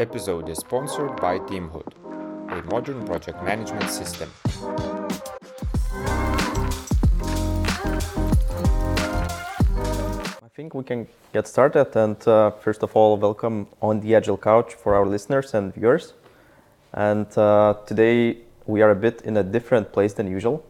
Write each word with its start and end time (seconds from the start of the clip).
episode 0.00 0.48
is 0.48 0.58
sponsored 0.58 1.20
by 1.20 1.40
Teamhood, 1.40 1.92
a 2.50 2.62
modern 2.70 3.04
project 3.04 3.42
management 3.42 3.90
system. 3.90 4.30
I 10.40 10.48
think 10.54 10.74
we 10.74 10.84
can 10.84 11.08
get 11.32 11.48
started. 11.48 11.96
And 11.96 12.28
uh, 12.28 12.52
first 12.52 12.84
of 12.84 12.94
all, 12.94 13.16
welcome 13.16 13.66
on 13.82 14.00
the 14.00 14.14
Agile 14.14 14.38
Couch 14.38 14.74
for 14.74 14.94
our 14.94 15.04
listeners 15.06 15.52
and 15.54 15.74
viewers. 15.74 16.14
And 16.94 17.26
uh, 17.36 17.74
today 17.86 18.38
we 18.66 18.82
are 18.82 18.90
a 18.90 18.96
bit 18.96 19.22
in 19.22 19.36
a 19.36 19.42
different 19.42 19.92
place 19.92 20.12
than 20.14 20.30
usual. 20.30 20.64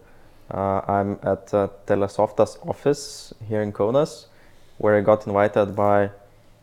Uh, 0.51 0.81
I'm 0.89 1.19
at 1.23 1.53
uh, 1.53 1.69
Telesoftas' 1.87 2.67
office 2.67 3.35
here 3.47 3.61
in 3.61 3.73
Kaunas, 3.73 4.27
where 4.79 4.97
I 4.97 5.03
got 5.03 5.27
invited 5.27 5.77
by 5.77 6.11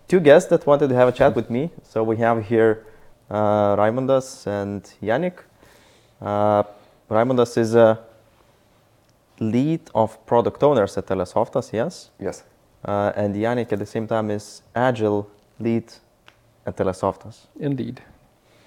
two 0.08 0.20
guests 0.20 0.50
that 0.50 0.66
wanted 0.66 0.90
to 0.90 0.95
have 0.95 1.08
a 1.08 1.12
chat 1.12 1.36
with 1.36 1.50
me. 1.50 1.72
So 1.84 2.04
we 2.04 2.18
have 2.18 2.45
here 2.45 2.86
uh, 3.30 3.76
Raimondas 3.76 4.48
and 4.48 4.84
Yannick. 5.02 5.40
Uh, 6.22 6.64
Raimondas 7.09 7.58
is 7.58 7.76
a 7.76 8.00
lead 9.40 9.81
of 9.94 10.23
product 10.26 10.64
owners 10.64 10.98
at 10.98 11.08
Telesoftas, 11.08 11.73
yes? 11.73 12.09
Yes. 12.20 12.44
Uh, 12.84 13.12
and 13.16 13.36
Yannick 13.36 13.72
at 13.72 13.80
the 13.80 13.86
same 13.86 14.08
time 14.08 14.30
is 14.30 14.62
Agile 14.76 15.30
lead 15.59 15.91
at 16.66 16.78
Telesoftas. 16.78 17.48
Indeed. 17.59 18.02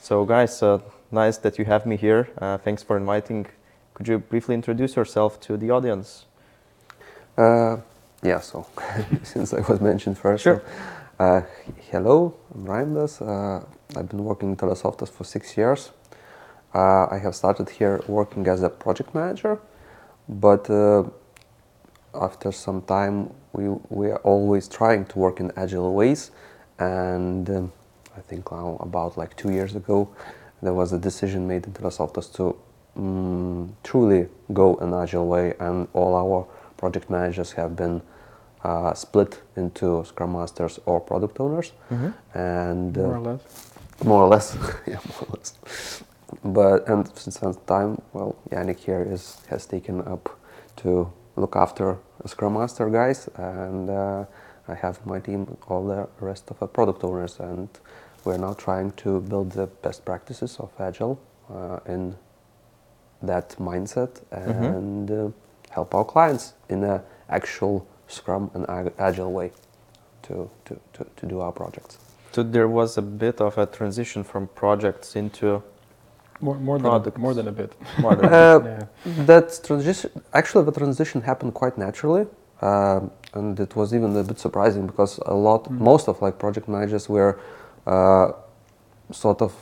So 0.00 0.24
guys, 0.24 0.62
uh, 0.62 0.80
nice 1.10 1.38
that 1.38 1.58
you 1.58 1.64
have 1.64 1.86
me 1.86 1.96
here. 1.96 2.28
Uh, 2.38 2.58
thanks 2.58 2.82
for 2.82 2.96
inviting. 2.96 3.46
Could 3.94 4.08
you 4.08 4.18
briefly 4.18 4.54
introduce 4.54 4.96
yourself 4.96 5.40
to 5.40 5.56
the 5.56 5.70
audience? 5.70 6.26
Uh, 7.36 7.78
yeah, 8.22 8.40
so 8.40 8.66
since 9.22 9.54
I 9.54 9.60
was 9.60 9.80
mentioned 9.80 10.18
first. 10.18 10.42
Sure. 10.42 10.62
so, 10.66 10.97
uh, 11.18 11.42
hello, 11.90 12.34
I'm 12.54 12.64
Raimondas. 12.64 13.20
Uh, 13.20 13.64
I've 13.96 14.08
been 14.08 14.24
working 14.24 14.50
in 14.50 14.56
Telesoftas 14.56 15.08
for 15.08 15.24
six 15.24 15.56
years. 15.56 15.90
Uh, 16.74 17.06
I 17.10 17.18
have 17.18 17.34
started 17.34 17.70
here 17.70 18.00
working 18.06 18.46
as 18.46 18.62
a 18.62 18.68
project 18.68 19.14
manager, 19.14 19.58
but 20.28 20.70
uh, 20.70 21.04
after 22.14 22.52
some 22.52 22.82
time, 22.82 23.30
we, 23.52 23.68
we 23.88 24.10
are 24.10 24.18
always 24.18 24.68
trying 24.68 25.06
to 25.06 25.18
work 25.18 25.40
in 25.40 25.50
agile 25.56 25.92
ways. 25.92 26.30
And 26.78 27.50
um, 27.50 27.72
I 28.16 28.20
think 28.20 28.52
now 28.52 28.76
about 28.80 29.18
like 29.18 29.36
two 29.36 29.50
years 29.50 29.74
ago, 29.74 30.08
there 30.62 30.74
was 30.74 30.92
a 30.92 30.98
decision 30.98 31.48
made 31.48 31.66
in 31.66 31.72
Telesoftas 31.72 32.32
to 32.34 32.56
mm, 32.96 33.70
truly 33.82 34.28
go 34.52 34.76
an 34.76 34.94
agile 34.94 35.26
way, 35.26 35.54
and 35.58 35.88
all 35.94 36.14
our 36.14 36.46
project 36.76 37.10
managers 37.10 37.52
have 37.52 37.74
been 37.74 38.02
uh, 38.64 38.94
split 38.94 39.40
into 39.56 40.04
Scrum 40.04 40.32
Masters 40.32 40.80
or 40.86 41.00
Product 41.00 41.38
Owners, 41.40 41.72
and 42.34 42.96
uh, 42.98 43.02
More 43.02 43.16
or 43.16 43.20
less. 43.20 43.70
more 44.04 44.22
or 44.24 44.28
less, 44.28 44.56
yeah, 44.86 45.00
more 45.08 45.28
or 45.28 45.36
less. 45.36 46.02
But 46.44 46.88
and 46.88 47.08
since 47.18 47.38
that 47.38 47.66
time, 47.66 48.00
well, 48.12 48.36
Yannick 48.50 48.78
here 48.78 49.02
is 49.02 49.38
has 49.48 49.66
taken 49.66 50.00
up 50.02 50.28
to 50.76 51.10
look 51.36 51.56
after 51.56 51.96
Scrum 52.26 52.54
Master 52.54 52.90
guys, 52.90 53.28
and 53.36 53.88
uh, 53.90 54.24
I 54.68 54.74
have 54.74 55.04
my 55.06 55.20
team 55.20 55.56
all 55.68 55.86
the 55.86 56.08
rest 56.20 56.50
of 56.50 56.58
the 56.58 56.66
product 56.66 57.02
owners, 57.04 57.40
and 57.40 57.68
we're 58.24 58.38
now 58.38 58.52
trying 58.54 58.92
to 58.96 59.20
build 59.20 59.52
the 59.52 59.66
best 59.82 60.04
practices 60.04 60.58
of 60.60 60.70
Agile 60.78 61.18
uh, 61.50 61.78
in 61.86 62.16
that 63.22 63.56
mindset 63.58 64.20
and 64.30 65.10
uh, 65.10 65.28
help 65.70 65.94
our 65.94 66.04
clients 66.04 66.52
in 66.68 66.84
a 66.84 67.02
actual 67.30 67.86
Scrum 68.08 68.50
and 68.54 68.68
ag- 68.68 68.94
Agile 68.98 69.32
way 69.32 69.52
to, 70.22 70.50
to, 70.64 70.80
to, 70.94 71.06
to 71.16 71.26
do 71.26 71.40
our 71.40 71.52
projects. 71.52 71.98
So 72.32 72.42
there 72.42 72.68
was 72.68 72.98
a 72.98 73.02
bit 73.02 73.40
of 73.40 73.56
a 73.58 73.66
transition 73.66 74.24
from 74.24 74.48
projects 74.48 75.16
into 75.16 75.62
More, 76.40 76.54
more, 76.56 76.78
than 76.78 76.90
Product. 76.90 77.16
a, 77.16 77.20
more 77.20 77.34
than 77.34 77.48
a 77.48 77.52
bit. 77.52 77.72
more 77.98 78.14
than 78.14 78.26
Uh, 78.26 78.60
yeah. 78.64 79.24
That 79.26 79.60
transition, 79.64 80.10
actually, 80.32 80.64
the 80.64 80.72
transition 80.72 81.20
happened 81.22 81.54
quite 81.54 81.76
naturally, 81.78 82.26
um, 82.62 83.10
and 83.34 83.58
it 83.58 83.74
was 83.74 83.92
even 83.94 84.16
a 84.16 84.22
bit 84.22 84.38
surprising 84.38 84.86
because 84.86 85.18
a 85.26 85.34
lot, 85.34 85.70
most 85.70 86.08
of 86.08 86.20
like 86.22 86.38
project 86.38 86.68
managers 86.68 87.08
were 87.08 87.40
uh, 87.86 88.32
sort 89.10 89.42
of 89.42 89.52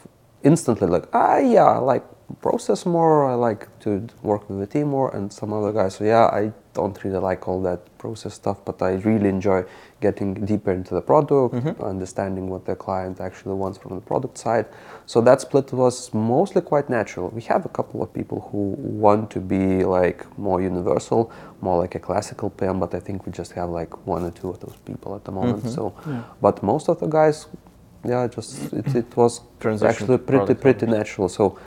instantly 0.43 0.89
like, 0.89 1.07
ah, 1.13 1.39
yeah, 1.39 1.65
I 1.65 1.79
like 1.79 2.05
process 2.43 2.85
more, 2.85 3.31
I 3.31 3.35
like 3.35 3.63
to 3.81 4.07
work 4.23 4.49
with 4.51 4.59
the 4.59 4.67
team 4.67 4.89
more, 4.89 5.15
and 5.17 5.33
some 5.33 5.53
other 5.53 5.73
guys, 5.73 5.95
so 5.97 6.05
yeah, 6.05 6.27
I 6.27 6.53
don't 6.77 6.97
really 7.03 7.23
like 7.31 7.43
all 7.49 7.61
that 7.63 7.81
process 7.99 8.35
stuff, 8.35 8.59
but 8.69 8.77
I 8.83 8.93
really 9.11 9.29
enjoy 9.37 9.65
getting 10.01 10.31
deeper 10.51 10.73
into 10.79 10.93
the 10.99 11.05
product, 11.11 11.55
mm-hmm. 11.55 11.83
understanding 11.95 12.45
what 12.53 12.63
the 12.71 12.77
client 12.87 13.17
actually 13.29 13.57
wants 13.63 13.79
from 13.79 13.93
the 13.99 14.05
product 14.13 14.37
side. 14.47 14.67
So 15.13 15.17
that 15.29 15.39
split 15.41 15.73
was 15.73 15.97
mostly 16.13 16.63
quite 16.73 16.87
natural. 16.99 17.27
We 17.31 17.43
have 17.53 17.63
a 17.71 17.73
couple 17.79 17.99
of 18.05 18.09
people 18.19 18.39
who 18.49 18.63
want 19.05 19.31
to 19.37 19.41
be 19.41 19.65
like 19.99 20.21
more 20.39 20.61
universal, 20.73 21.21
more 21.61 21.79
like 21.85 21.95
a 22.01 22.03
classical 22.09 22.49
PM, 22.51 22.79
but 22.85 22.95
I 22.95 23.01
think 23.07 23.17
we 23.27 23.33
just 23.33 23.53
have 23.53 23.71
like 23.81 23.93
one 24.15 24.23
or 24.29 24.33
two 24.39 24.49
of 24.53 24.59
those 24.65 24.77
people 24.89 25.11
at 25.19 25.25
the 25.25 25.33
moment. 25.33 25.63
Mm-hmm. 25.65 25.79
So, 25.79 25.85
but 26.41 26.63
most 26.63 26.89
of 26.91 26.97
the 27.03 27.09
guys, 27.19 27.47
yeah, 28.05 28.29
just 28.37 28.73
it, 28.73 28.95
it 29.03 29.17
was 29.17 29.41
Transition 29.61 29.91
actually 29.91 30.19
pretty 30.19 30.55
pretty 30.55 30.87
natural. 30.99 31.29
So 31.39 31.59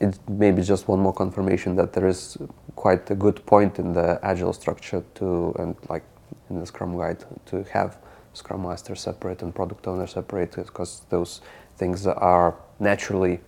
it 0.00 0.18
maybe 0.28 0.62
just 0.62 0.88
one 0.88 1.00
more 1.00 1.12
confirmation 1.12 1.76
that 1.76 1.92
there 1.92 2.08
is 2.08 2.38
quite 2.74 3.10
a 3.10 3.14
good 3.14 3.44
point 3.46 3.78
in 3.78 3.92
the 3.92 4.18
agile 4.22 4.52
structure 4.52 5.04
to 5.14 5.54
and 5.58 5.76
like 5.88 6.04
in 6.48 6.58
the 6.58 6.66
scrum 6.66 6.96
guide 6.96 7.24
to 7.46 7.62
have 7.64 7.98
scrum 8.32 8.62
master 8.62 8.94
separate 8.94 9.42
and 9.42 9.54
product 9.54 9.86
owner 9.86 10.06
separate 10.06 10.56
because 10.56 11.02
those 11.10 11.42
things 11.76 12.06
are 12.06 12.54
naturally 12.78 13.40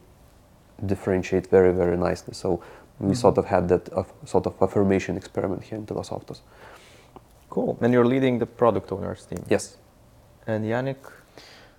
differentiate 0.87 1.47
very 1.47 1.73
very 1.73 1.97
nicely 1.97 2.35
so 2.35 2.63
we 3.03 3.15
sort 3.15 3.39
of 3.39 3.47
had 3.47 3.69
that 3.69 3.93
uh, 3.93 4.05
sort 4.25 4.47
of 4.47 4.55
affirmation 4.63 5.17
experiment 5.17 5.63
here 5.65 5.79
in 5.79 5.87
Telesoftas. 5.87 6.41
cool. 7.51 7.77
And 7.81 7.93
you're 7.93 8.07
leading 8.07 8.39
the 8.39 8.47
product 8.47 8.93
owners 8.93 9.27
team. 9.27 9.45
yes 9.49 9.77
And 10.47 10.65
Yannick, 10.65 11.05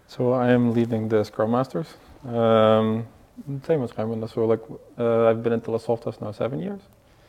So 0.08 0.34
I 0.34 0.52
am 0.52 0.74
leading 0.74 1.10
the 1.10 1.24
Scrum 1.24 1.52
Masters. 1.52 1.88
Um, 2.26 3.06
same 3.68 3.84
as 3.84 3.98
Raymond. 3.98 4.30
So 4.30 4.46
like 4.46 4.62
uh, 4.98 5.30
I've 5.30 5.42
been 5.44 5.54
in 5.54 5.62
Telesoftas 5.62 6.22
now 6.22 6.32
seven 6.32 6.60
years. 6.60 6.82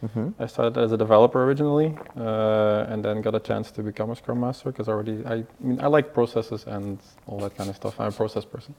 Mhm. 0.05 0.35
I 0.39 0.47
started 0.47 0.77
as 0.77 0.93
a 0.93 0.97
developer 0.99 1.43
originally, 1.45 1.97
uh, 2.17 2.85
and 2.91 3.03
then 3.03 3.23
got 3.23 3.35
a 3.35 3.41
chance 3.41 3.71
to 3.71 3.83
become 3.83 4.11
a 4.11 4.17
Scrum 4.17 4.39
Master 4.41 4.71
because 4.71 4.87
already 4.89 5.25
I, 5.25 5.35
I 5.35 5.45
mean 5.61 5.81
I 5.81 5.87
like 5.87 6.13
processes 6.13 6.67
and 6.67 6.99
all 7.27 7.39
that 7.39 7.57
kind 7.57 7.71
of 7.71 7.77
stuff. 7.77 7.99
I'm 7.99 8.09
a 8.09 8.13
process 8.13 8.45
person. 8.45 8.75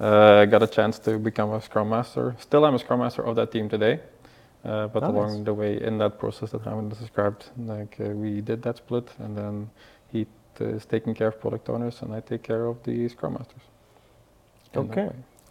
Uh, 0.00 0.46
got 0.46 0.62
a 0.62 0.66
chance 0.66 0.98
to 1.00 1.18
become 1.18 1.52
a 1.52 1.60
Scrum 1.60 1.88
Master. 1.90 2.34
Still, 2.40 2.64
I'm 2.64 2.74
a 2.74 2.78
Scrum 2.78 2.98
Master 3.00 3.22
of 3.22 3.36
that 3.36 3.50
team 3.52 3.68
today. 3.68 4.00
Uh, 4.64 4.88
but 4.88 5.02
along 5.04 5.44
the 5.44 5.54
way, 5.54 5.80
in 5.80 5.98
that 5.98 6.18
process 6.18 6.50
that 6.50 6.66
Raymond 6.66 6.90
described, 6.98 7.50
like 7.74 7.96
uh, 8.00 8.08
we 8.22 8.40
did 8.40 8.60
that 8.62 8.76
split, 8.78 9.08
and 9.20 9.36
then 9.36 9.70
he 10.10 10.26
t- 10.56 10.64
is 10.64 10.84
taking 10.86 11.14
care 11.14 11.28
of 11.28 11.38
product 11.40 11.68
owners, 11.68 12.02
and 12.02 12.12
I 12.12 12.20
take 12.20 12.42
care 12.42 12.66
of 12.66 12.82
the 12.82 13.08
Scrum 13.08 13.34
Masters. 13.34 13.62
Okay. 14.76 15.08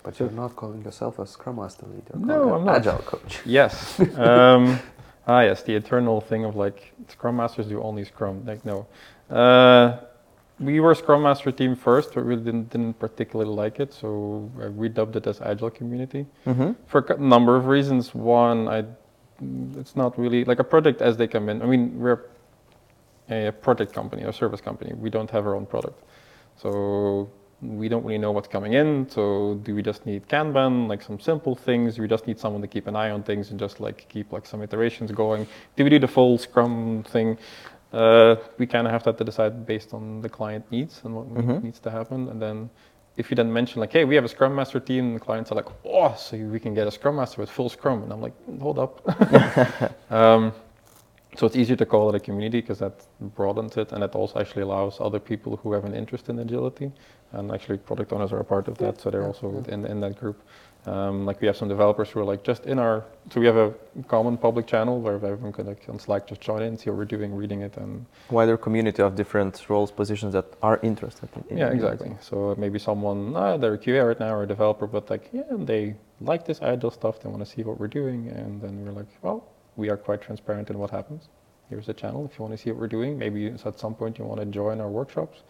But 0.08 0.20
you're 0.22 0.32
not 0.44 0.56
calling 0.56 0.82
yourself 0.88 1.20
a 1.20 1.26
scrum 1.28 1.58
master 1.58 1.86
leader 1.94 2.16
No, 2.34 2.54
I'm 2.56 2.64
not. 2.66 2.78
agile 2.78 3.00
coach 3.12 3.34
Yes. 3.60 4.00
um, 4.18 4.80
ah, 5.28 5.42
yes, 5.42 5.64
the 5.64 5.76
eternal 5.76 6.22
thing 6.22 6.46
of 6.46 6.56
like 6.56 6.94
Scrum 7.10 7.36
Masters 7.36 7.68
do 7.68 7.82
only 7.90 8.06
Scrum. 8.06 8.36
Like 8.46 8.64
no, 8.72 8.78
uh, 9.30 9.98
we 10.60 10.80
were 10.80 10.96
Scrum 10.96 11.22
Master 11.24 11.52
team 11.52 11.76
first, 11.76 12.14
but 12.16 12.24
we 12.26 12.36
didn't, 12.38 12.70
didn't 12.74 12.96
particularly 13.06 13.52
like 13.64 13.76
it, 13.84 13.92
so 13.94 14.08
uh, 14.64 14.72
we 14.72 14.88
dubbed 14.98 15.16
it 15.20 15.28
as 15.28 15.38
Agile 15.42 15.70
Community 15.80 16.26
Mhm. 16.46 16.76
for 16.92 17.00
a 17.18 17.18
number 17.34 17.54
of 17.60 17.64
reasons. 17.76 18.04
One, 18.16 18.60
I, 18.78 18.80
it's 19.82 19.96
not 19.96 20.18
really 20.24 20.42
like 20.46 20.60
a 20.60 20.68
project 20.74 21.02
as 21.02 21.14
they 21.20 21.28
come 21.28 21.46
in. 21.52 21.62
I 21.62 21.66
mean, 21.74 21.84
we're 22.04 22.20
a 23.30 23.52
project 23.52 23.92
company 24.00 24.22
a 24.24 24.32
service 24.32 24.62
company. 24.70 24.92
We 25.06 25.10
don't 25.10 25.30
have 25.36 25.44
our 25.48 25.56
own 25.60 25.66
product, 25.66 26.00
so 26.62 26.72
we 27.62 27.90
don't 27.90 28.04
really 28.06 28.20
know 28.20 28.32
what's 28.32 28.48
coming 28.48 28.74
in. 28.74 29.10
So 29.10 29.60
do 29.64 29.74
we 29.74 29.82
just 29.82 30.06
need 30.06 30.28
Kanban, 30.28 30.88
like 30.88 31.02
some 31.02 31.20
simple 31.20 31.56
things? 31.56 31.96
Do 31.96 32.02
we 32.04 32.08
just 32.08 32.28
need 32.28 32.40
someone 32.40 32.62
to 32.62 32.68
keep 32.68 32.88
an 32.88 32.96
eye 32.96 33.10
on 33.10 33.24
things 33.24 33.50
and 33.52 33.60
just 33.60 33.80
like 33.80 34.08
keep 34.10 34.32
like 34.32 34.46
some 34.46 34.62
iterations 34.62 35.12
going? 35.12 35.48
Do 35.76 35.84
we 35.84 35.90
do 35.90 36.00
the 36.00 36.08
full 36.08 36.38
Scrum 36.38 37.04
thing? 37.04 37.38
Uh, 37.94 38.36
we 38.58 38.68
kind 38.68 38.86
of 38.86 38.92
have 38.92 39.02
to, 39.04 39.10
have 39.10 39.18
to 39.18 39.24
decide 39.24 39.66
based 39.66 39.94
on 39.94 40.22
the 40.22 40.30
client 40.30 40.70
needs 40.72 41.02
and 41.04 41.16
what 41.16 41.34
Mhm. 41.34 41.64
needs 41.64 41.80
to 41.80 41.90
happen, 41.90 42.28
and 42.30 42.40
then 42.42 42.70
if 43.16 43.32
you 43.32 43.36
then 43.36 43.52
mention 43.52 43.80
like, 43.80 43.92
hey, 43.94 44.04
we 44.06 44.14
have 44.14 44.26
a 44.26 44.28
Scrum 44.28 44.54
Master 44.54 44.80
team, 44.80 45.14
the 45.16 45.20
clients 45.20 45.52
are 45.52 45.56
like, 45.56 45.70
oh, 45.86 46.14
so 46.16 46.38
we 46.38 46.60
can 46.60 46.74
get 46.76 46.86
a 46.86 46.92
Scrum 46.92 47.16
Master 47.16 47.42
with 47.42 47.50
full 47.50 47.70
Scrum, 47.70 48.04
and 48.04 48.12
I'm 48.12 48.22
like, 48.22 48.34
hold 48.62 48.78
up. 48.78 49.02
um, 50.12 50.52
so 51.38 51.46
it's 51.46 51.56
easier 51.56 51.76
to 51.76 51.86
call 51.86 52.10
it 52.10 52.16
a 52.16 52.20
community 52.20 52.62
because 52.62 52.80
that 52.80 53.06
broadens 53.36 53.78
it 53.78 53.92
and 53.92 54.04
it 54.04 54.16
also 54.16 54.40
actually 54.40 54.64
allows 54.64 55.00
other 55.00 55.20
people 55.20 55.58
who 55.58 55.72
have 55.74 55.86
an 55.86 55.94
interest 55.94 56.30
in 56.30 56.40
agility 56.40 56.92
and 57.34 57.52
actually 57.52 57.78
product 57.78 58.12
owners 58.12 58.32
are 58.32 58.40
a 58.40 58.44
part 58.44 58.68
of 58.68 58.78
that 58.78 59.00
so 59.00 59.12
they're 59.12 59.26
also 59.26 59.64
in, 59.68 59.86
in 59.86 60.00
that 60.00 60.18
group 60.20 60.42
um, 60.88 61.26
like 61.26 61.42
we 61.42 61.48
have 61.48 61.58
some 61.58 61.68
developers 61.68 62.10
who 62.10 62.20
are 62.22 62.26
like 62.26 62.44
just 62.44 62.66
in 62.66 62.80
our 62.80 63.04
so 63.30 63.40
we 63.40 63.46
have 63.46 63.58
a 63.58 63.74
common 64.08 64.38
public 64.38 64.66
channel 64.66 65.00
where 65.02 65.16
everyone 65.16 65.52
can 65.52 65.68
like 65.68 65.84
on 65.90 66.00
slack 66.00 66.26
just 66.28 66.42
join 66.42 66.62
in 66.62 66.78
see 66.78 66.90
what 66.90 66.98
we're 66.98 67.06
doing 67.06 67.36
reading 67.36 67.62
it 67.62 67.76
and 67.78 68.06
Wider 68.30 68.58
community 68.58 69.02
of 69.02 69.16
different 69.16 69.70
roles, 69.70 69.92
positions 69.92 70.34
that 70.34 70.46
are 70.64 70.80
interested 70.82 71.30
in. 71.50 71.58
yeah 71.58 71.70
exactly 71.70 72.16
so 72.22 72.56
maybe 72.58 72.80
someone 72.80 73.36
ah, 73.36 73.58
they're 73.58 73.74
a 73.74 73.78
qa 73.78 74.08
right 74.08 74.20
now 74.20 74.34
or 74.34 74.44
a 74.44 74.48
developer 74.48 74.88
but 74.88 75.10
like 75.10 75.30
yeah 75.34 75.44
they 75.52 75.96
like 76.22 76.46
this 76.46 76.62
agile 76.62 76.92
stuff 76.92 77.20
they 77.20 77.30
want 77.30 77.44
to 77.46 77.50
see 77.54 77.64
what 77.64 77.80
we're 77.80 77.94
doing 78.02 78.30
and 78.30 78.62
then 78.62 78.84
we're 78.84 78.92
like 78.92 79.12
well 79.22 79.46
we 79.78 79.90
are 79.90 79.98
quite 79.98 80.22
transparent 80.22 80.70
in 80.70 80.78
what 80.78 80.90
happens 80.92 81.30
here's 81.70 81.86
the 81.86 81.94
channel 81.94 82.26
if 82.30 82.38
you 82.38 82.44
want 82.46 82.54
to 82.56 82.62
see 82.62 82.70
what 82.72 82.80
we're 82.80 82.88
doing 83.00 83.18
maybe 83.18 83.48
at 83.48 83.80
some 83.80 83.94
point 83.96 84.18
you 84.20 84.26
want 84.26 84.40
to 84.40 84.46
join 84.46 84.82
our 84.82 84.90
workshops 84.90 85.44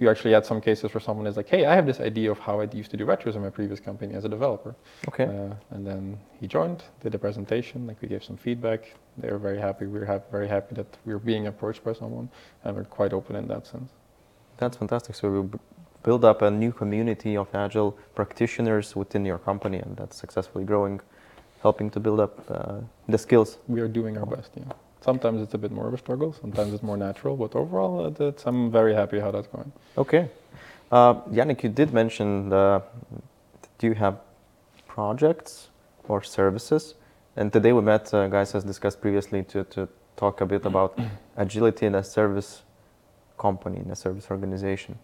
we 0.00 0.08
actually 0.08 0.32
had 0.32 0.44
some 0.44 0.60
cases 0.60 0.92
where 0.92 1.00
someone 1.00 1.26
is 1.26 1.36
like 1.36 1.48
hey 1.48 1.64
i 1.66 1.74
have 1.74 1.86
this 1.86 2.00
idea 2.00 2.30
of 2.30 2.38
how 2.38 2.60
i 2.60 2.66
used 2.72 2.90
to 2.90 2.96
do 2.96 3.06
retros 3.06 3.34
in 3.36 3.42
my 3.42 3.50
previous 3.50 3.78
company 3.80 4.12
as 4.14 4.24
a 4.24 4.28
developer 4.28 4.74
Okay. 5.08 5.24
uh, 5.24 5.54
and 5.74 5.86
then 5.86 6.18
he 6.40 6.46
joined, 6.48 6.82
did 7.02 7.14
a 7.14 7.18
presentation, 7.18 7.86
like 7.86 7.98
we 8.02 8.08
gave 8.08 8.24
some 8.24 8.36
feedback. 8.36 8.80
They 9.18 9.30
were 9.30 9.38
very 9.48 9.60
happy. 9.66 9.84
We 9.86 9.98
were 10.00 10.04
hap- 10.14 10.30
very 10.38 10.48
happy 10.48 10.74
that 10.80 10.90
we 11.06 11.12
were 11.14 11.24
being 11.32 11.46
approached 11.46 11.82
by 11.84 11.92
someone, 11.92 12.28
and 12.64 12.74
we're 12.76 12.84
quite 12.98 13.12
open 13.12 13.36
in 13.36 13.46
that 13.48 13.66
sense. 13.66 13.90
That's 14.56 14.76
fantastic. 14.76 15.14
So 15.14 15.24
we 15.30 15.42
b- 15.54 15.58
build 16.02 16.24
up 16.24 16.42
a 16.42 16.50
new 16.50 16.72
community 16.72 17.36
of 17.36 17.46
agile 17.54 17.92
practitioners 18.14 18.96
within 18.96 19.24
your 19.24 19.38
company, 19.38 19.78
and 19.78 19.96
that's 19.96 20.16
successfully 20.16 20.64
growing, 20.64 21.00
helping 21.64 21.90
to 21.90 21.98
build 21.98 22.20
up 22.20 22.34
uh, 22.50 22.80
the 23.08 23.18
skills. 23.18 23.58
We 23.68 23.80
are 23.80 23.88
doing 23.88 24.18
our 24.18 24.26
best. 24.26 24.50
Yeah. 24.54 24.64
Sometimes 25.00 25.40
it's 25.44 25.54
a 25.54 25.58
bit 25.64 25.72
more 25.72 25.88
of 25.88 25.94
a 25.94 25.98
struggle. 25.98 26.30
Sometimes 26.44 26.74
it's 26.74 26.82
more 26.82 26.98
natural, 27.08 27.36
but 27.36 27.56
overall, 27.56 28.06
it, 28.06 28.20
it's, 28.20 28.46
I'm 28.46 28.70
very 28.70 28.94
happy 28.94 29.18
how 29.18 29.30
that's 29.30 29.48
going. 29.48 29.72
Okay. 29.96 30.28
Uh, 30.92 31.14
Yannick, 31.36 31.62
you 31.62 31.70
did 31.70 31.92
mention 31.92 32.50
the, 32.50 32.82
that 33.62 33.86
you 33.86 33.94
have 33.94 34.14
projects 34.86 35.68
or 36.06 36.22
services, 36.22 36.94
and 37.36 37.52
today 37.52 37.72
we 37.72 37.82
met, 37.82 38.12
uh, 38.12 38.28
guys, 38.28 38.54
as 38.54 38.62
discussed 38.64 39.00
previously, 39.00 39.42
to, 39.44 39.64
to 39.64 39.88
talk 40.16 40.42
a 40.42 40.46
bit 40.46 40.66
about 40.66 40.98
agility 41.36 41.86
in 41.86 41.94
a 41.94 42.04
service 42.04 42.62
company, 43.38 43.78
in 43.84 43.90
a 43.90 43.96
service 43.96 44.26
organization. 44.30 44.98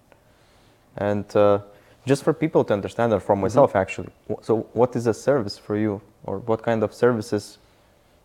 And 0.96 1.24
uh, 1.34 1.60
just 2.06 2.22
for 2.24 2.32
people 2.32 2.64
to 2.64 2.72
understand, 2.72 3.12
or 3.12 3.20
for 3.20 3.36
myself 3.36 3.76
actually, 3.76 4.10
so 4.42 4.66
what 4.72 4.96
is 4.96 5.06
a 5.06 5.14
service 5.14 5.58
for 5.58 5.76
you, 5.76 6.00
or 6.24 6.38
what 6.38 6.62
kind 6.62 6.82
of 6.82 6.94
services 6.94 7.58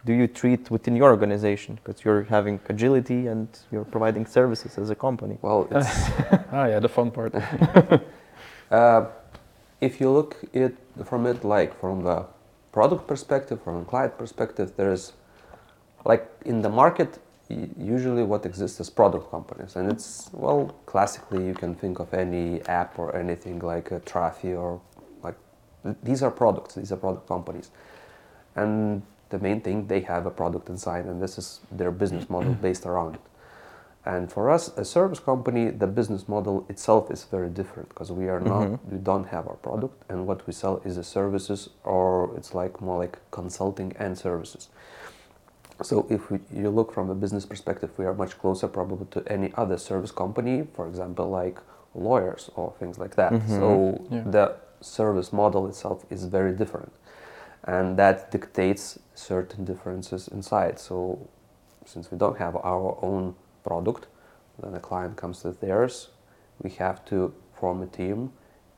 do 0.06 0.13
you 0.13 0.27
treat 0.27 0.69
within 0.69 0.95
your 0.95 1.10
organization? 1.10 1.80
Because 1.83 2.06
you're 2.06 2.24
having 2.24 2.60
agility 2.69 3.27
and 3.27 3.48
you're 3.72 3.86
providing 3.86 4.25
services 4.25 4.77
as 4.77 4.89
a 4.89 4.95
company. 4.95 5.38
Well, 5.42 5.68
it's, 5.72 5.88
ah, 6.51 6.68
yeah, 6.68 6.80
the 6.80 6.89
fun 6.89 7.12
part. 7.12 7.33
uh, 8.72 9.06
if 9.81 10.00
you 10.00 10.10
look 10.10 10.38
it 10.54 10.75
from 11.04 11.25
it 11.25 11.44
like 11.44 11.80
from 11.80 12.04
the 12.04 12.25
product 12.72 13.07
perspective, 13.07 13.62
from 13.63 13.81
a 13.81 13.86
client 13.86 14.18
perspective, 14.18 14.74
there's 14.77 15.13
like 16.06 16.30
in 16.45 16.62
the 16.62 16.69
market 16.69 17.18
y- 17.18 17.22
usually 17.50 18.24
what 18.24 18.46
exists 18.46 18.80
is 18.80 18.90
product 18.90 19.30
companies. 19.30 19.76
And 19.76 19.92
it's 19.92 20.30
well 20.34 20.76
classically 20.86 21.46
you 21.46 21.54
can 21.54 21.76
think 21.76 22.00
of 22.00 22.14
any 22.14 22.62
app 22.64 22.98
or 22.98 23.16
anything 23.16 23.60
like 23.60 23.92
a 23.92 24.00
Trafi 24.00 24.58
or 24.58 24.82
like 25.22 25.36
these 26.04 26.24
are 26.24 26.32
products. 26.32 26.76
These 26.76 26.92
are 26.92 26.98
product 26.98 27.28
companies. 27.28 27.72
And 28.56 29.04
the 29.30 29.40
main 29.40 29.62
thing 29.62 29.88
they 29.88 30.02
have 30.02 30.26
a 30.26 30.32
product 30.32 30.70
inside 30.70 31.06
and 31.06 31.22
this 31.22 31.38
is 31.38 31.60
their 31.72 31.92
business 31.92 32.30
model 32.30 32.54
based 32.62 32.86
around 32.86 33.16
it. 33.16 33.22
And 34.08 34.32
for 34.32 34.52
us 34.52 34.76
a 34.78 34.86
service 34.86 35.20
company 35.20 35.70
the 35.70 35.88
business 35.88 36.28
model 36.28 36.66
itself 36.70 37.12
is 37.12 37.24
very 37.26 37.50
different 37.50 37.90
because 37.90 38.12
we 38.12 38.28
are 38.28 38.40
not 38.40 38.64
mm-hmm. 38.64 38.92
we 38.92 38.98
don't 38.98 39.28
have 39.28 39.48
our 39.48 39.56
product 39.56 40.04
and 40.10 40.28
what 40.28 40.46
we 40.48 40.54
sell 40.54 40.82
is 40.86 40.96
the 40.96 41.04
services 41.04 41.70
or 41.84 42.36
it's 42.38 42.54
like 42.54 42.82
more 42.82 43.00
like 43.00 43.20
consulting 43.32 43.94
and 43.98 44.18
services 44.18 44.70
so 45.81 46.06
if 46.10 46.31
we, 46.31 46.39
you 46.54 46.69
look 46.69 46.94
from 46.94 47.10
a 47.10 47.16
business 47.16 47.45
perspective, 47.45 47.92
we 47.98 48.06
are 48.06 48.13
much 48.13 48.38
closer 48.39 48.68
probably 48.68 49.07
to 49.12 49.24
any 49.31 49.51
other 49.56 49.77
service 49.77 50.12
company, 50.12 50.68
for 50.74 50.88
example, 50.88 51.30
like 51.30 51.60
lawyers 51.94 52.50
or 52.56 52.74
things 52.80 52.98
like 52.98 53.16
that. 53.16 53.31
So 53.50 54.01
Yeah. 54.10 54.24
the 54.25 54.56
service 54.81 55.33
model 55.33 55.68
itself 55.68 56.06
is 56.10 56.25
very 56.25 56.54
different, 56.54 56.92
and 57.63 57.98
that 57.98 58.31
dictates 58.31 59.00
certain 59.16 59.66
differences 59.66 60.27
inside. 60.27 60.80
So 60.80 61.27
since 61.86 62.12
we 62.12 62.18
don't 62.18 62.38
have 62.38 62.56
our 62.57 62.98
own 63.01 63.36
product, 63.63 64.07
then 64.62 64.74
a 64.75 64.80
client 64.80 65.18
comes 65.18 65.44
with 65.44 65.60
theirs. 65.62 66.10
We 66.62 66.69
have 66.72 67.04
to 67.06 67.33
form 67.54 67.81
a 67.81 67.88
team, 67.88 68.31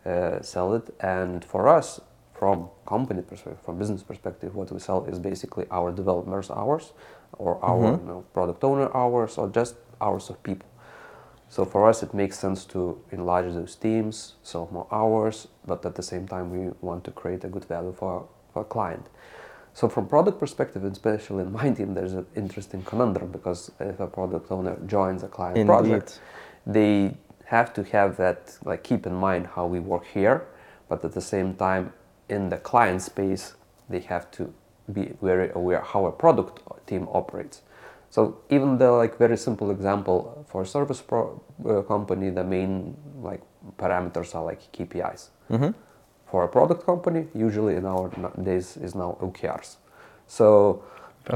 uh, 0.05 0.41
sell 0.41 0.73
it, 0.73 0.93
and 0.99 1.43
for 1.45 1.67
us, 1.67 2.01
from 2.37 2.69
company 2.85 3.21
perspective, 3.21 3.63
from 3.65 3.77
business 3.79 4.03
perspective, 4.03 4.55
what 4.55 4.71
we 4.71 4.79
sell 4.79 5.05
is 5.05 5.19
basically 5.19 5.65
our 5.71 5.91
developers' 5.91 6.51
hours, 6.51 6.93
or 7.33 7.63
our 7.63 7.91
mm-hmm. 7.91 8.07
you 8.07 8.13
know, 8.13 8.25
product 8.33 8.63
owner 8.63 8.95
hours, 8.95 9.37
or 9.37 9.49
just 9.49 9.75
hours 9.99 10.29
of 10.29 10.41
people. 10.43 10.67
So 11.49 11.65
for 11.65 11.89
us, 11.89 12.03
it 12.03 12.13
makes 12.13 12.37
sense 12.37 12.65
to 12.65 13.01
enlarge 13.11 13.53
those 13.53 13.75
teams, 13.75 14.33
sell 14.43 14.69
more 14.71 14.87
hours, 14.91 15.47
but 15.65 15.85
at 15.85 15.95
the 15.95 16.03
same 16.03 16.27
time, 16.27 16.51
we 16.51 16.71
want 16.81 17.03
to 17.05 17.11
create 17.11 17.43
a 17.43 17.47
good 17.47 17.65
value 17.65 17.93
for 17.93 18.27
for 18.53 18.61
a 18.61 18.65
client. 18.65 19.05
So 19.73 19.87
from 19.87 20.07
product 20.07 20.39
perspective, 20.39 20.83
especially 20.83 21.43
in 21.43 21.51
my 21.51 21.69
team, 21.77 21.93
there's 21.93 22.13
an 22.13 22.25
interesting 22.35 22.81
conundrum 22.83 23.31
because 23.31 23.71
if 23.79 23.99
a 23.99 24.07
product 24.07 24.51
owner 24.51 24.75
joins 24.85 25.23
a 25.23 25.27
client 25.27 25.57
Indeed. 25.57 25.73
project, 25.73 26.19
they 26.65 27.15
have 27.45 27.73
to 27.73 27.83
have 27.83 28.17
that 28.17 28.57
like 28.65 28.83
keep 28.83 29.05
in 29.05 29.13
mind 29.13 29.47
how 29.55 29.65
we 29.65 29.79
work 29.79 30.05
here, 30.05 30.47
but 30.89 31.05
at 31.05 31.13
the 31.13 31.21
same 31.21 31.53
time, 31.55 31.93
in 32.29 32.49
the 32.49 32.57
client 32.57 33.01
space, 33.01 33.55
they 33.89 33.99
have 33.99 34.29
to 34.31 34.53
be 34.91 35.13
very 35.21 35.49
aware 35.53 35.81
how 35.81 36.05
a 36.05 36.11
product 36.11 36.61
team 36.87 37.07
operates. 37.11 37.61
So 38.09 38.39
even 38.49 38.77
the 38.77 38.91
like 38.91 39.17
very 39.17 39.37
simple 39.37 39.71
example 39.71 40.45
for 40.47 40.61
a 40.61 40.65
service 40.65 41.01
pro, 41.01 41.41
uh, 41.65 41.81
company, 41.81 42.29
the 42.29 42.43
main 42.43 42.95
like 43.21 43.41
parameters 43.77 44.33
are 44.33 44.43
like 44.43 44.71
KPIs. 44.71 45.29
For 46.29 46.43
a 46.43 46.47
product 46.47 46.85
company, 46.85 47.27
usually 47.33 47.75
in 47.75 47.85
our 47.85 48.09
days 48.41 48.77
is 48.77 48.95
now 48.95 49.17
OKRs. 49.21 49.77
So 50.27 50.83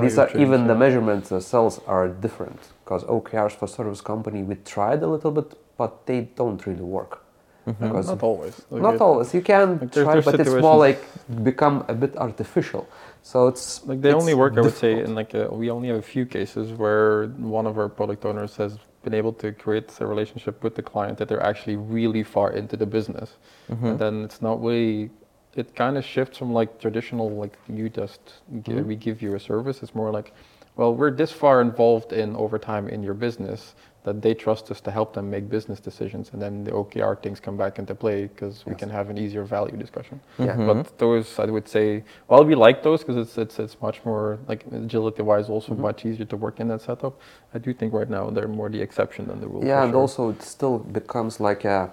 these 0.01 0.17
are 0.17 0.29
even 0.37 0.67
the 0.67 0.75
measurements 0.75 1.29
themselves 1.29 1.79
are 1.87 2.07
different 2.07 2.59
because 2.83 3.03
OKRs 3.05 3.51
for 3.51 3.67
service 3.67 4.01
company 4.01 4.43
we 4.43 4.55
tried 4.55 5.03
a 5.03 5.07
little 5.07 5.31
bit, 5.31 5.57
but 5.77 6.05
they 6.05 6.21
don't 6.21 6.65
really 6.65 6.83
work. 6.83 7.23
Because 7.65 8.07
Not 8.07 8.23
always. 8.23 8.61
Like 8.71 8.81
not 8.81 8.95
it- 8.95 9.01
always. 9.01 9.33
You 9.33 9.41
can 9.41 9.79
like 9.79 9.91
try, 9.93 10.19
but 10.21 10.39
it's 10.39 10.49
more 10.67 10.77
like 10.77 11.01
become 11.43 11.85
a 11.87 11.93
bit 11.93 12.17
artificial. 12.17 12.87
So 13.23 13.47
it's 13.47 13.85
Like 13.85 14.01
they 14.01 14.09
it's 14.09 14.21
only 14.21 14.33
work, 14.33 14.57
I 14.57 14.61
would 14.61 14.73
say, 14.73 14.95
difficult. 14.95 15.09
in 15.09 15.15
like 15.15 15.35
uh 15.35 15.47
we 15.61 15.69
only 15.69 15.89
have 15.89 15.97
a 15.97 16.09
few 16.15 16.25
cases 16.25 16.71
where 16.73 17.27
one 17.57 17.67
of 17.67 17.77
our 17.77 17.89
product 17.89 18.25
owners 18.25 18.55
has 18.57 18.77
been 19.03 19.13
able 19.13 19.33
to 19.33 19.51
create 19.51 19.89
a 19.99 20.05
relationship 20.07 20.63
with 20.63 20.75
the 20.75 20.81
client 20.81 21.17
that 21.19 21.27
they're 21.29 21.43
actually 21.51 21.75
really 21.75 22.23
far 22.23 22.51
into 22.51 22.75
the 22.77 22.85
business, 22.85 23.37
mm-hmm. 23.69 23.85
and 23.87 23.99
then 23.99 24.23
it's 24.23 24.41
not 24.41 24.61
really. 24.61 25.11
It 25.55 25.75
kind 25.75 25.97
of 25.97 26.05
shifts 26.05 26.37
from 26.37 26.53
like 26.53 26.79
traditional 26.79 27.29
like 27.29 27.57
you 27.67 27.89
just 27.89 28.21
gi- 28.63 28.71
mm-hmm. 28.73 28.87
we 28.87 28.95
give 28.95 29.21
you 29.21 29.35
a 29.35 29.39
service. 29.39 29.83
It's 29.83 29.93
more 29.93 30.09
like, 30.09 30.33
well, 30.77 30.95
we're 30.95 31.11
this 31.11 31.31
far 31.31 31.61
involved 31.61 32.13
in 32.13 32.35
over 32.37 32.57
time 32.57 32.87
in 32.87 33.03
your 33.03 33.13
business 33.13 33.75
that 34.03 34.21
they 34.21 34.33
trust 34.33 34.71
us 34.71 34.81
to 34.81 34.91
help 34.91 35.13
them 35.13 35.29
make 35.29 35.47
business 35.49 35.79
decisions, 35.79 36.31
and 36.33 36.41
then 36.41 36.63
the 36.63 36.71
OKR 36.71 37.21
things 37.21 37.39
come 37.39 37.55
back 37.57 37.77
into 37.79 37.93
play 37.93 38.25
because 38.27 38.65
we 38.65 38.73
can 38.75 38.89
have 38.89 39.09
an 39.11 39.17
easier 39.17 39.43
value 39.43 39.77
discussion. 39.77 40.19
Yeah. 40.39 40.55
But 40.55 40.97
those, 40.97 41.37
I 41.39 41.45
would 41.45 41.67
say, 41.67 42.03
well, 42.27 42.43
we 42.43 42.55
like 42.55 42.81
those 42.83 42.99
because 43.03 43.17
it's 43.17 43.37
it's 43.37 43.59
it's 43.59 43.81
much 43.81 44.03
more 44.05 44.39
like 44.47 44.65
agility-wise, 44.71 45.49
also 45.49 45.75
much 45.75 46.05
easier 46.05 46.25
to 46.25 46.37
work 46.37 46.59
in 46.59 46.67
that 46.69 46.81
setup. 46.81 47.13
I 47.53 47.59
do 47.59 47.73
think 47.73 47.93
right 47.93 48.09
now 48.09 48.29
they're 48.31 48.47
more 48.47 48.69
the 48.69 48.81
exception 48.81 49.27
than 49.27 49.39
the 49.41 49.47
rule. 49.47 49.63
yeah 49.65 49.83
and 49.83 49.91
sure. 49.91 50.01
also 50.01 50.29
it 50.29 50.41
still 50.41 50.79
becomes 50.79 51.39
like 51.39 51.63
a 51.65 51.91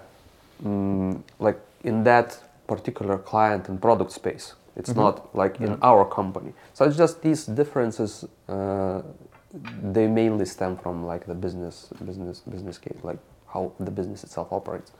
mm, 0.63 1.21
like 1.39 1.59
in 1.83 2.03
that 2.03 2.39
particular 2.67 3.17
client 3.17 3.69
and 3.69 3.81
product 3.81 4.11
space 4.11 4.53
it's 4.75 4.89
Mm-hmm. 4.91 5.01
not 5.05 5.35
like 5.41 5.59
in 5.61 5.77
our 5.81 6.05
company 6.19 6.51
so 6.75 6.85
it's 6.85 6.97
just 6.97 7.21
these 7.21 7.45
differences 7.61 8.25
uh, 8.47 9.01
they 9.93 10.07
mainly 10.07 10.45
stem 10.45 10.77
from 10.77 11.05
like 11.05 11.25
the 11.25 11.33
business 11.33 11.89
business 12.05 12.39
business 12.41 12.77
case 12.77 12.97
like 13.03 13.17
how 13.53 13.71
the 13.79 13.91
business 13.91 14.23
itself 14.23 14.51
operates. 14.51 14.91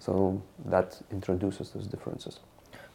So 0.00 0.42
that 0.64 1.00
introduces 1.12 1.70
those 1.70 1.86
differences. 1.86 2.40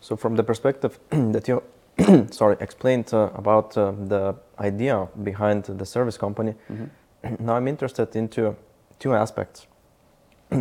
So, 0.01 0.15
from 0.15 0.35
the 0.35 0.43
perspective 0.43 0.99
that 1.09 1.47
you, 1.47 1.63
sorry, 2.31 2.57
explained 2.59 3.13
uh, 3.13 3.29
about 3.33 3.77
uh, 3.77 3.91
the 3.91 4.35
idea 4.59 5.07
behind 5.23 5.63
the 5.63 5.85
service 5.85 6.17
company, 6.17 6.55
now 7.39 7.55
I'm 7.55 7.67
interested 7.67 8.15
into 8.15 8.55
two 8.99 9.13
aspects. 9.13 9.65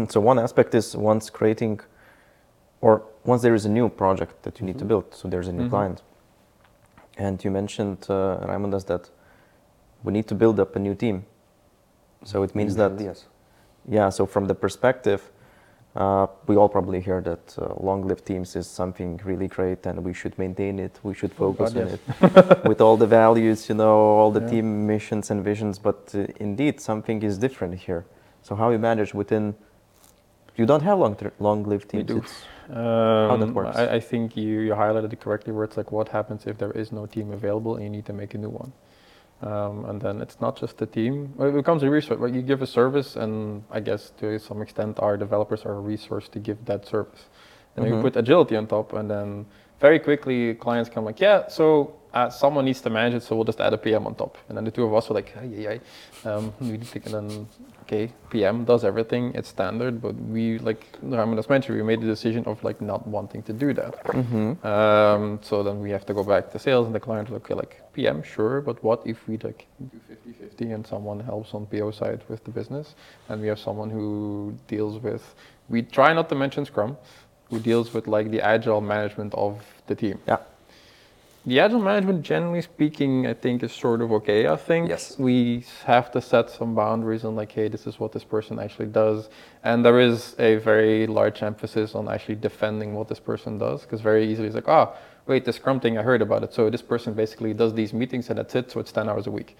so, 0.09 0.21
one 0.21 0.39
aspect 0.39 0.75
is 0.75 0.97
once 0.97 1.29
creating, 1.31 1.81
or 2.81 3.03
once 3.25 3.43
there 3.43 3.55
is 3.55 3.67
a 3.67 3.71
new 3.71 3.89
project 3.89 4.43
that 4.43 4.61
you 4.61 4.67
need 4.67 4.79
to 4.79 4.85
build, 4.85 5.15
so 5.15 5.29
there's 5.29 5.49
a 5.49 5.53
new 5.53 5.65
Mhm. 5.65 5.71
client, 5.71 6.03
and 7.19 7.45
you 7.45 7.51
mentioned, 7.51 8.07
uh, 8.09 8.39
Raimundas, 8.47 8.85
that 8.87 9.11
we 10.07 10.13
need 10.13 10.27
to 10.29 10.35
build 10.35 10.59
up 10.61 10.77
a 10.77 10.79
new 10.79 10.95
team. 10.95 11.25
So 12.25 12.43
it 12.45 12.55
means 12.55 12.77
that 12.77 12.93
yes. 13.01 13.25
yeah. 13.89 14.09
So 14.11 14.25
from 14.27 14.47
the 14.47 14.55
perspective, 14.55 15.21
uh, 15.97 16.27
we 16.47 16.57
all 16.57 16.69
probably 16.69 17.01
hear 17.01 17.21
that 17.23 17.45
uh, 17.59 17.75
long-lived 17.89 18.25
teams 18.25 18.57
is 18.57 18.67
something 18.67 19.21
really 19.25 19.49
great, 19.49 19.87
and 19.87 20.05
we 20.05 20.13
should 20.15 20.39
maintain 20.39 20.79
it. 20.79 20.99
We 21.03 21.15
should 21.15 21.33
Oh, 21.39 21.53
focus 21.53 21.73
God, 21.75 21.83
on 21.83 21.89
yes. 21.89 21.99
it 22.23 22.65
with 22.71 22.81
all 22.81 22.97
the 22.97 23.07
values, 23.07 23.69
you 23.69 23.75
know, 23.75 23.97
all 24.19 24.31
the 24.31 24.41
Yeah. 24.41 24.51
team 24.55 24.87
missions 24.87 25.31
and 25.31 25.45
visions. 25.45 25.79
But 25.79 26.01
uh, 26.15 26.27
indeed, 26.41 26.81
something 26.81 27.23
is 27.23 27.39
different 27.39 27.75
here. 27.87 28.05
So 28.43 28.55
how 28.55 28.71
you 28.71 28.79
manage 28.79 29.13
within? 29.15 29.55
You 30.57 30.67
don't 30.67 30.83
have 30.83 30.99
long 30.99 31.17
long-lived 31.41 31.89
teams. 31.91 32.09
We 32.09 32.15
teams. 32.15 32.21
do. 32.21 32.25
It's, 32.25 32.45
Um, 32.69 33.41
that 33.41 33.55
works. 33.55 33.77
I, 33.79 33.97
I 33.99 34.01
think 34.01 34.37
you, 34.37 34.59
you 34.69 34.75
highlighted 34.75 35.13
it 35.13 35.21
correctly 35.21 35.53
where 35.55 35.65
it's 35.69 35.77
like 35.77 35.93
what 35.93 36.09
happens 36.09 36.47
if 36.47 36.57
there 36.59 36.73
is 36.83 36.91
no 36.91 37.07
team 37.07 37.31
available 37.33 37.73
and 37.77 37.85
you 37.85 37.91
need 37.91 38.07
to 38.07 38.13
make 38.13 38.35
a 38.35 38.39
new 38.39 38.49
one. 38.63 38.73
Um, 39.43 39.85
and 39.85 40.01
then 40.01 40.23
it's 40.23 40.41
not 40.41 40.59
just 40.59 40.79
the 40.79 40.87
team. 40.87 41.35
Well, 41.37 41.49
it 41.49 41.53
becomes 41.53 41.83
a 41.83 41.91
resource. 41.91 42.19
Right? 42.19 42.33
You 42.33 42.43
give 42.43 42.63
a 42.63 42.67
service, 42.67 43.17
and 43.17 43.65
I 43.71 43.81
guess 43.81 44.11
to 44.19 44.39
some 44.39 44.63
extent, 44.63 44.99
our 45.01 45.17
developers 45.17 45.65
are 45.67 45.75
a 45.75 45.81
resource 45.81 46.29
to 46.31 46.39
give 46.39 46.65
that 46.65 46.87
service. 46.87 47.29
And 47.77 47.85
Mhm. 47.85 47.91
you 47.91 48.01
put 48.01 48.17
agility 48.17 48.57
on 48.57 48.67
top, 48.67 48.95
and 48.95 49.11
then 49.11 49.47
very 49.81 49.99
quickly 49.99 50.55
clients 50.55 50.89
come 50.91 51.05
like, 51.05 51.21
yeah, 51.21 51.49
so 51.49 51.95
uh, 52.15 52.31
someone 52.31 52.65
needs 52.65 52.81
to 52.81 52.89
manage 52.89 53.13
it, 53.15 53.23
so 53.23 53.37
we'll 53.37 53.45
just 53.45 53.61
add 53.61 53.75
a 53.75 53.79
PM 53.79 54.07
on 54.07 54.15
top. 54.15 54.39
And 54.49 54.57
then 54.57 54.65
the 54.65 54.71
two 54.71 54.85
of 54.85 54.95
us 54.95 55.09
were 55.09 55.15
like, 55.15 55.35
yeah, 55.51 55.69
yeah, 56.25 56.31
um, 56.31 56.53
we 56.61 56.79
to, 56.79 57.01
and 57.05 57.15
then 57.15 57.49
okay, 57.83 58.11
PM 58.31 58.65
does 58.65 58.85
everything, 58.85 59.33
it's 59.35 59.49
standard, 59.49 60.01
but 60.01 60.15
we 60.15 60.59
like 60.59 60.87
Raymond 61.03 61.37
has 61.37 61.51
mentioned, 61.51 61.77
we 61.77 61.85
made 61.85 62.01
the 62.01 62.07
decision 62.07 62.43
of 62.47 62.63
like 62.65 62.81
not 62.81 63.07
wanting 63.07 63.43
to 63.43 63.53
do 63.53 63.75
that. 63.75 64.03
Mhm. 64.07 64.65
Um, 64.65 65.39
so 65.43 65.63
then 65.63 65.81
we 65.81 65.91
have 65.91 66.07
to 66.07 66.15
go 66.15 66.25
back 66.25 66.51
to 66.53 66.59
sales 66.59 66.87
and 66.87 66.95
the 66.95 67.01
client 67.01 67.29
will 67.29 67.37
okay, 67.37 67.55
like 67.55 67.83
PM, 67.93 68.23
sure, 68.23 68.63
but 68.63 68.83
what 68.83 69.03
if 69.07 69.29
we 69.29 69.37
like 69.37 69.67
do 69.79 70.01
50-50 70.11 70.75
and 70.75 70.87
someone 70.87 71.21
helps 71.21 71.53
on 71.53 71.67
PO 71.67 71.91
side 71.91 72.23
with 72.29 72.43
the 72.45 72.51
business 72.51 72.95
and 73.29 73.43
we 73.43 73.49
have 73.49 73.59
someone 73.59 73.91
who 73.91 74.55
deals 74.69 74.99
with, 75.03 75.35
we 75.69 75.83
try 75.83 76.15
not 76.15 76.29
to 76.31 76.35
mention 76.35 76.65
Scrum, 76.65 76.97
who 77.51 77.59
deals 77.61 77.95
with 77.95 78.07
like 78.07 78.31
the 78.31 78.41
agile 78.41 78.81
management 78.81 79.35
of 79.35 79.63
the 79.87 79.95
team. 79.95 80.19
Yeah. 80.27 80.39
The 81.47 81.61
agile 81.61 81.81
management, 81.81 82.23
generally 82.23 82.61
speaking, 82.61 83.29
I 83.29 83.35
think 83.35 83.63
is 83.63 83.73
sort 83.73 84.01
of 84.03 84.11
okay. 84.11 84.49
I 84.49 84.57
think 84.57 84.89
Yes. 84.89 85.17
we 85.17 85.65
have 85.85 86.11
to 86.11 86.21
set 86.21 86.51
some 86.51 86.75
boundaries 86.75 87.25
on 87.25 87.37
like, 87.37 87.53
hey, 87.53 87.69
this 87.69 87.87
is 87.87 88.01
what 88.01 88.11
this 88.11 88.25
person 88.25 88.59
actually 88.59 88.87
does, 88.89 89.29
and 89.63 89.85
there 89.85 90.01
is 90.01 90.35
a 90.41 90.57
very 90.57 91.07
large 91.07 91.45
emphasis 91.45 91.95
on 91.95 92.09
actually 92.09 92.35
defending 92.35 92.95
what 92.95 93.07
this 93.07 93.21
person 93.21 93.59
does, 93.59 93.83
because 93.83 94.01
very 94.01 94.27
easily 94.29 94.49
it's 94.49 94.57
like, 94.57 94.67
ah, 94.69 94.93
wait, 95.29 95.45
the 95.45 95.53
Scrum 95.53 95.79
thing, 95.79 95.97
I 95.99 96.03
heard 96.03 96.21
about 96.21 96.43
it. 96.43 96.53
So 96.53 96.69
this 96.69 96.83
person 96.83 97.15
basically 97.15 97.55
does 97.55 97.75
these 97.75 97.93
meetings 97.93 98.29
and 98.29 98.39
that's 98.41 98.57
it. 98.57 98.73
So 98.73 98.81
it's 98.81 98.91
ten 98.91 99.09
hours 99.09 99.29
a 99.29 99.31
week. 99.31 99.57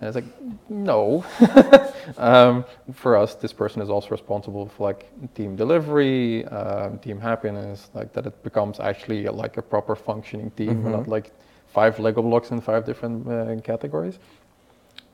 And 0.00 0.06
it's 0.08 0.14
like, 0.14 0.70
no. 0.70 1.24
um, 2.18 2.64
for 2.92 3.16
us, 3.16 3.34
this 3.34 3.52
person 3.52 3.82
is 3.82 3.90
also 3.90 4.10
responsible 4.10 4.66
for 4.68 4.84
like 4.84 5.10
team 5.34 5.56
delivery, 5.56 6.44
um, 6.46 6.98
team 6.98 7.18
happiness, 7.20 7.90
like 7.94 8.12
that 8.12 8.26
it 8.26 8.42
becomes 8.44 8.78
actually 8.78 9.26
like 9.26 9.56
a 9.56 9.62
proper 9.62 9.96
functioning 9.96 10.50
team, 10.52 10.82
Mhm. 10.82 10.92
not 10.92 11.08
like 11.08 11.32
five 11.66 11.98
Lego 11.98 12.22
blocks 12.22 12.50
in 12.50 12.60
five 12.60 12.84
different 12.86 13.26
uh, 13.28 13.60
categories. 13.62 14.18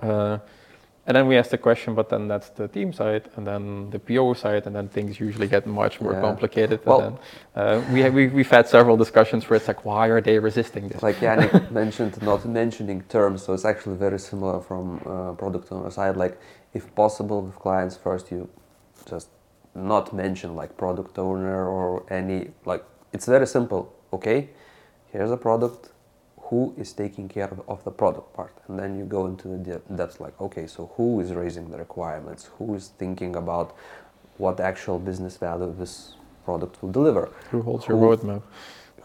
Uh, 0.00 0.38
and 1.06 1.14
then 1.16 1.26
we 1.26 1.36
ask 1.36 1.50
the 1.50 1.58
question, 1.58 1.94
but 1.94 2.08
then 2.08 2.28
that's 2.28 2.48
the 2.50 2.66
team 2.68 2.92
side, 2.92 3.28
and 3.36 3.46
then 3.46 3.90
the 3.90 3.98
PO 3.98 4.34
side, 4.34 4.66
and 4.66 4.74
then 4.74 4.88
things 4.88 5.20
usually 5.20 5.46
get 5.48 5.66
much 5.66 6.00
more 6.00 6.12
Yeah. 6.14 6.20
complicated. 6.22 6.80
Well- 6.84 7.00
and 7.00 7.18
then 7.54 7.62
uh, 7.62 7.92
we 7.92 8.00
have, 8.00 8.14
we, 8.14 8.28
we've 8.28 8.50
had 8.50 8.66
several 8.68 8.96
discussions 8.96 9.48
where 9.48 9.56
it's 9.58 9.68
like, 9.68 9.84
why 9.84 10.08
are 10.08 10.20
they 10.22 10.38
resisting 10.38 10.88
this? 10.88 11.02
Like 11.02 11.16
Yannick 11.16 11.70
mentioned, 11.82 12.20
not 12.22 12.44
mentioning 12.46 13.02
terms, 13.08 13.42
so 13.42 13.52
it's 13.52 13.64
actually 13.66 13.96
very 13.96 14.18
similar 14.18 14.60
from 14.60 15.00
uh, 15.06 15.32
product 15.34 15.70
owner 15.72 15.90
side. 15.90 16.16
Like, 16.16 16.38
if 16.72 16.94
possible, 16.94 17.42
with 17.42 17.56
clients 17.56 17.96
first, 17.96 18.30
you 18.30 18.48
just 19.06 19.28
not 19.74 20.12
mention 20.12 20.54
like 20.56 20.76
product 20.76 21.18
owner 21.18 21.68
or 21.68 22.04
any 22.10 22.50
like. 22.64 22.84
It's 23.12 23.26
very 23.26 23.46
simple. 23.46 23.92
Okay, 24.12 24.48
here's 25.12 25.30
a 25.30 25.36
product. 25.36 25.90
Who 26.50 26.74
is 26.76 26.92
taking 26.92 27.28
care 27.28 27.48
of, 27.48 27.60
of 27.68 27.84
the 27.84 27.90
product 27.90 28.34
part? 28.34 28.54
And 28.68 28.78
then 28.78 28.98
you 28.98 29.04
go 29.04 29.26
into 29.26 29.48
the 29.48 29.58
de- 29.58 29.96
depths. 29.96 30.20
Like, 30.20 30.38
okay, 30.40 30.66
so 30.66 30.90
who 30.96 31.20
is 31.20 31.32
raising 31.32 31.70
the 31.70 31.78
requirements? 31.78 32.50
Who 32.58 32.74
is 32.74 32.88
thinking 32.98 33.36
about 33.36 33.76
what 34.36 34.60
actual 34.60 34.98
business 34.98 35.36
value 35.36 35.74
this 35.78 36.14
product 36.44 36.82
will 36.82 36.92
deliver? 36.92 37.30
Who 37.50 37.62
holds 37.62 37.88
your 37.88 37.98
roadmap? 37.98 38.42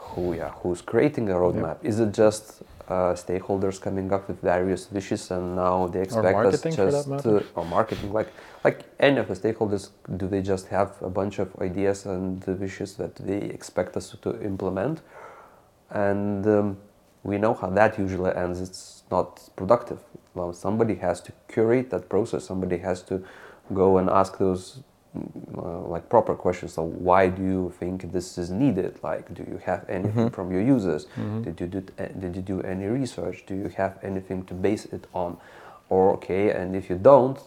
who 0.09 0.33
yeah 0.33 0.51
who's 0.61 0.81
creating 0.81 1.29
a 1.29 1.33
roadmap 1.33 1.77
is 1.83 1.99
it 1.99 2.13
just 2.13 2.63
uh, 2.87 3.13
stakeholders 3.13 3.79
coming 3.79 4.11
up 4.11 4.27
with 4.27 4.41
various 4.41 4.91
wishes 4.91 5.29
and 5.29 5.55
now 5.55 5.85
they 5.87 6.01
expect 6.01 6.25
us 6.25 6.33
marketing, 6.33 6.73
for 6.75 6.91
that 6.91 7.05
just 7.07 7.23
to, 7.23 7.45
or 7.55 7.65
marketing 7.65 8.11
like 8.11 8.29
like 8.63 8.79
any 8.99 9.17
of 9.17 9.27
the 9.27 9.35
stakeholders 9.35 9.89
do 10.17 10.27
they 10.27 10.41
just 10.41 10.67
have 10.67 10.89
a 11.01 11.09
bunch 11.09 11.37
of 11.37 11.55
ideas 11.61 12.07
and 12.07 12.43
wishes 12.59 12.95
that 12.95 13.15
they 13.15 13.41
expect 13.57 13.95
us 13.95 14.15
to 14.21 14.41
implement 14.41 15.01
and 15.91 16.47
um, 16.47 16.77
we 17.23 17.37
know 17.37 17.53
how 17.53 17.69
that 17.69 17.97
usually 17.99 18.33
ends. 18.35 18.61
It's 18.61 19.03
not 19.11 19.49
productive. 19.55 19.99
Well 20.35 20.53
somebody 20.53 20.95
has 20.95 21.21
to 21.21 21.31
curate 21.47 21.89
that 21.89 22.09
process. 22.09 22.45
Somebody 22.45 22.77
has 22.77 23.01
to 23.03 23.23
go 23.73 23.97
and 23.97 24.09
ask 24.09 24.37
those 24.37 24.79
uh, 25.57 25.79
like 25.87 26.07
proper 26.09 26.35
questions. 26.35 26.73
So 26.73 26.83
why 26.83 27.27
do 27.29 27.41
you 27.43 27.73
think 27.79 28.11
this 28.11 28.37
is 28.37 28.49
needed? 28.51 28.99
Like 29.03 29.33
do 29.33 29.43
you 29.43 29.57
have 29.65 29.83
anything 29.89 30.29
Mhm. 30.29 30.33
from 30.33 30.51
your 30.51 30.61
users? 30.61 31.07
Mhm. 31.17 31.43
did 31.43 31.59
you 31.61 31.67
do 31.67 31.79
uh, 31.99 32.05
did 32.19 32.35
you 32.35 32.41
do 32.41 32.61
any 32.61 32.85
research? 32.85 33.45
Do 33.47 33.55
you 33.55 33.69
have 33.77 33.93
anything 34.03 34.45
to 34.45 34.53
base 34.53 34.85
it 34.85 35.07
on? 35.13 35.37
Or 35.89 36.13
okay 36.13 36.51
and 36.51 36.75
if 36.75 36.89
you 36.89 36.97
don't 36.97 37.39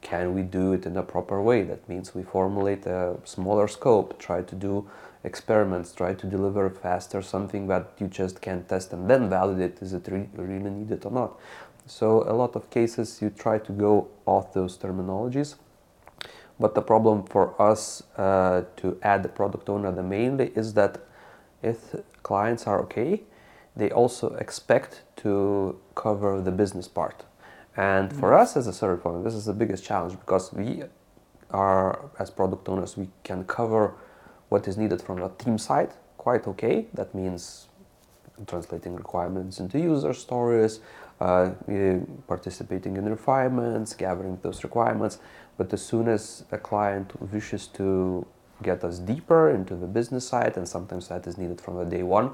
can 0.00 0.34
we 0.34 0.42
do 0.42 0.72
it 0.72 0.84
in 0.84 0.96
a 0.96 1.02
proper 1.02 1.40
way? 1.40 1.62
That 1.62 1.88
means 1.88 2.12
we 2.14 2.24
formulate 2.24 2.86
a 2.86 3.16
smaller 3.24 3.68
scope 3.68 4.18
try 4.18 4.42
to 4.42 4.54
do 4.56 4.84
experiments 5.24 5.92
try 5.92 6.12
to 6.14 6.26
deliver 6.26 6.68
faster 6.68 7.22
something 7.22 7.66
that 7.66 7.92
you 7.98 8.08
just 8.08 8.40
can't 8.40 8.68
test 8.68 8.92
and 8.92 9.08
then 9.08 9.30
validate 9.30 9.78
is 9.80 9.92
it 9.92 10.06
re- 10.08 10.28
really 10.36 10.70
needed 10.70 11.04
or 11.04 11.12
not 11.12 11.38
so 11.86 12.22
a 12.28 12.34
lot 12.34 12.56
of 12.56 12.68
cases 12.70 13.20
you 13.22 13.30
try 13.30 13.58
to 13.58 13.72
go 13.72 14.08
off 14.26 14.52
those 14.52 14.76
terminologies 14.78 15.56
but 16.58 16.74
the 16.74 16.82
problem 16.82 17.24
for 17.24 17.60
us 17.60 18.02
uh, 18.16 18.62
to 18.76 18.98
add 19.02 19.22
the 19.22 19.28
product 19.28 19.68
owner 19.68 19.90
the 19.90 20.02
mainly 20.02 20.52
is 20.54 20.74
that 20.74 21.00
if 21.62 21.94
clients 22.22 22.66
are 22.66 22.80
okay, 22.82 23.22
they 23.74 23.90
also 23.90 24.34
expect 24.34 25.02
to 25.16 25.78
cover 25.94 26.40
the 26.40 26.50
business 26.50 26.88
part. 26.88 27.24
And 27.76 28.12
for 28.12 28.34
us 28.34 28.56
as 28.56 28.66
a 28.66 28.72
service 28.72 29.00
provider, 29.02 29.24
this 29.24 29.34
is 29.34 29.46
the 29.46 29.54
biggest 29.54 29.84
challenge 29.84 30.18
because 30.18 30.52
we 30.52 30.82
are, 31.50 32.10
as 32.18 32.30
product 32.30 32.68
owners, 32.68 32.96
we 32.96 33.08
can 33.24 33.44
cover 33.44 33.94
what 34.52 34.68
is 34.68 34.76
needed 34.76 35.00
from 35.00 35.18
the 35.20 35.30
team 35.42 35.56
side 35.58 35.92
quite 36.22 36.46
okay. 36.46 36.86
That 36.94 37.14
means 37.14 37.68
translating 38.46 38.94
requirements 38.94 39.58
into 39.62 39.78
user 39.78 40.14
stories, 40.14 40.80
uh, 41.20 41.50
eh, 41.68 41.98
participating 42.26 42.96
in 42.96 43.04
refinements, 43.08 43.88
gathering 43.94 44.38
those 44.42 44.62
requirements. 44.68 45.18
But 45.58 45.72
as 45.72 45.82
soon 45.90 46.06
as 46.16 46.44
a 46.52 46.58
client 46.58 47.08
wishes 47.32 47.66
to 47.78 48.26
get 48.62 48.84
us 48.84 48.98
deeper 49.12 49.50
into 49.50 49.74
the 49.74 49.90
business 49.98 50.24
side, 50.32 50.54
and 50.56 50.66
sometimes 50.76 51.08
that 51.08 51.26
is 51.26 51.36
needed 51.42 51.60
from 51.60 51.74
the 51.76 51.84
day 51.96 52.04
one, 52.18 52.30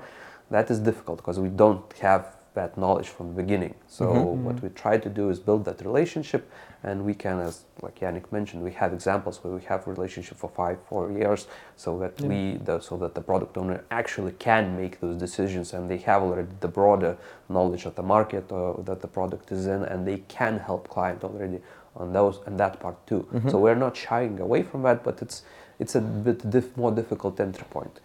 that 0.50 0.70
is 0.70 0.78
difficult 0.90 1.18
because 1.18 1.38
we 1.40 1.48
don't 1.48 1.86
have 2.08 2.22
that 2.60 2.76
knowledge 2.82 3.08
from 3.16 3.26
the 3.30 3.36
beginning. 3.42 3.74
So 3.98 4.04
Mhm. 4.04 4.44
what 4.46 4.56
we 4.64 4.68
try 4.84 4.96
to 5.06 5.10
do 5.20 5.24
is 5.32 5.38
build 5.48 5.62
that 5.68 5.78
relationship, 5.90 6.42
and 6.88 6.96
we 7.08 7.14
can, 7.24 7.36
as 7.48 7.54
like 7.86 7.96
Yannick 8.04 8.26
mentioned, 8.38 8.60
we 8.70 8.74
have 8.82 8.90
examples 8.98 9.34
where 9.42 9.54
we 9.58 9.64
have 9.72 9.80
relationship 9.94 10.36
for 10.42 10.50
five, 10.62 10.76
four 10.90 11.04
years, 11.20 11.40
so 11.84 11.90
that 12.02 12.14
Yeah. 12.20 12.30
we, 12.30 12.40
the, 12.68 12.76
so 12.88 12.94
that 13.02 13.12
the 13.18 13.24
product 13.30 13.52
owner 13.60 13.78
actually 14.00 14.34
can 14.48 14.64
make 14.82 14.94
those 15.02 15.16
decisions, 15.26 15.66
and 15.74 15.82
they 15.92 16.00
have 16.10 16.20
already 16.26 16.52
the 16.66 16.72
broader 16.80 17.12
knowledge 17.54 17.84
of 17.88 17.94
the 18.00 18.06
market 18.16 18.44
uh, 18.52 18.58
that 18.88 18.98
the 19.04 19.10
product 19.18 19.46
is 19.56 19.64
in, 19.74 19.80
and 19.90 19.98
they 20.10 20.18
can 20.38 20.54
help 20.68 20.82
client 20.96 21.20
already 21.28 21.58
on 22.02 22.12
those 22.18 22.36
and 22.46 22.54
that 22.62 22.74
part 22.84 22.96
too. 23.10 23.22
Mhm. 23.32 23.50
So 23.50 23.54
we're 23.64 23.82
not 23.86 23.94
shying 24.06 24.36
away 24.46 24.62
from 24.70 24.80
that, 24.86 24.98
but 25.08 25.16
it's 25.24 25.38
it's 25.82 25.94
a 25.94 26.00
bit 26.00 26.38
diff- 26.54 26.76
more 26.82 26.92
difficult 27.00 27.34
entry 27.40 27.66
point. 27.76 27.96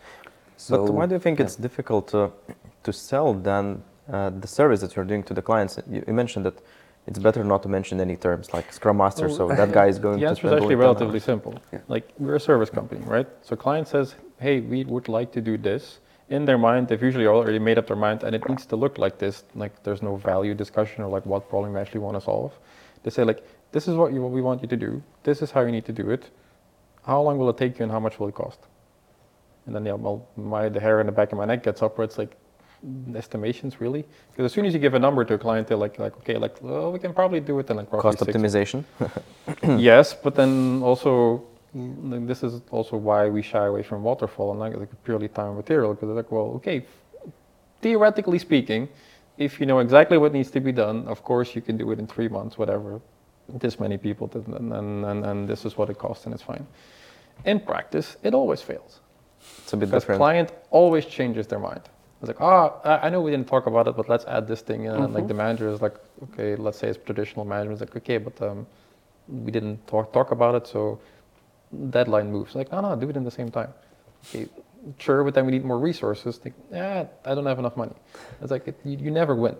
So 0.58 0.72
but 0.78 0.94
why 0.98 1.06
do 1.10 1.14
you 1.18 1.22
think 1.26 1.40
yeah. 1.40 1.46
it's 1.46 1.60
difficult 1.68 2.04
to, 2.14 2.22
to 2.86 2.92
sell 2.94 3.30
then 3.50 3.66
uh, 4.12 4.30
the 4.30 4.48
service 4.48 4.82
that 4.82 4.96
you're 4.96 5.06
doing 5.06 5.24
to 5.24 5.34
the 5.34 5.42
clients? 5.42 5.80
You, 5.90 6.04
you 6.08 6.14
mentioned 6.14 6.46
that 6.46 6.62
it's 7.06 7.20
better 7.20 7.44
not 7.44 7.64
to 7.64 7.70
mention 7.70 8.00
any 8.00 8.16
terms 8.16 8.54
like 8.54 8.72
Scrum 8.72 8.98
Master, 8.98 9.26
Oh, 9.26 9.36
so 9.38 9.48
that 9.50 9.72
guy 9.72 9.88
is 9.88 10.00
going 10.00 10.20
The 10.20 10.26
to 10.26 10.30
answer 10.30 10.48
is 10.48 10.54
actually 10.54 10.76
relatively 10.76 11.20
simple. 11.20 11.56
Yeah. 11.72 11.80
Like 11.88 12.10
we're 12.18 12.36
a 12.36 12.40
service 12.40 12.70
company, 12.70 13.02
right? 13.06 13.28
So 13.42 13.56
client 13.56 13.88
says, 13.88 14.16
"Hey, 14.40 14.62
we 14.62 14.86
would 14.86 15.08
like 15.10 15.32
to 15.34 15.42
do 15.42 15.58
this." 15.58 16.00
In 16.30 16.46
their 16.46 16.58
mind, 16.58 16.88
they've 16.88 17.04
usually 17.04 17.28
already 17.28 17.60
made 17.60 17.78
up 17.78 17.88
their 17.88 17.98
mind, 17.98 18.24
and 18.24 18.34
it 18.34 18.48
needs 18.48 18.66
to 18.68 18.76
look 18.78 18.98
like 18.98 19.18
this. 19.20 19.44
Like 19.54 19.84
there's 19.84 20.02
no 20.02 20.16
value 20.16 20.54
discussion 20.54 21.04
or 21.04 21.10
like 21.10 21.26
what 21.26 21.50
problem 21.50 21.74
you 21.74 21.80
actually 21.80 22.00
want 22.00 22.16
to 22.16 22.22
solve. 22.22 22.54
They 23.04 23.10
say 23.10 23.24
like, 23.26 23.44
"This 23.74 23.88
is 23.90 23.96
what 23.96 24.14
you 24.14 24.22
what 24.22 24.32
we 24.32 24.42
want 24.42 24.62
you 24.62 24.70
to 24.70 24.78
do. 24.78 25.04
This 25.24 25.42
is 25.42 25.52
how 25.52 25.62
you 25.62 25.72
need 25.72 25.86
to 25.86 25.94
do 25.94 26.10
it. 26.10 26.30
How 27.06 27.22
long 27.22 27.38
will 27.38 27.50
it 27.50 27.58
take 27.58 27.80
you, 27.80 27.84
and 27.84 27.92
how 27.92 28.00
much 28.00 28.18
will 28.20 28.30
it 28.30 28.36
cost?" 28.36 28.60
And 29.66 29.76
then 29.76 29.86
yeah, 29.86 29.94
well, 29.94 30.26
my 30.38 30.70
the 30.70 30.80
hair 30.80 31.02
in 31.02 31.06
the 31.06 31.12
back 31.12 31.34
of 31.34 31.38
my 31.38 31.46
neck 31.46 31.64
gets 31.64 31.82
up 31.82 31.98
where 31.98 32.06
it's 32.06 32.18
like, 32.18 32.38
estimations 33.16 33.80
really. 33.80 34.06
Because 34.32 34.46
as 34.46 34.54
soon 34.54 34.66
as 34.66 34.74
you 34.74 34.80
give 34.80 34.94
a 34.94 35.00
number 35.00 35.24
to 35.26 35.34
a 35.34 35.38
client, 35.38 35.68
they're 35.68 35.78
like, 35.78 36.00
like 36.00 36.16
okay, 36.18 36.38
like 36.38 36.62
well, 36.62 36.92
we 36.92 37.00
can 37.00 37.14
probably 37.14 37.40
do 37.40 37.60
it 37.60 37.70
in 37.70 37.78
like 37.78 37.90
Cost 37.90 38.20
six- 38.20 38.32
optimization. 38.32 38.84
yes, 39.80 40.14
but 40.14 40.36
then 40.36 40.82
also, 40.84 41.44
this 41.74 42.44
is 42.44 42.62
also 42.72 42.98
why 42.98 43.30
we 43.30 43.42
shy 43.42 43.66
away 43.66 43.84
from 43.84 44.04
waterfall 44.04 44.52
and 44.52 44.60
like, 44.60 44.76
like 44.76 45.04
purely 45.04 45.28
time 45.28 45.48
and 45.48 45.58
material. 45.58 45.94
Because 45.94 46.10
like, 46.10 46.32
well, 46.32 46.52
okay, 46.56 46.86
theoretically 47.82 48.40
speaking, 48.40 48.90
if 49.38 49.60
you 49.60 49.66
know 49.66 49.80
exactly 49.80 50.18
what 50.18 50.34
needs 50.34 50.52
to 50.52 50.60
be 50.60 50.72
done, 50.72 51.08
of 51.08 51.24
course 51.24 51.56
you 51.56 51.62
can 51.62 51.78
do 51.78 51.92
it 51.92 52.00
in 52.00 52.08
three 52.08 52.28
months, 52.28 52.58
whatever. 52.58 53.02
This 53.50 53.78
many 53.78 53.98
people, 53.98 54.32
and, 54.34 54.72
and, 54.74 55.06
and, 55.06 55.26
and 55.26 55.50
this 55.50 55.66
is 55.66 55.78
what 55.78 55.90
it 55.90 55.98
costs, 55.98 56.26
and 56.26 56.34
it's 56.34 56.44
fine. 56.44 56.66
In 57.44 57.60
practice, 57.60 58.16
it 58.24 58.34
always 58.34 58.62
fails. 58.62 59.02
It's 59.64 59.74
a 59.74 59.76
bit 59.78 59.88
Because 59.90 60.04
different. 60.04 60.20
client 60.20 60.52
always 60.70 61.06
changes 61.06 61.46
their 61.48 61.60
mind. 61.60 61.82
It's 62.24 62.30
like, 62.30 62.42
ah, 62.42 62.80
I 62.86 63.08
I 63.08 63.10
know 63.10 63.22
we 63.22 63.32
didn't 63.32 63.50
talk 63.50 63.68
about 63.68 63.88
it, 63.90 63.98
but 63.98 64.08
let's 64.08 64.24
add 64.26 64.48
this 64.48 64.62
thing. 64.62 64.86
in. 64.86 64.96
And 64.96 65.14
like 65.14 65.28
the 65.28 65.34
manager 65.34 65.70
is 65.70 65.82
like, 65.82 65.96
okay, 66.26 66.56
let's 66.56 66.78
say 66.80 66.88
it's 66.88 67.00
traditional 67.06 67.46
management. 67.46 67.82
It's 67.82 67.90
like, 67.90 67.98
okay, 68.04 68.18
but 68.18 68.42
um, 68.42 68.66
we 69.28 69.52
didn't 69.52 69.86
talk 69.88 70.14
talk 70.14 70.32
about 70.32 70.56
it, 70.56 70.66
so 70.66 71.02
deadline 71.90 72.32
moves. 72.32 72.56
Like, 72.56 72.72
no, 72.72 72.80
no, 72.82 72.96
do 72.96 73.10
it 73.10 73.18
in 73.18 73.26
the 73.26 73.32
same 73.32 73.52
time. 73.52 73.74
Okay, 74.30 74.48
sure, 75.00 75.26
but 75.26 75.34
then 75.34 75.46
we 75.46 75.52
need 75.52 75.66
more 75.66 75.78
resources. 75.80 76.40
Like, 76.46 76.54
yeah, 76.72 77.08
I 77.26 77.36
don't 77.36 77.46
have 77.46 77.60
enough 77.60 77.76
money. 77.76 77.96
It's 78.42 78.52
like 78.52 78.70
it, 78.70 78.80
you, 78.86 78.98
you 78.98 79.12
never 79.12 79.36
win. 79.36 79.58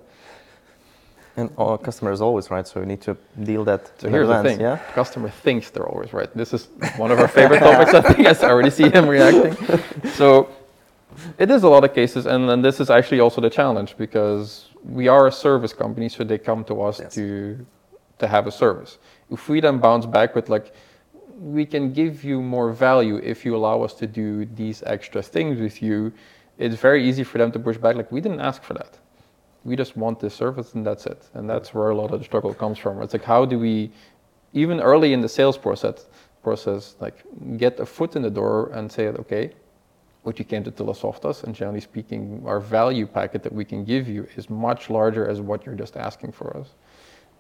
And 1.36 1.50
our 1.58 1.78
customer 1.80 2.12
is 2.14 2.22
always 2.22 2.52
right, 2.52 2.68
so 2.68 2.80
we 2.80 2.86
need 2.86 3.02
to 3.02 3.18
deal 3.44 3.66
that 3.66 3.92
So 4.00 4.08
here's 4.10 4.30
the 4.30 4.42
thing: 4.44 4.62
Yeah. 4.62 4.78
customer 4.96 5.30
thinks 5.30 5.70
they're 5.72 5.90
always 5.90 6.14
right. 6.14 6.32
This 6.38 6.54
is 6.54 6.70
one 6.98 7.12
of 7.12 7.20
our 7.20 7.28
favorite 7.28 7.60
topics. 7.60 7.94
I 7.94 8.02
think 8.02 8.28
I 8.28 8.48
already 8.48 8.70
see 8.70 8.90
him 8.90 9.10
reacting. 9.10 9.58
So 10.14 10.48
it 11.38 11.50
is 11.52 11.64
a 11.64 11.70
lot 11.70 11.84
of 11.84 11.94
cases, 11.94 12.26
and 12.26 12.50
then 12.50 12.62
this 12.62 12.80
is 12.80 12.90
actually 12.90 13.20
also 13.20 13.42
the 13.42 13.50
challenge 13.50 13.96
because 13.98 14.68
we 14.84 15.08
are 15.08 15.28
a 15.28 15.32
service 15.32 15.74
company, 15.74 16.10
so 16.10 16.24
they 16.24 16.38
come 16.38 16.64
to 16.66 16.82
us 16.82 17.00
Yes. 17.00 17.14
to 17.16 17.66
to 18.20 18.28
have 18.28 18.48
a 18.48 18.52
service. 18.52 19.00
If 19.32 19.50
we 19.50 19.60
then 19.60 19.80
bounce 19.80 20.06
back 20.06 20.36
with 20.36 20.48
like, 20.48 20.74
we 21.40 21.66
can 21.66 21.92
give 21.92 22.24
you 22.24 22.42
more 22.42 22.72
value 22.72 23.18
if 23.18 23.44
you 23.44 23.56
allow 23.56 23.82
us 23.82 23.94
to 23.96 24.08
do 24.08 24.46
these 24.46 24.84
extra 24.86 25.22
things 25.22 25.60
with 25.60 25.82
you, 25.82 26.14
it's 26.58 26.76
very 26.76 27.04
easy 27.10 27.24
for 27.24 27.40
them 27.40 27.52
to 27.52 27.60
push 27.60 27.78
back. 27.78 27.96
Like 27.96 28.12
we 28.12 28.22
didn't 28.22 28.40
ask 28.40 28.62
for 28.64 28.76
that 28.76 29.00
we 29.64 29.76
just 29.76 29.96
want 29.96 30.20
this 30.20 30.34
service 30.34 30.74
and 30.74 30.86
that's 30.86 31.06
it. 31.06 31.30
And 31.34 31.50
that's 31.50 31.74
where 31.74 31.90
a 31.90 31.96
lot 31.96 32.12
of 32.12 32.20
the 32.20 32.26
struggle 32.26 32.54
comes 32.54 32.78
from. 32.78 33.02
It's 33.02 33.14
like 33.14 33.24
how 33.24 33.46
do 33.46 33.58
we, 33.58 33.92
even 34.54 34.80
early 34.80 35.14
in 35.14 35.22
the 35.22 35.30
sales 35.30 35.58
process, 35.58 36.06
process 36.42 36.96
like 37.00 37.24
get 37.58 37.80
a 37.80 37.86
foot 37.86 38.16
in 38.16 38.22
the 38.22 38.30
door 38.30 38.70
and 38.74 38.92
say, 38.92 39.08
okay, 39.08 39.52
what 40.24 40.40
you 40.40 40.46
came 40.46 40.64
to 40.64 40.72
Telesoftas, 40.72 41.44
and 41.44 41.54
generally 41.54 41.82
speaking, 41.82 42.42
our 42.46 42.60
value 42.60 43.06
packet 43.06 43.44
that 43.44 43.54
we 43.54 43.66
can 43.66 43.84
give 43.84 44.08
you 44.08 44.28
is 44.36 44.50
much 44.50 44.90
larger 44.90 45.28
as 45.28 45.42
what 45.42 45.66
you're 45.66 45.76
just 45.76 45.98
asking 45.98 46.32
for 46.32 46.56
us. 46.58 46.70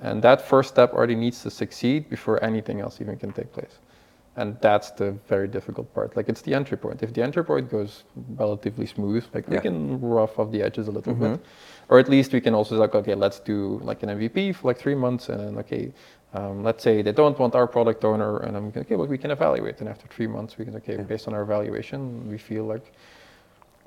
And 0.02 0.22
that 0.22 0.42
first 0.42 0.70
step 0.70 0.94
already 0.94 1.16
needs 1.16 1.42
to 1.44 1.50
succeed 1.50 2.10
before 2.10 2.44
anything 2.44 2.82
else 2.82 3.00
even 3.00 3.18
can 3.18 3.32
take 3.32 3.52
place. 3.54 3.80
And 4.36 4.58
that's 4.62 4.90
the 4.92 5.12
very 5.28 5.48
difficult 5.48 5.94
part. 5.94 6.16
Like 6.18 6.28
it's 6.28 6.42
the 6.42 6.56
entry 6.56 6.76
point. 6.76 7.04
If 7.04 7.14
the 7.14 7.22
entry 7.22 7.44
point 7.46 7.70
goes 7.70 8.04
relatively 8.16 8.88
smooth, 8.88 9.24
like 9.34 9.48
we 9.48 9.60
can 9.60 10.02
rough 10.02 10.40
off 10.40 10.52
the 10.52 10.64
edges 10.64 10.88
a 10.88 10.92
little 10.92 11.14
bit, 11.14 11.40
or 11.90 12.00
at 12.00 12.10
least 12.10 12.34
we 12.34 12.42
can 12.42 12.56
also 12.56 12.76
like, 12.76 12.96
okay, 12.96 13.14
let's 13.14 13.40
do 13.40 13.80
like 13.84 14.02
an 14.02 14.10
MVP 14.10 14.56
for 14.56 14.70
like 14.70 14.80
three 14.80 14.96
months, 14.96 15.30
and 15.30 15.40
then 15.40 15.58
okay, 15.60 15.94
um, 16.34 16.64
let's 16.64 16.84
say 16.84 17.04
they 17.04 17.12
don't 17.12 17.38
want 17.38 17.54
our 17.54 17.68
product 17.68 18.04
owner, 18.04 18.38
and 18.40 18.58
I'm 18.58 18.74
okay, 18.76 18.96
well 18.96 19.08
we 19.08 19.20
can 19.20 19.30
evaluate, 19.30 19.80
and 19.82 19.88
after 19.88 20.08
three 20.08 20.28
months 20.28 20.58
we 20.58 20.66
can 20.66 20.76
okay, 20.78 20.98
based 20.98 21.28
on 21.28 21.36
our 21.36 21.44
evaluation, 21.44 22.28
we 22.28 22.40
feel 22.40 22.66
like 22.66 22.92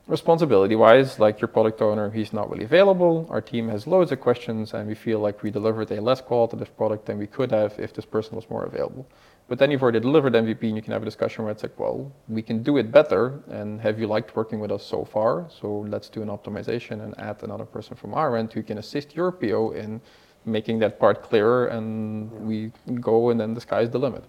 responsibility 0.07 0.77
wise, 0.77 1.19
like 1.19 1.41
your 1.41 1.49
product 1.49 1.83
owner, 1.83 2.11
he's 2.11 2.33
not 2.33 2.49
really 2.51 2.65
available. 2.65 3.27
Our 3.31 3.41
team 3.41 3.69
has 3.69 3.87
loads 3.87 4.13
of 4.13 4.21
questions, 4.21 4.75
and 4.75 4.87
we 4.87 4.95
feel 4.95 5.19
like 5.19 5.43
we 5.43 5.51
delivered 5.51 5.91
a 5.91 6.01
less 6.01 6.21
qualitative 6.21 6.77
product 6.77 7.07
than 7.07 7.19
we 7.19 7.27
could 7.27 7.51
have 7.51 7.79
if 7.79 7.93
this 7.93 8.05
person 8.05 8.37
was 8.37 8.49
more 8.49 8.65
available. 8.65 9.07
But 9.49 9.61
then 9.61 9.71
you've 9.71 9.83
already 9.83 10.01
delivered 10.01 10.33
MVP, 10.33 10.63
and 10.65 10.75
you 10.75 10.83
can 10.83 10.93
have 10.93 11.03
a 11.03 11.05
discussion 11.05 11.45
where 11.45 11.53
it's 11.53 11.63
like, 11.63 11.79
well, 11.79 12.13
we 12.29 12.43
can 12.43 12.65
do 12.65 12.79
it 12.79 12.91
better. 12.91 13.41
And 13.49 13.81
have 13.81 14.01
you 14.01 14.09
liked 14.09 14.35
working 14.35 14.59
with 14.59 14.73
us 14.73 14.85
so 14.85 15.05
far? 15.05 15.47
So 15.61 15.87
let's 15.89 16.09
do 16.09 16.21
an 16.23 16.29
optimization 16.29 17.05
and 17.05 17.15
add 17.19 17.43
another 17.45 17.65
person 17.65 17.95
from 17.97 18.13
our 18.15 18.37
end 18.37 18.53
who 18.53 18.63
can 18.65 18.79
assist 18.79 19.15
your 19.15 19.31
PO 19.31 19.71
in 19.73 20.01
making 20.45 20.81
that 20.81 20.99
part 20.99 21.23
clearer. 21.23 21.69
And 21.69 22.31
we 22.41 22.73
go, 23.01 23.31
and 23.31 23.39
then 23.39 23.55
the 23.55 23.61
sky's 23.61 23.89
the 23.89 24.01
limit. 24.01 24.25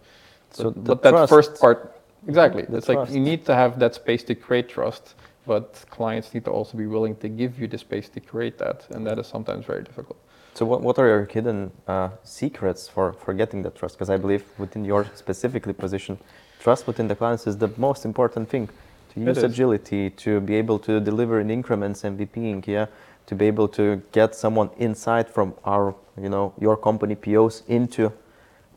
So 0.52 0.70
but, 0.70 0.84
but 0.84 1.04
that 1.04 1.12
trust- 1.12 1.30
first 1.30 1.60
part, 1.60 2.00
exactly. 2.28 2.66
It's 2.70 2.88
like 2.88 3.10
you 3.10 3.20
need 3.20 3.44
to 3.48 3.56
have 3.56 3.80
that 3.80 3.96
space 3.96 4.24
to 4.26 4.36
create 4.36 4.70
trust, 4.70 5.16
but 5.48 5.84
clients 5.90 6.32
need 6.34 6.46
to 6.46 6.52
also 6.52 6.78
be 6.78 6.86
willing 6.86 7.16
to 7.18 7.28
give 7.28 7.60
you 7.60 7.68
the 7.68 7.78
space 7.80 8.08
to 8.10 8.20
create 8.20 8.60
that, 8.60 8.86
and 8.92 9.06
that 9.08 9.18
is 9.18 9.26
sometimes 9.26 9.66
very 9.66 9.84
difficult. 9.84 10.20
So 10.58 10.66
what, 10.66 10.82
what 10.82 10.98
are 10.98 11.08
your 11.08 11.26
hidden 11.26 11.72
uh, 11.88 12.10
secrets 12.24 12.90
for, 12.90 13.14
for 13.14 13.32
getting 13.32 13.62
that 13.62 13.76
trust? 13.76 13.94
Because 13.94 14.10
I 14.10 14.18
believe 14.18 14.44
within 14.58 14.84
your 14.84 15.06
specifically 15.14 15.72
position, 15.72 16.18
trust 16.60 16.88
within 16.88 17.08
the 17.08 17.16
clients 17.16 17.46
is 17.46 17.58
the 17.58 17.70
most 17.78 18.06
important 18.06 18.50
thing. 18.50 18.68
To 19.14 19.20
use 19.20 19.38
agility, 19.38 20.10
to 20.10 20.42
be 20.42 20.56
able 20.56 20.80
to 20.80 21.00
deliver 21.00 21.40
in 21.40 21.52
increments 21.52 22.02
MVPing, 22.02 22.66
yeah, 22.66 22.88
to 23.28 23.36
be 23.36 23.46
able 23.46 23.68
to 23.68 24.02
get 24.12 24.34
someone 24.34 24.72
inside 24.80 25.30
from 25.30 25.54
our, 25.64 25.94
you 26.20 26.30
know, 26.30 26.56
your 26.60 26.76
company 26.76 27.14
POs 27.14 27.62
into 27.68 28.12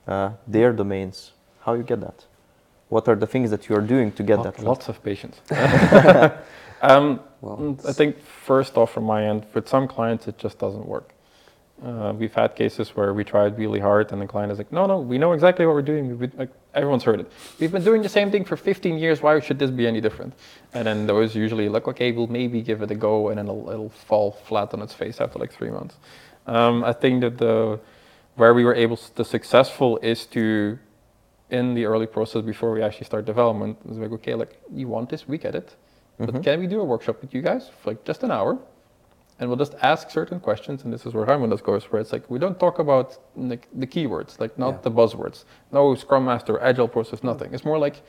uh, 0.07 0.33
their 0.47 0.75
domains. 0.75 1.33
How 1.61 1.73
you 1.73 1.83
get 1.83 2.03
that? 2.03 2.27
What 2.91 3.09
are 3.09 3.17
the 3.17 3.27
things 3.27 3.51
that 3.53 3.71
you 3.71 3.75
are 3.75 3.87
doing 3.95 4.13
to 4.13 4.23
get 4.23 4.37
Lot- 4.37 4.45
that 4.45 4.55
trust? 4.57 4.67
Lots 4.67 4.89
of 4.91 5.03
patience. 5.03 5.41
um, 6.83 7.21
Well, 7.41 7.79
I 7.89 7.93
think 7.95 8.19
first 8.21 8.77
off, 8.77 8.93
from 8.93 9.05
my 9.05 9.25
end, 9.25 9.47
with 9.55 9.67
some 9.67 9.89
clients 9.89 10.29
it 10.29 10.37
just 10.37 10.59
doesn't 10.59 10.85
work. 10.85 11.15
Uh, 11.85 12.13
we've 12.13 12.35
had 12.35 12.55
cases 12.55 12.91
where 12.91 13.15
we 13.15 13.25
tried 13.25 13.57
really 13.57 13.81
hard, 13.81 14.13
and 14.13 14.21
the 14.21 14.27
client 14.27 14.53
is 14.53 14.59
like, 14.59 14.71
"No, 14.71 14.85
no, 14.87 15.01
we 15.01 15.17
know 15.17 15.33
exactly 15.33 15.65
what 15.65 15.75
we're 15.75 15.91
doing. 15.93 16.09
We've 16.09 16.19
been, 16.19 16.33
like, 16.39 16.51
everyone's 16.75 17.05
heard 17.05 17.21
it. 17.21 17.33
We've 17.59 17.73
been 17.73 17.85
doing 17.85 18.03
the 18.03 18.09
same 18.09 18.31
thing 18.31 18.45
for 18.45 18.57
15 18.57 18.99
years. 18.99 19.23
Why 19.23 19.41
should 19.41 19.59
this 19.59 19.71
be 19.71 19.87
any 19.87 20.01
different?" 20.01 20.35
And 20.75 20.87
then 20.87 21.07
there 21.07 21.17
was 21.17 21.35
usually 21.35 21.69
like, 21.71 21.89
"Okay, 21.89 22.13
we'll 22.13 22.27
maybe 22.27 22.61
give 22.61 22.83
it 22.83 22.91
a 22.91 22.95
go," 22.95 23.31
and 23.31 23.39
then 23.39 23.47
it'll, 23.47 23.71
it'll 23.71 23.89
fall 23.89 24.33
flat 24.33 24.75
on 24.75 24.83
its 24.83 24.93
face 24.93 25.21
after 25.21 25.39
like 25.39 25.53
three 25.53 25.71
months. 25.71 25.97
Um, 26.47 26.85
I 26.85 26.93
think 26.93 27.23
that 27.23 27.39
the 27.39 27.81
where 28.37 28.55
we 28.55 28.65
were 28.65 28.75
able 28.75 28.97
to 28.97 29.25
successful 29.25 29.99
is 30.03 30.27
to 30.27 30.79
in 31.51 31.75
the 31.75 31.85
early 31.85 32.07
process 32.07 32.43
before 32.43 32.73
we 32.73 32.83
actually 32.83 33.05
start 33.05 33.25
development 33.25 33.77
is 33.91 33.99
like 33.99 34.13
okay 34.13 34.35
like 34.35 34.61
you 34.73 34.87
want 34.87 35.09
this 35.11 35.27
we 35.27 35.37
get 35.37 35.55
it 35.55 35.75
but 36.19 36.43
can 36.43 36.61
we 36.61 36.67
do 36.67 36.81
a 36.81 36.85
workshop 36.85 37.21
with 37.21 37.35
you 37.35 37.43
guys 37.43 37.69
for 37.81 37.91
like 37.91 38.05
just 38.05 38.23
an 38.23 38.31
hour 38.31 38.57
and 39.41 39.49
we'll 39.49 39.57
just 39.59 39.75
ask 39.83 40.11
certain 40.11 40.39
questions 40.39 40.85
and 40.85 40.93
this 40.93 41.05
is 41.07 41.15
where 41.15 41.27
Raimundas 41.27 41.63
goes 41.63 41.85
where 41.91 42.01
it's 42.01 42.13
like 42.13 42.29
we 42.31 42.39
don't 42.39 42.61
talk 42.61 42.79
about 42.79 43.19
like 43.37 43.67
the 43.73 43.87
keywords 43.87 44.39
like 44.39 44.57
not 44.59 44.75
Yeah. 44.75 44.81
the 44.83 44.91
buzzwords 44.93 45.45
no 45.73 45.95
scrum 45.97 46.25
master 46.27 46.61
agile 46.61 46.89
process 46.89 47.23
nothing 47.25 47.53
it's 47.55 47.65
more 47.65 47.79
like 47.79 48.03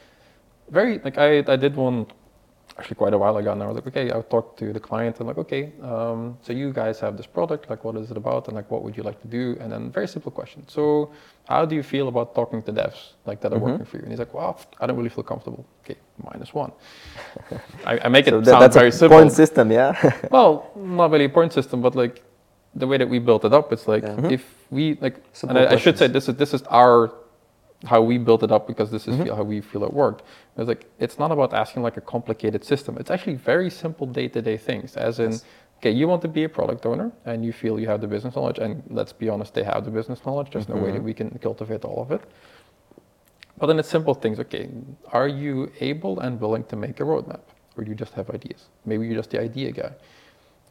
very 0.69 0.99
like 0.99 1.17
I, 1.17 1.39
I 1.39 1.55
did 1.55 1.75
one 1.75 2.05
actually 2.81 2.95
quite 3.03 3.13
a 3.13 3.21
while 3.23 3.35
ago 3.37 3.49
and 3.53 3.61
I 3.63 3.67
was 3.69 3.75
like 3.79 3.87
okay 3.91 4.07
I 4.11 4.19
talked 4.35 4.53
to 4.61 4.65
the 4.77 4.79
client 4.89 5.13
and 5.19 5.25
like 5.29 5.37
okay 5.45 5.63
um, 5.91 6.19
so 6.45 6.49
you 6.61 6.67
guys 6.81 6.95
have 7.05 7.13
this 7.19 7.27
product 7.37 7.69
like 7.71 7.81
what 7.85 7.95
is 8.01 8.09
it 8.13 8.17
about 8.23 8.41
and 8.47 8.55
like 8.59 8.69
what 8.73 8.81
would 8.83 8.95
you 8.97 9.03
like 9.09 9.19
to 9.25 9.27
do? 9.39 9.43
And 9.61 9.67
then 9.71 9.81
very 9.99 10.07
simple 10.15 10.31
question 10.39 10.59
so 10.75 10.83
how 11.51 11.61
do 11.69 11.73
you 11.79 11.83
feel 11.93 12.07
about 12.13 12.27
talking 12.39 12.59
to 12.67 12.71
devs 12.79 12.99
like 13.29 13.39
that 13.41 13.51
are 13.53 13.59
working 13.67 13.85
for 13.89 13.97
you? 13.97 14.03
And 14.05 14.11
he's 14.13 14.23
like 14.25 14.33
well 14.39 14.53
I 14.81 14.83
don't 14.87 14.97
really 14.99 15.13
feel 15.17 15.27
comfortable. 15.33 15.63
Okay 15.83 15.97
minus 16.29 16.51
one. 16.63 16.71
I, 17.91 17.93
I 18.05 18.07
make 18.15 18.25
it 18.29 18.31
that- 18.31 18.45
sound 18.45 18.61
that's 18.63 18.75
very 18.81 18.89
a 18.89 18.99
simple. 19.01 19.17
point 19.17 19.31
system, 19.41 19.65
yeah. 19.71 19.91
well, 20.35 20.51
not 20.75 21.07
really 21.13 21.25
a 21.25 21.35
point 21.39 21.51
system, 21.59 21.77
but 21.85 21.93
like 22.03 22.15
the 22.81 22.87
way 22.87 22.97
that 23.01 23.09
we 23.13 23.19
built 23.19 23.43
it 23.49 23.53
up, 23.59 23.71
it's 23.75 23.87
like 23.93 24.03
Yeah. 24.03 24.37
if 24.37 24.43
we 24.77 24.83
like, 25.05 25.15
and 25.49 25.57
I, 25.61 25.63
I 25.75 25.77
should 25.83 25.97
say 26.01 26.07
this 26.17 26.25
is 26.29 26.35
this 26.43 26.51
is 26.57 26.61
our 26.81 26.97
how 27.85 28.01
we 28.01 28.17
built 28.17 28.43
it 28.43 28.51
up 28.51 28.67
because 28.67 28.91
this 28.91 29.07
is 29.07 29.15
Mm-hmm. 29.15 29.35
how 29.35 29.43
we 29.43 29.61
feel 29.61 29.83
it 29.83 29.93
worked. 29.93 30.23
It's 30.57 30.67
like 30.67 30.85
it's 30.99 31.17
not 31.17 31.31
about 31.31 31.53
asking 31.53 31.81
like 31.83 31.97
a 31.97 32.01
complicated 32.01 32.63
system. 32.63 32.97
It's 32.97 33.09
actually 33.11 33.35
very 33.35 33.69
simple 33.69 34.05
day-to-day 34.07 34.57
things. 34.57 34.95
As 34.97 35.19
in, 35.19 35.31
Yes. 35.31 35.45
okay, 35.79 35.91
you 35.91 36.07
want 36.07 36.21
to 36.21 36.27
be 36.27 36.43
a 36.43 36.49
product 36.49 36.85
owner 36.85 37.11
and 37.25 37.43
you 37.43 37.51
feel 37.53 37.79
you 37.79 37.87
have 37.87 38.01
the 38.01 38.07
business 38.07 38.35
knowledge, 38.35 38.59
and 38.59 38.83
let's 38.89 39.13
be 39.13 39.29
honest, 39.29 39.53
they 39.53 39.63
have 39.63 39.83
the 39.85 39.91
business 39.91 40.25
knowledge. 40.25 40.49
There's 40.51 40.69
no 40.69 40.75
Mm-hmm. 40.75 40.85
way 40.85 40.91
that 40.91 41.03
we 41.03 41.13
can 41.13 41.29
cultivate 41.39 41.83
all 41.85 42.01
of 42.01 42.11
it. 42.11 42.21
But 43.57 43.67
then 43.67 43.79
it's 43.79 43.89
simple 43.89 44.13
things. 44.13 44.39
Okay, 44.39 44.69
are 45.11 45.27
you 45.27 45.71
able 45.79 46.19
and 46.19 46.39
willing 46.39 46.63
to 46.65 46.75
make 46.75 46.99
a 46.99 47.03
roadmap, 47.03 47.41
or 47.77 47.83
do 47.83 47.89
you 47.91 47.95
just 47.95 48.13
have 48.13 48.29
ideas? 48.29 48.65
Maybe 48.85 49.05
you're 49.07 49.15
just 49.17 49.29
the 49.31 49.39
idea 49.41 49.71
guy. 49.71 49.91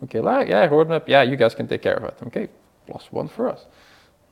Okay, 0.04 0.20
like, 0.20 0.48
yeah, 0.48 0.66
roadmap. 0.68 1.04
Yeah, 1.06 1.22
you 1.22 1.36
guys 1.36 1.54
can 1.54 1.66
take 1.68 1.82
care 1.82 1.94
of 1.96 2.04
it. 2.04 2.14
Okay, 2.26 2.48
plus 2.86 3.12
one 3.12 3.28
for 3.28 3.48
us. 3.48 3.66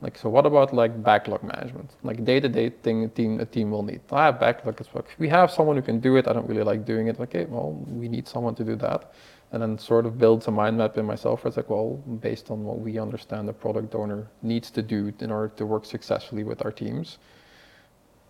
Like, 0.01 0.17
so 0.17 0.29
what 0.29 0.45
about 0.45 0.73
like 0.73 1.03
backlog 1.03 1.43
management? 1.43 1.91
Like 2.03 2.23
day-to-day 2.23 2.69
thing 2.83 3.03
a 3.03 3.07
team 3.09 3.39
a 3.39 3.45
team 3.45 3.71
will 3.71 3.83
need. 3.83 4.01
Ah, 4.11 4.31
backlog 4.31 4.79
is 4.79 4.87
fuck. 4.87 5.07
We 5.19 5.27
have 5.29 5.51
someone 5.51 5.75
who 5.75 5.81
can 5.81 5.99
do 5.99 6.15
it. 6.15 6.27
I 6.27 6.33
don't 6.33 6.47
really 6.47 6.63
like 6.63 6.85
doing 6.85 7.07
it. 7.07 7.19
Okay, 7.19 7.45
well, 7.45 7.73
we 7.87 8.07
need 8.07 8.27
someone 8.27 8.55
to 8.55 8.63
do 8.63 8.75
that. 8.77 9.13
And 9.51 9.61
then 9.61 9.77
sort 9.77 10.05
of 10.05 10.17
builds 10.17 10.47
a 10.47 10.51
mind 10.51 10.77
map 10.77 10.97
in 10.97 11.05
myself. 11.05 11.43
Where 11.43 11.49
it's 11.49 11.57
like, 11.57 11.69
well, 11.69 11.97
based 12.21 12.49
on 12.49 12.63
what 12.63 12.79
we 12.79 12.97
understand 12.97 13.47
the 13.47 13.53
product 13.53 13.93
owner 13.93 14.27
needs 14.41 14.71
to 14.71 14.81
do 14.81 15.11
in 15.19 15.31
order 15.31 15.53
to 15.55 15.65
work 15.65 15.85
successfully 15.85 16.43
with 16.43 16.63
our 16.63 16.71
teams, 16.71 17.17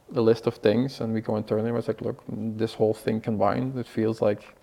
the 0.09 0.23
list 0.23 0.47
of 0.47 0.55
things, 0.55 1.01
and 1.01 1.13
we 1.13 1.21
go 1.21 1.35
internally. 1.35 1.69
and 1.69 1.77
It's 1.77 1.87
like, 1.87 2.01
look, 2.01 2.23
this 2.27 2.73
whole 2.73 2.95
thing 2.95 3.21
combined, 3.21 3.77
it 3.77 3.87
feels 3.87 4.21
like 4.21 4.55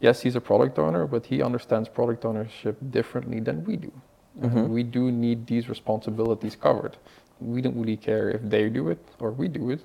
yes, 0.00 0.20
he's 0.20 0.36
a 0.36 0.40
product 0.40 0.78
owner, 0.78 1.06
but 1.06 1.26
he 1.26 1.42
understands 1.42 1.88
product 1.88 2.24
ownership 2.24 2.76
differently 2.90 3.40
than 3.40 3.64
we 3.64 3.76
do. 3.76 3.92
Mhm. 4.40 4.68
we 4.68 4.82
do 4.82 5.10
need 5.12 5.46
these 5.46 5.68
responsibilities 5.68 6.56
covered. 6.56 6.96
We 7.40 7.60
don't 7.62 7.76
really 7.76 7.96
care 7.96 8.30
if 8.30 8.42
they 8.42 8.68
do 8.68 8.88
it 8.88 8.98
or 9.20 9.30
we 9.30 9.48
do 9.48 9.70
it. 9.70 9.80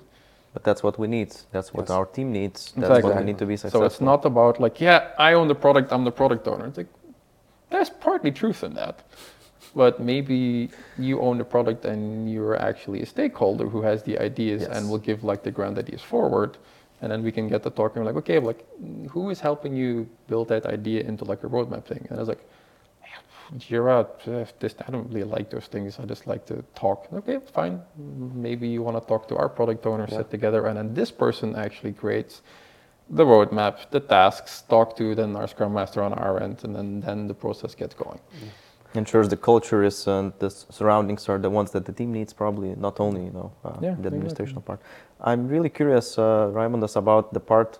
But 0.52 0.64
that's 0.64 0.82
what 0.82 0.98
we 0.98 1.06
need. 1.06 1.30
That's 1.52 1.72
what 1.72 1.82
Yes. 1.88 1.90
our 1.90 2.06
team 2.06 2.32
needs. 2.32 2.72
That's 2.76 3.04
what 3.04 3.16
we 3.16 3.22
need 3.24 3.38
to 3.38 3.46
be 3.46 3.56
successful. 3.56 3.80
So 3.82 3.86
it's 3.86 4.00
not 4.00 4.24
about 4.24 4.58
like, 4.60 4.80
yeah, 4.80 5.00
I 5.18 5.34
own 5.34 5.46
the 5.48 5.54
product, 5.54 5.92
I'm 5.92 6.04
the 6.04 6.10
product 6.10 6.48
owner. 6.48 6.66
It's 6.66 6.78
like, 6.78 6.88
there's 7.70 7.90
partly 7.90 8.32
truth 8.32 8.64
in 8.64 8.74
that. 8.74 8.96
But 9.76 10.00
maybe 10.00 10.70
you 10.98 11.20
own 11.20 11.38
the 11.38 11.44
product 11.44 11.84
and 11.84 12.28
you're 12.32 12.56
actually 12.56 13.02
a 13.02 13.06
stakeholder 13.06 13.68
who 13.68 13.82
has 13.82 14.02
the 14.02 14.18
ideas 14.18 14.62
Yes. 14.62 14.70
and 14.76 14.90
will 14.90 14.98
give 14.98 15.22
like 15.22 15.44
the 15.44 15.52
grand 15.52 15.78
ideas 15.78 16.02
forward. 16.02 16.58
And 17.00 17.12
then 17.12 17.22
we 17.22 17.30
can 17.30 17.46
get 17.46 17.62
to 17.62 17.70
talking 17.70 18.02
like, 18.04 18.16
okay, 18.16 18.40
like 18.40 18.64
who 19.10 19.30
is 19.30 19.38
helping 19.40 19.76
you 19.76 20.08
build 20.26 20.48
that 20.48 20.66
idea 20.66 21.02
into 21.02 21.24
like 21.24 21.44
a 21.44 21.48
roadmap 21.48 21.84
thing? 21.84 22.04
And 22.10 22.18
I 22.18 22.20
was 22.20 22.28
like, 22.28 22.44
Jira, 23.58 24.06
uh, 24.28 24.44
this, 24.60 24.74
I 24.86 24.90
don't 24.90 25.08
really 25.08 25.24
like 25.24 25.50
those 25.50 25.66
things. 25.66 25.98
I 25.98 26.04
just 26.04 26.26
like 26.26 26.46
to 26.46 26.62
talk. 26.74 27.08
Okay, 27.12 27.40
fine. 27.52 27.80
Maybe 27.96 28.68
you 28.68 28.82
want 28.82 28.96
to 29.02 29.06
talk 29.08 29.26
to 29.28 29.36
our 29.36 29.48
product 29.48 29.86
owner, 29.86 30.06
Yeah. 30.08 30.18
sit 30.18 30.30
together, 30.30 30.66
and 30.66 30.76
then 30.76 30.94
this 30.94 31.10
person 31.10 31.56
actually 31.56 31.92
creates 31.92 32.42
the 33.08 33.24
roadmap, 33.24 33.90
the 33.90 34.00
tasks, 34.00 34.62
talk 34.68 34.96
to 34.96 35.14
then 35.16 35.34
our 35.36 35.48
Scrum 35.48 35.72
Master 35.74 36.00
on 36.02 36.12
our 36.12 36.40
end, 36.40 36.62
and 36.64 36.76
then, 36.76 37.00
then 37.00 37.26
the 37.28 37.34
process 37.34 37.74
gets 37.74 37.94
going. 37.94 38.20
ensures 38.94 39.28
the 39.28 39.36
culture 39.36 39.84
is 39.84 40.06
and 40.08 40.32
the 40.40 40.50
surroundings 40.50 41.28
are 41.28 41.38
the 41.38 41.48
ones 41.50 41.70
that 41.70 41.84
the 41.84 41.92
team 41.92 42.12
needs 42.12 42.32
probably 42.32 42.74
not 42.76 42.98
only 42.98 43.22
you 43.26 43.30
know 43.30 43.52
uh, 43.64 43.70
Yeah, 43.80 43.94
the 44.02 44.10
administrational 44.10 44.62
exactly. 44.62 44.62
part 44.68 44.80
i'm 45.20 45.42
really 45.46 45.68
curious 45.70 46.18
uh, 46.18 46.24
raimundas 46.58 46.96
about 46.96 47.32
the 47.32 47.38
part 47.40 47.78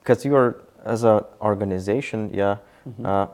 because 0.00 0.24
you're 0.24 0.54
as 0.86 1.04
an 1.04 1.20
organization 1.40 2.30
yeah 2.32 2.56
Mm-hmm. 2.88 3.06
uh, 3.06 3.26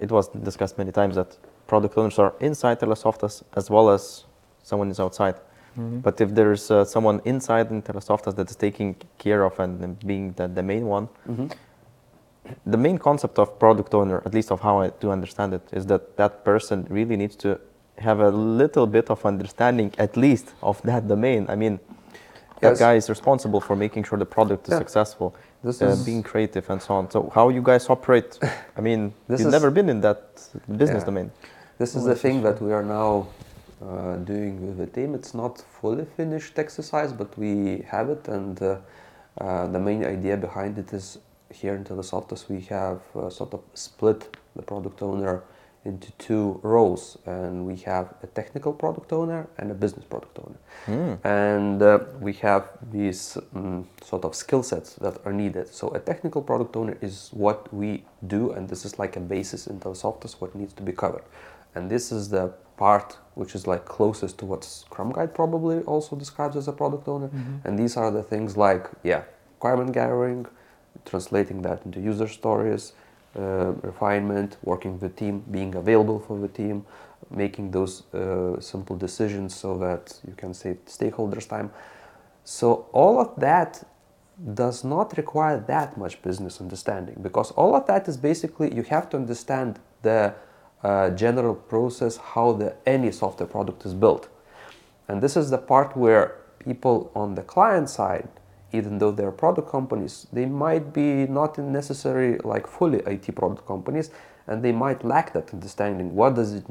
it 0.00 0.10
was 0.10 0.28
discussed 0.28 0.76
many 0.78 0.92
times 0.92 1.14
that 1.16 1.36
product 1.66 1.96
owners 1.96 2.18
are 2.18 2.34
inside 2.40 2.78
telesoftas 2.80 3.42
as 3.56 3.70
well 3.70 3.88
as 3.90 4.24
someone 4.62 4.90
is 4.90 5.00
outside 5.00 5.36
but 6.04 6.20
if 6.20 6.32
there's 6.34 6.70
uh, 6.70 6.84
someone 6.84 7.20
inside 7.24 7.68
in 7.72 7.82
telesoftas 7.82 8.36
that's 8.36 8.54
taking 8.54 8.94
care 9.18 9.42
of 9.42 9.58
and 9.58 9.98
being 10.06 10.32
the, 10.38 10.46
the 10.46 10.62
main 10.62 10.84
one 10.86 11.08
Mhm. 11.28 11.50
the 12.66 12.76
main 12.76 12.98
concept 12.98 13.38
of 13.38 13.58
product 13.58 13.94
owner, 13.94 14.22
at 14.26 14.34
least 14.34 14.50
of 14.52 14.60
how 14.60 14.78
I 14.84 14.90
do 15.00 15.10
understand 15.10 15.54
it, 15.54 15.62
is 15.72 15.86
that 15.86 16.02
that 16.16 16.44
person 16.44 16.86
really 16.90 17.16
needs 17.16 17.36
to 17.36 17.58
have 17.98 18.20
a 18.20 18.30
little 18.30 18.86
bit 18.86 19.08
of 19.10 19.24
understanding, 19.24 19.92
at 19.98 20.16
least, 20.16 20.52
of 20.62 20.80
that 20.82 21.08
domain. 21.08 21.46
I 21.48 21.56
mean, 21.56 21.80
that 22.60 22.78
guy 22.78 22.94
is 22.96 23.08
responsible 23.08 23.60
for 23.60 23.74
making 23.76 24.04
sure 24.04 24.18
the 24.18 24.26
product 24.26 24.68
is 24.68 24.72
Yeah. 24.72 24.78
successful, 24.84 25.34
This 25.64 25.80
uh, 25.82 25.86
is- 25.86 26.04
being 26.04 26.22
creative, 26.22 26.68
and 26.70 26.80
so 26.80 26.94
on. 26.94 27.10
So, 27.10 27.30
how 27.34 27.48
you 27.48 27.62
guys 27.62 27.88
operate? 27.88 28.38
I 28.78 28.80
mean, 28.80 29.12
This 29.28 29.40
you've 29.40 29.48
is- 29.48 29.52
never 29.52 29.70
been 29.70 29.88
in 29.88 30.00
that 30.02 30.22
business 30.76 31.00
Yeah. 31.02 31.06
domain. 31.10 31.30
This 31.78 31.96
is 31.96 32.04
the 32.04 32.14
thing 32.14 32.42
that 32.42 32.60
we 32.62 32.72
are 32.72 32.84
now 32.84 33.26
uh, 33.82 34.16
doing 34.32 34.54
with 34.66 34.76
the 34.78 34.86
team. 34.86 35.14
It's 35.14 35.34
not 35.34 35.58
fully 35.80 36.04
finished 36.16 36.58
exercise, 36.58 37.12
but 37.12 37.36
we 37.36 37.84
have 37.88 38.08
it, 38.10 38.28
and 38.28 38.60
uh, 38.62 38.76
uh, 39.40 39.66
the 39.74 39.80
main 39.80 40.04
idea 40.04 40.36
behind 40.36 40.78
it 40.78 40.92
is 40.92 41.18
here 41.50 41.74
in 41.74 41.84
Telesoftas 41.84 42.48
we 42.48 42.60
have 42.62 43.00
uh, 43.14 43.30
sort 43.30 43.54
of 43.54 43.60
split 43.74 44.36
the 44.56 44.62
product 44.62 45.02
owner 45.02 45.42
into 45.84 46.10
two 46.12 46.58
roles, 46.62 47.18
and 47.26 47.66
we 47.66 47.76
have 47.76 48.14
a 48.22 48.26
technical 48.26 48.72
product 48.72 49.12
owner 49.12 49.46
and 49.58 49.70
a 49.70 49.74
business 49.74 50.04
product 50.04 50.38
owner, 50.38 50.58
Mm. 50.86 51.18
and 51.24 51.82
uh, 51.82 51.98
we 52.20 52.32
have 52.32 52.62
these 52.92 53.38
um, 53.54 53.86
sort 54.02 54.24
of 54.24 54.34
skill 54.34 54.62
sets 54.62 54.94
that 54.94 55.16
are 55.26 55.32
needed. 55.32 55.66
So 55.68 55.88
a 55.94 56.00
technical 56.00 56.42
product 56.42 56.76
owner 56.76 56.96
is 57.00 57.30
what 57.32 57.72
we 57.72 58.04
do, 58.26 58.52
and 58.52 58.68
this 58.68 58.84
is 58.84 58.98
like 58.98 59.16
a 59.16 59.20
basis 59.20 59.66
in 59.66 59.78
Telesoftas 59.80 60.40
what 60.40 60.54
needs 60.54 60.72
to 60.74 60.82
be 60.82 60.92
covered. 60.92 61.24
And 61.74 61.90
this 61.90 62.12
is 62.12 62.28
the 62.30 62.52
part 62.76 63.18
which 63.34 63.54
is 63.54 63.66
like 63.66 63.84
closest 63.84 64.38
to 64.38 64.46
what 64.46 64.64
Scrum 64.64 65.12
Guide 65.12 65.34
probably 65.34 65.78
also 65.82 66.16
describes 66.16 66.56
as 66.56 66.66
a 66.68 66.72
product 66.72 67.08
owner. 67.08 67.30
And 67.64 67.78
these 67.78 67.96
are 67.96 68.10
the 68.10 68.22
things 68.22 68.56
like, 68.56 68.88
yeah, 69.02 69.22
requirement 69.56 69.92
gathering, 69.92 70.46
translating 71.04 71.62
that 71.62 71.84
into 71.84 72.00
user 72.00 72.28
stories, 72.28 72.92
refinement, 73.82 74.56
working 74.62 74.92
with 74.92 75.00
the 75.00 75.08
team, 75.08 75.44
being 75.50 75.74
available 75.74 76.20
for 76.20 76.38
the 76.38 76.48
team, 76.48 76.84
making 77.30 77.70
those 77.70 78.02
uh, 78.14 78.60
simple 78.60 78.96
decisions 78.96 79.54
so 79.54 79.76
that 79.78 80.20
you 80.26 80.34
can 80.34 80.54
save 80.54 80.84
stakeholders' 80.86 81.48
time. 81.48 81.70
So 82.44 82.86
all 82.92 83.20
of 83.20 83.34
that 83.40 83.84
does 84.54 84.84
not 84.84 85.16
require 85.16 85.58
that 85.60 85.96
much 85.96 86.20
business 86.22 86.60
understanding 86.60 87.16
because 87.22 87.52
all 87.52 87.74
of 87.74 87.86
that 87.86 88.08
is 88.08 88.16
basically 88.16 88.74
you 88.74 88.82
have 88.82 89.08
to 89.08 89.16
understand 89.16 89.78
the 90.02 90.34
uh, 90.82 91.10
general 91.10 91.54
process 91.54 92.16
how 92.16 92.52
the 92.52 92.74
any 92.84 93.12
software 93.12 93.46
product 93.46 93.86
is 93.86 93.94
built 93.94 94.28
and 95.06 95.22
this 95.22 95.36
is 95.36 95.50
the 95.50 95.58
part 95.58 95.96
where 95.96 96.36
people 96.58 97.12
on 97.14 97.36
the 97.36 97.42
client 97.42 97.88
side 97.88 98.28
even 98.78 98.98
though 98.98 99.12
they're 99.18 99.36
product 99.44 99.68
companies 99.76 100.26
they 100.32 100.46
might 100.46 100.92
be 100.92 101.08
not 101.38 101.58
in 101.58 101.72
necessary 101.80 102.30
like 102.52 102.66
fully 102.66 103.00
it 103.06 103.34
product 103.34 103.66
companies 103.66 104.10
and 104.46 104.62
they 104.62 104.72
might 104.72 105.04
lack 105.04 105.32
that 105.32 105.52
understanding. 105.52 106.14
What 106.14 106.34
does 106.34 106.52
it 106.54 106.64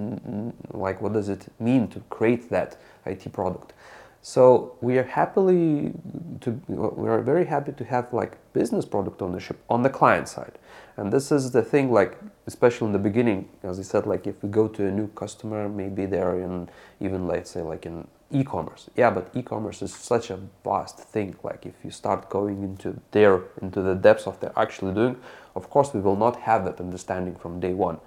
like 0.72 1.02
what 1.02 1.14
does 1.14 1.30
it 1.30 1.48
mean 1.60 1.88
to 1.90 2.00
create 2.10 2.50
that 2.50 2.78
it 3.06 3.34
product? 3.34 3.74
So 4.22 4.78
we 4.80 4.98
are 4.98 5.04
happily 5.04 5.94
to 6.42 6.62
we 6.68 7.10
are 7.10 7.22
very 7.22 7.46
happy 7.46 7.74
to 7.74 7.84
have 7.86 8.14
like 8.14 8.38
business 8.54 8.86
product 8.86 9.22
ownership 9.22 9.58
on 9.70 9.82
the 9.84 9.90
client 9.90 10.30
side, 10.30 10.58
and 10.96 11.12
this 11.12 11.32
is 11.32 11.52
the 11.52 11.62
thing 11.62 11.92
like 11.92 12.18
especially 12.46 12.88
in 12.88 12.94
the 12.94 13.00
beginning, 13.00 13.50
as 13.64 13.80
I 13.80 13.84
said, 13.84 14.06
like 14.06 14.28
if 14.28 14.42
we 14.44 14.50
go 14.50 14.68
to 14.68 14.88
a 14.88 14.92
new 14.92 15.08
customer, 15.10 15.68
maybe 15.68 16.06
they're 16.06 16.40
in 16.40 16.70
even 17.02 17.28
let's 17.28 17.52
say 17.52 17.62
like 17.62 17.86
in 17.86 18.08
e-commerce. 18.34 18.90
Yeah, 18.96 19.10
but 19.12 19.30
e-commerce 19.34 19.82
is 19.82 19.94
such 19.94 20.30
a 20.30 20.40
vast 20.64 20.98
thing. 21.00 21.36
Like 21.44 21.66
if 21.66 21.76
you 21.84 21.92
start 21.92 22.30
going 22.30 22.64
into 22.64 23.00
there 23.12 23.42
into 23.62 23.82
the 23.82 23.96
depths 23.96 24.28
of 24.28 24.40
they're 24.40 24.58
actually 24.58 24.94
doing, 24.94 25.18
of 25.56 25.70
course 25.70 25.94
we 25.94 26.00
will 26.00 26.18
not 26.18 26.36
have 26.42 26.66
that 26.66 26.80
understanding 26.80 27.36
from 27.36 27.60
day 27.60 27.74
one. 27.74 28.00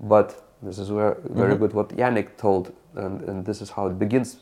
But 0.00 0.42
this 0.62 0.78
is 0.78 0.90
where 0.90 1.18
very 1.24 1.52
mm-hmm. 1.52 1.62
good 1.62 1.72
what 1.72 1.88
Yannick 1.90 2.36
told, 2.36 2.72
and, 2.94 3.20
and 3.22 3.44
this 3.44 3.60
is 3.60 3.70
how 3.70 3.86
it 3.88 3.98
begins 3.98 4.38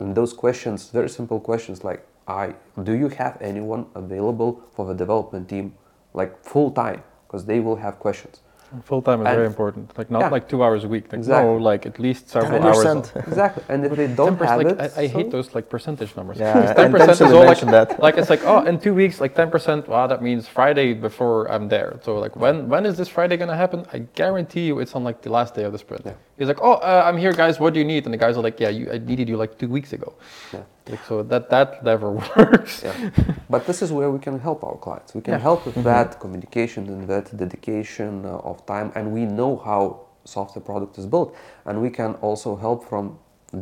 and 0.00 0.14
those 0.14 0.32
questions, 0.32 0.90
very 0.90 1.08
simple 1.08 1.38
questions 1.38 1.84
like, 1.84 2.04
I 2.26 2.54
do 2.82 2.92
you 2.92 3.08
have 3.08 3.36
anyone 3.40 3.86
available 3.94 4.62
for 4.74 4.86
the 4.86 4.94
development 4.94 5.48
team, 5.48 5.74
like 6.14 6.42
full 6.42 6.70
time? 6.70 7.02
Because 7.26 7.44
they 7.44 7.60
will 7.60 7.76
have 7.76 7.98
questions. 7.98 8.40
Full 8.84 9.02
time 9.02 9.20
is 9.22 9.26
And- 9.26 9.34
very 9.36 9.46
important. 9.46 9.84
Like 9.98 10.10
not 10.10 10.20
Yeah. 10.20 10.28
like 10.36 10.46
two 10.48 10.62
hours 10.64 10.84
a 10.84 10.88
week. 10.88 11.04
Like 11.10 11.18
Exactly. 11.20 11.50
no, 11.54 11.56
like 11.70 11.86
at 11.86 11.98
least 11.98 12.28
several 12.28 12.62
hours. 12.62 12.84
10%. 12.84 13.28
Exactly. 13.28 13.62
And 13.68 13.84
if 13.84 13.92
they 13.96 14.06
don't 14.06 14.38
have 14.40 14.58
like, 14.58 14.66
it, 14.68 14.80
I, 14.96 15.02
I 15.02 15.06
hate 15.08 15.30
those 15.30 15.48
like 15.56 15.68
percentage 15.68 16.14
numbers. 16.16 16.38
Yeah, 16.38 16.74
10% 16.74 17.10
is 17.10 17.20
all 17.20 17.30
like, 17.40 17.46
mentioned 17.46 17.72
that. 17.72 17.88
like 18.06 18.16
it's 18.20 18.30
like 18.30 18.42
oh 18.44 18.60
in 18.70 18.78
two 18.78 18.94
weeks 18.94 19.20
like 19.20 19.34
10%. 19.34 19.88
Wow, 19.88 20.06
that 20.06 20.22
means 20.22 20.46
Friday 20.46 20.88
before 20.94 21.50
I'm 21.52 21.68
there. 21.68 21.90
So 22.04 22.10
like 22.24 22.34
when 22.36 22.68
when 22.72 22.86
is 22.86 22.96
this 22.96 23.08
Friday 23.16 23.36
gonna 23.36 23.56
happen? 23.64 23.80
I 23.92 23.98
guarantee 24.20 24.64
you 24.68 24.74
it's 24.82 24.94
on 24.94 25.02
like 25.08 25.18
the 25.22 25.30
last 25.38 25.54
day 25.58 25.64
of 25.64 25.72
the 25.72 25.78
sprint. 25.78 26.02
Yeah. 26.06 26.14
He's 26.38 26.48
like 26.52 26.60
oh 26.62 26.74
uh, 26.74 27.02
I'm 27.08 27.18
here 27.24 27.32
guys. 27.32 27.58
What 27.62 27.74
do 27.74 27.78
you 27.82 27.88
need? 27.92 28.02
And 28.06 28.12
the 28.14 28.22
guys 28.24 28.36
are 28.38 28.42
like 28.48 28.58
yeah 28.64 28.68
you, 28.78 28.84
I 28.94 28.98
needed 28.98 29.28
you 29.28 29.36
like 29.36 29.52
two 29.58 29.68
weeks 29.68 29.92
ago. 29.92 30.14
Yeah. 30.54 30.60
Like, 30.90 31.04
so 31.04 31.22
that 31.22 31.50
that 31.50 31.84
never 31.84 32.10
works. 32.36 32.82
Yeah. 32.82 33.10
but 33.48 33.66
this 33.66 33.82
is 33.82 33.92
where 33.92 34.10
we 34.10 34.18
can 34.18 34.38
help 34.40 34.64
our 34.64 34.76
clients. 34.76 35.14
We 35.14 35.20
can 35.20 35.34
Yeah. 35.34 35.38
help 35.48 35.64
with 35.66 35.78
that 35.84 36.18
communication 36.20 36.88
and 36.88 37.08
that 37.08 37.26
dedication 37.36 38.24
uh, 38.24 38.50
of 38.50 38.64
time, 38.66 38.90
and 38.94 39.12
we 39.12 39.24
know 39.24 39.56
how 39.56 40.00
software 40.24 40.62
product 40.64 40.98
is 40.98 41.06
built, 41.06 41.34
and 41.66 41.80
we 41.80 41.90
can 41.90 42.14
also 42.20 42.56
help 42.56 42.84
from 42.84 43.18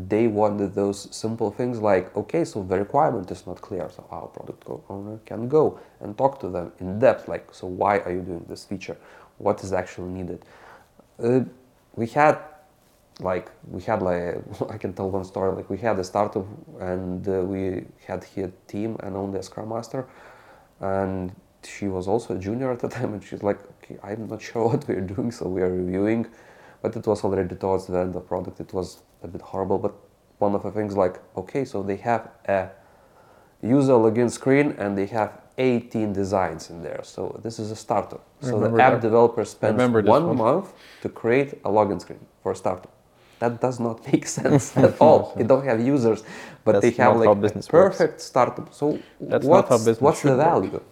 day 0.09 0.27
one 0.27 0.59
with 0.59 0.75
those 0.75 1.09
simple 1.17 1.51
things 1.51 1.81
like 1.81 2.15
okay, 2.17 2.45
so 2.45 2.63
the 2.63 2.79
requirement 2.79 3.31
is 3.31 3.47
not 3.47 3.61
clear, 3.61 3.89
so 3.97 4.05
our 4.11 4.27
product 4.27 4.65
owner 4.91 5.19
can 5.25 5.49
go 5.49 5.79
and 6.01 6.17
talk 6.19 6.39
to 6.41 6.49
them 6.49 6.73
in 6.81 6.99
depth, 6.99 7.29
like 7.29 7.45
so 7.53 7.67
why 7.67 7.99
are 8.05 8.13
you 8.13 8.21
doing 8.21 8.45
this 8.49 8.65
feature, 8.65 8.97
what 9.39 9.63
is 9.65 9.73
actually 9.73 10.11
needed. 10.11 10.45
Uh, 11.23 11.41
we 11.97 12.07
had 12.07 12.39
like 13.21 13.51
we 13.67 13.83
had 13.83 14.03
like 14.03 14.37
I 14.71 14.79
can 14.79 14.93
tell 14.93 15.11
one 15.11 15.25
story. 15.25 15.55
Like 15.55 15.71
we 15.71 15.79
had 15.79 15.99
a 15.99 16.05
startup 16.05 16.47
and 16.81 17.27
uh, 17.29 17.43
we 17.43 17.85
had 18.07 18.25
here 18.25 18.53
team 18.67 18.97
and 19.01 19.17
only 19.17 19.39
a 19.39 19.43
scrum 19.43 19.71
master, 19.71 20.07
and 20.81 21.35
she 21.65 21.89
was 21.89 22.07
also 22.09 22.37
a 22.37 22.39
junior 22.39 22.71
at 22.73 22.81
the 22.81 22.89
time. 22.97 23.15
And 23.15 23.23
she's 23.23 23.43
like, 23.43 23.61
okay, 23.83 23.99
I'm 24.03 24.29
not 24.29 24.43
sure 24.49 24.69
what 24.69 24.87
we're 24.89 25.01
doing, 25.01 25.31
so 25.31 25.49
we 25.49 25.63
are 25.63 25.73
reviewing. 25.73 26.27
But 26.83 26.95
it 26.95 27.07
was 27.07 27.25
already 27.25 27.57
towards 27.57 27.87
the 27.87 27.99
end 27.99 28.09
of 28.09 28.15
the 28.15 28.21
product. 28.21 28.61
It 28.61 28.73
was 28.73 29.03
a 29.23 29.29
bit 29.29 29.41
horrible. 29.41 29.79
But 29.79 29.95
one 30.39 30.55
of 30.55 30.63
the 30.63 30.71
things 30.71 30.97
like, 30.97 31.21
okay, 31.37 31.65
so 31.65 31.83
they 31.83 31.97
have 31.97 32.31
a 32.47 32.69
user 33.61 33.95
login 33.95 34.31
screen 34.31 34.77
and 34.79 34.97
they 34.97 35.07
have 35.07 35.33
18 35.59 36.13
designs 36.13 36.71
in 36.71 36.83
there. 36.83 37.01
So 37.03 37.41
this 37.43 37.59
is 37.59 37.73
a 37.73 37.77
startup. 37.77 38.25
So 38.41 38.61
the 38.61 38.81
app 38.81 38.93
that. 38.93 39.01
developer 39.03 39.45
spends 39.45 39.81
one 40.07 40.27
one. 40.29 40.37
month 40.37 40.73
to 41.03 41.09
create 41.09 41.55
a 41.65 41.69
login 41.69 42.01
screen 42.01 42.25
for 42.43 42.53
a 42.53 42.57
startup. 42.57 42.93
That 43.41 43.61
does 43.61 43.79
not 43.81 44.05
make 44.13 44.27
sense 44.27 44.77
at 44.77 44.97
all. 45.01 45.33
They 45.37 45.45
don't 45.45 45.65
have 45.65 45.81
users, 45.81 46.25
but 46.65 46.73
That's 46.73 46.83
they 46.83 46.91
have 47.03 47.17
like 47.17 47.29
a 47.29 47.35
business 47.35 47.71
works. 47.73 47.97
perfect 47.99 48.21
startup. 48.21 48.75
So 48.75 48.99
That's 49.21 49.47
what's, 49.47 50.01
what's 50.01 50.23
the 50.23 50.37
value? 50.37 50.71
work. 50.73 50.83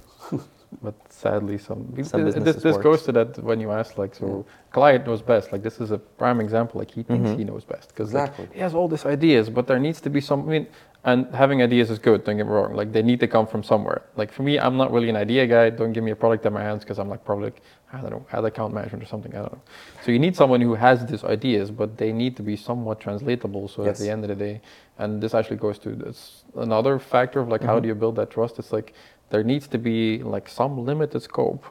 But 0.83 0.95
sadly, 1.09 1.59
some, 1.59 1.95
Some 2.05 2.25
this, 2.25 2.57
this 2.57 2.77
goes 2.77 3.03
to 3.05 3.13
that 3.13 3.39
when 3.43 3.61
you 3.61 3.71
ask 3.71 3.97
like, 3.99 4.15
so 4.15 4.45
client 4.73 5.07
knows 5.07 5.23
best. 5.23 5.53
Like 5.53 5.63
this 5.63 5.81
is 5.81 5.91
a 5.91 5.99
prime 5.99 6.41
example. 6.41 6.79
Like 6.81 6.91
he 6.91 7.03
thinks 7.03 7.31
Mhm. 7.31 7.39
he 7.39 7.45
knows 7.45 7.65
best 7.65 7.89
because 7.89 8.09
Exactly. 8.11 8.49
he 8.53 8.61
has 8.61 8.75
all 8.75 8.89
these 8.89 9.07
ideas, 9.07 9.49
but 9.49 9.67
there 9.67 9.79
needs 9.79 10.01
to 10.03 10.11
be 10.11 10.21
some. 10.21 10.41
I 10.49 10.51
mean, 10.51 10.67
and 11.05 11.33
having 11.35 11.63
ideas 11.63 11.89
is 11.91 12.01
good. 12.01 12.25
Don't 12.25 12.37
get 12.37 12.47
me 12.47 12.53
wrong. 12.53 12.75
Like 12.75 12.91
they 12.93 13.03
need 13.03 13.21
to 13.21 13.29
come 13.29 13.47
from 13.47 13.63
somewhere. 13.63 14.03
Like 14.17 14.33
for 14.33 14.43
me, 14.43 14.59
I'm 14.59 14.77
not 14.77 14.93
really 14.93 15.09
an 15.09 15.17
idea 15.17 15.47
guy. 15.47 15.71
Don't 15.71 15.93
give 15.93 16.03
me 16.03 16.11
a 16.11 16.17
product 16.17 16.45
in 16.47 16.53
my 16.53 16.63
hands 16.63 16.83
because 16.83 16.99
I'm 16.99 17.09
like 17.09 17.25
probably 17.25 17.45
like, 17.51 17.61
I 17.93 18.01
don't 18.01 18.11
know, 18.11 18.27
ad 18.33 18.45
account 18.45 18.75
management 18.75 19.05
or 19.05 19.07
something. 19.07 19.33
I 19.33 19.39
don't 19.45 19.53
know. 19.53 19.63
So 20.05 20.11
you 20.11 20.19
need 20.19 20.35
someone 20.35 20.61
who 20.61 20.75
has 20.75 21.07
these 21.07 21.23
ideas, 21.23 21.71
but 21.71 21.97
they 21.97 22.11
need 22.13 22.37
to 22.39 22.43
be 22.43 22.57
somewhat 22.57 22.99
translatable. 22.99 23.69
So 23.69 23.85
at 23.85 23.97
the 23.99 24.11
end 24.11 24.25
of 24.25 24.29
the 24.29 24.35
day, 24.35 24.61
and 24.99 25.23
this 25.23 25.33
actually 25.33 25.59
goes 25.59 25.79
to 25.81 25.91
this 25.91 26.43
another 26.57 26.99
factor 26.99 27.39
of 27.41 27.49
like 27.49 27.63
how 27.63 27.79
do 27.79 27.87
you 27.87 27.95
build 27.95 28.17
that 28.17 28.31
trust? 28.31 28.59
It's 28.59 28.73
like 28.73 28.93
there 29.31 29.43
needs 29.43 29.67
to 29.69 29.79
be 29.79 30.23
like 30.23 30.49
some 30.49 30.85
limited 30.85 31.21
scope 31.23 31.65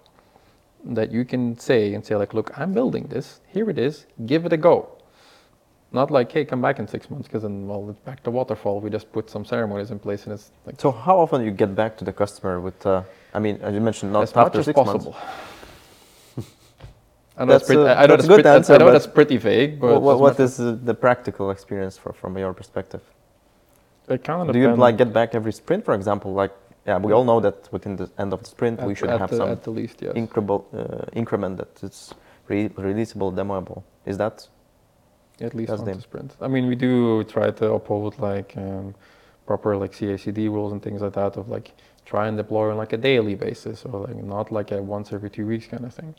that 0.83 1.11
you 1.11 1.25
can 1.25 1.57
say 1.57 1.93
and 1.93 2.05
say 2.05 2.15
like, 2.15 2.33
look, 2.33 2.51
I'm 2.59 2.73
building 2.73 3.07
this. 3.07 3.39
Here 3.47 3.69
it 3.69 3.77
is. 3.79 4.05
Give 4.25 4.45
it 4.45 4.53
a 4.53 4.57
go. 4.57 4.89
Not 5.91 6.11
like, 6.11 6.31
hey, 6.31 6.43
come 6.45 6.61
back 6.61 6.79
in 6.79 6.87
six 6.87 7.09
months 7.09 7.27
because 7.27 7.43
then 7.43 7.67
well, 7.67 7.89
it's 7.89 7.99
back 7.99 8.21
to 8.23 8.31
waterfall. 8.31 8.81
We 8.81 8.89
just 8.89 9.11
put 9.11 9.29
some 9.29 9.45
ceremonies 9.45 9.91
in 9.91 9.99
place 9.99 10.25
and 10.25 10.33
it's 10.33 10.51
like 10.65 10.79
So 10.79 10.91
how 10.91 11.17
often 11.19 11.39
do 11.41 11.45
you 11.45 11.51
get 11.51 11.73
back 11.75 11.97
to 11.97 12.03
the 12.05 12.11
customer 12.13 12.59
with? 12.59 12.85
Uh, 12.85 13.03
I 13.33 13.39
mean, 13.39 13.57
as 13.61 13.73
you 13.73 13.79
mentioned, 13.81 14.11
not 14.13 14.23
as 14.23 14.35
much 14.35 14.47
after 14.47 14.59
as 14.59 14.65
six 14.65 14.75
possible. 14.75 15.11
months. 15.11 15.27
I 17.37 17.43
know 17.43 17.51
that's, 17.51 17.67
That's 17.67 17.75
pretty, 17.75 17.81
a- 17.81 17.95
I 17.95 18.05
know 18.05 18.07
that's 18.07 18.09
that's, 18.09 18.23
a 18.23 18.27
good 18.27 18.35
pretty, 18.43 18.49
answer, 18.49 18.73
I 18.73 18.77
know 18.77 18.85
but 18.85 18.91
that's 18.91 19.07
pretty 19.07 19.35
vague, 19.37 19.77
but 19.79 19.87
Wha- 20.01 20.13
wha- 20.13 20.15
what 20.15 20.39
much- 20.39 20.45
is 20.45 20.55
the 20.57 20.93
practical 20.93 21.51
experience 21.51 21.97
for, 21.97 22.13
from 22.13 22.37
your 22.37 22.53
perspective? 22.53 23.01
it 24.07 24.23
kind 24.23 24.47
of 24.47 24.53
Do 24.53 24.59
you 24.59 24.73
like 24.75 24.97
get 24.97 25.11
back 25.11 25.35
every 25.35 25.51
sprint, 25.51 25.83
for 25.83 25.93
example? 25.95 26.33
Like, 26.33 26.51
yeah, 26.85 26.97
we 26.97 27.11
all 27.13 27.23
know 27.23 27.39
that 27.39 27.71
within 27.71 27.95
the 27.95 28.09
end 28.19 28.31
of 28.31 28.43
the 28.43 28.49
sprint 28.49 28.81
we 28.83 28.93
should 28.93 29.09
have 29.09 29.31
the, 29.31 29.37
some 29.37 29.49
at 29.49 29.63
the 29.63 29.71
least, 29.71 30.01
yes. 30.01 30.13
increment, 30.15 30.63
uh, 30.73 31.05
increment 31.13 31.57
that 31.57 31.83
it's 31.83 32.13
re- 32.47 32.69
releasable, 32.69 33.33
demoable. 33.33 33.83
Is 34.05 34.17
that 34.17 34.47
At 35.41 35.55
least 35.55 35.71
them. 35.83 35.97
a 35.97 36.01
sprint. 36.01 36.35
I 36.39 36.47
mean, 36.47 36.67
we 36.67 36.75
do 36.75 37.23
try 37.23 37.49
to 37.51 37.73
uphold 37.73 38.19
like 38.19 38.55
um, 38.55 38.93
proper 39.47 39.75
like 39.75 39.93
CI/CD 39.93 40.47
rules 40.47 40.71
and 40.73 40.81
things 40.81 41.01
like 41.01 41.13
that 41.13 41.37
of 41.37 41.49
like 41.49 41.71
try 42.05 42.27
and 42.27 42.37
deploy 42.37 42.69
on 42.69 42.77
like 42.77 42.93
a 42.93 42.97
daily 42.97 43.35
basis 43.35 43.83
or 43.83 44.07
like 44.07 44.15
not 44.23 44.51
like 44.51 44.71
a 44.71 44.81
once 44.81 45.11
every 45.11 45.29
two 45.29 45.47
weeks 45.47 45.65
kind 45.65 45.85
of 45.85 45.93
thing. 45.93 46.13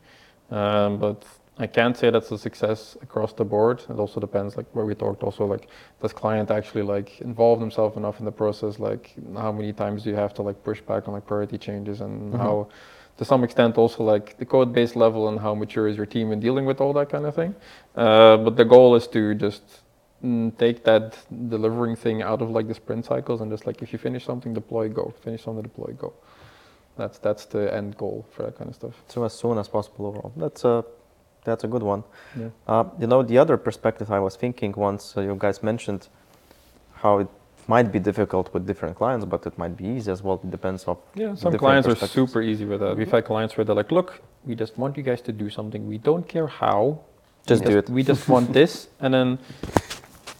Um, 0.51 0.97
but 0.97 1.23
I 1.59 1.67
can't 1.67 1.97
say 1.97 2.09
that's 2.11 2.31
a 2.31 2.37
success 2.37 2.97
across 3.01 3.33
the 3.33 3.43
board. 3.45 3.81
It 3.89 3.97
also 3.97 4.19
depends 4.19 4.57
like 4.57 4.67
where 4.73 4.85
we 4.85 4.93
talked 4.95 5.23
also 5.23 5.45
like 5.45 5.67
does 6.01 6.13
client 6.13 6.51
actually 6.51 6.83
like 6.83 7.19
involve 7.21 7.59
themselves 7.59 7.97
enough 7.97 8.19
in 8.19 8.25
the 8.25 8.31
process? 8.31 8.79
Like 8.79 9.15
how 9.35 9.51
many 9.51 9.73
times 9.73 10.03
do 10.03 10.09
you 10.11 10.15
have 10.15 10.33
to 10.35 10.43
like 10.43 10.63
push 10.63 10.81
back 10.81 11.07
on 11.07 11.13
like 11.15 11.25
priority 11.25 11.57
changes 11.57 12.01
and 12.01 12.33
Mhm. 12.33 12.37
how 12.37 12.67
to 13.17 13.25
some 13.25 13.43
extent 13.43 13.77
also 13.77 14.03
like 14.03 14.37
the 14.37 14.45
code 14.45 14.71
base 14.73 14.95
level 14.95 15.27
and 15.29 15.39
how 15.39 15.55
mature 15.55 15.87
is 15.87 15.97
your 15.97 16.05
team 16.05 16.31
in 16.31 16.39
dealing 16.39 16.65
with 16.65 16.79
all 16.79 16.93
that 16.93 17.09
kind 17.09 17.25
of 17.25 17.33
thing. 17.33 17.55
Uh, 17.95 18.37
but 18.37 18.55
the 18.55 18.65
goal 18.65 18.95
is 18.95 19.07
to 19.07 19.33
just 19.33 19.63
mm, 20.23 20.55
take 20.59 20.83
that 20.83 21.17
delivering 21.49 21.95
thing 21.95 22.21
out 22.21 22.41
of 22.43 22.51
like 22.51 22.67
the 22.67 22.75
sprint 22.75 23.05
cycles 23.05 23.41
and 23.41 23.49
just 23.51 23.65
like 23.65 23.81
if 23.81 23.91
you 23.93 23.97
finish 23.97 24.23
something, 24.25 24.53
deploy, 24.53 24.87
go. 24.89 25.11
Finish 25.23 25.43
something, 25.43 25.63
deploy, 25.63 25.91
go. 25.97 26.13
That's 26.97 27.17
that's 27.19 27.45
the 27.45 27.73
end 27.73 27.97
goal 27.97 28.25
for 28.31 28.43
that 28.43 28.55
kind 28.57 28.69
of 28.69 28.75
stuff. 28.75 28.95
so 29.07 29.23
as 29.23 29.33
soon 29.33 29.57
as 29.57 29.67
possible 29.67 30.05
overall? 30.07 30.31
That's 30.37 30.63
a 30.65 30.83
that's 31.47 31.63
a 31.63 31.67
good 31.67 31.83
one. 31.93 32.03
Yeah. 32.35 32.49
Uh, 32.67 32.83
you 32.99 33.07
know, 33.07 33.23
the 33.23 33.37
other 33.43 33.57
perspective 33.57 34.11
I 34.11 34.19
was 34.19 34.35
thinking 34.35 34.71
once 34.89 35.03
uh, 35.17 35.21
you 35.21 35.35
guys 35.45 35.63
mentioned 35.63 36.09
how 37.01 37.13
it 37.23 37.29
might 37.67 37.89
be 37.91 37.99
difficult 37.99 38.53
with 38.53 38.67
different 38.67 38.95
clients, 39.01 39.25
but 39.25 39.45
it 39.45 39.57
might 39.57 39.75
be 39.81 39.85
easy 39.95 40.11
as 40.11 40.21
well. 40.23 40.39
It 40.43 40.51
depends 40.51 40.81
on 40.89 40.97
Yeah, 41.15 41.35
some 41.35 41.57
clients 41.57 41.87
are 41.87 42.07
super 42.07 42.41
easy 42.41 42.65
with 42.65 42.79
that. 42.81 42.95
We've 42.97 43.11
had 43.17 43.23
clients 43.25 43.55
where 43.55 43.65
they're 43.65 43.79
like, 43.83 43.91
look, 43.91 44.09
we 44.45 44.53
just 44.55 44.77
want 44.77 44.97
you 44.97 45.03
guys 45.03 45.21
to 45.21 45.31
do 45.31 45.49
something. 45.49 45.81
We 45.87 45.97
don't 45.97 46.27
care 46.27 46.47
how. 46.47 46.99
Just 47.45 47.63
we 47.63 47.71
do 47.71 47.77
it. 47.77 47.89
We 47.89 48.03
just 48.03 48.27
want 48.33 48.53
this. 48.59 48.71
And 48.99 49.13
then 49.13 49.39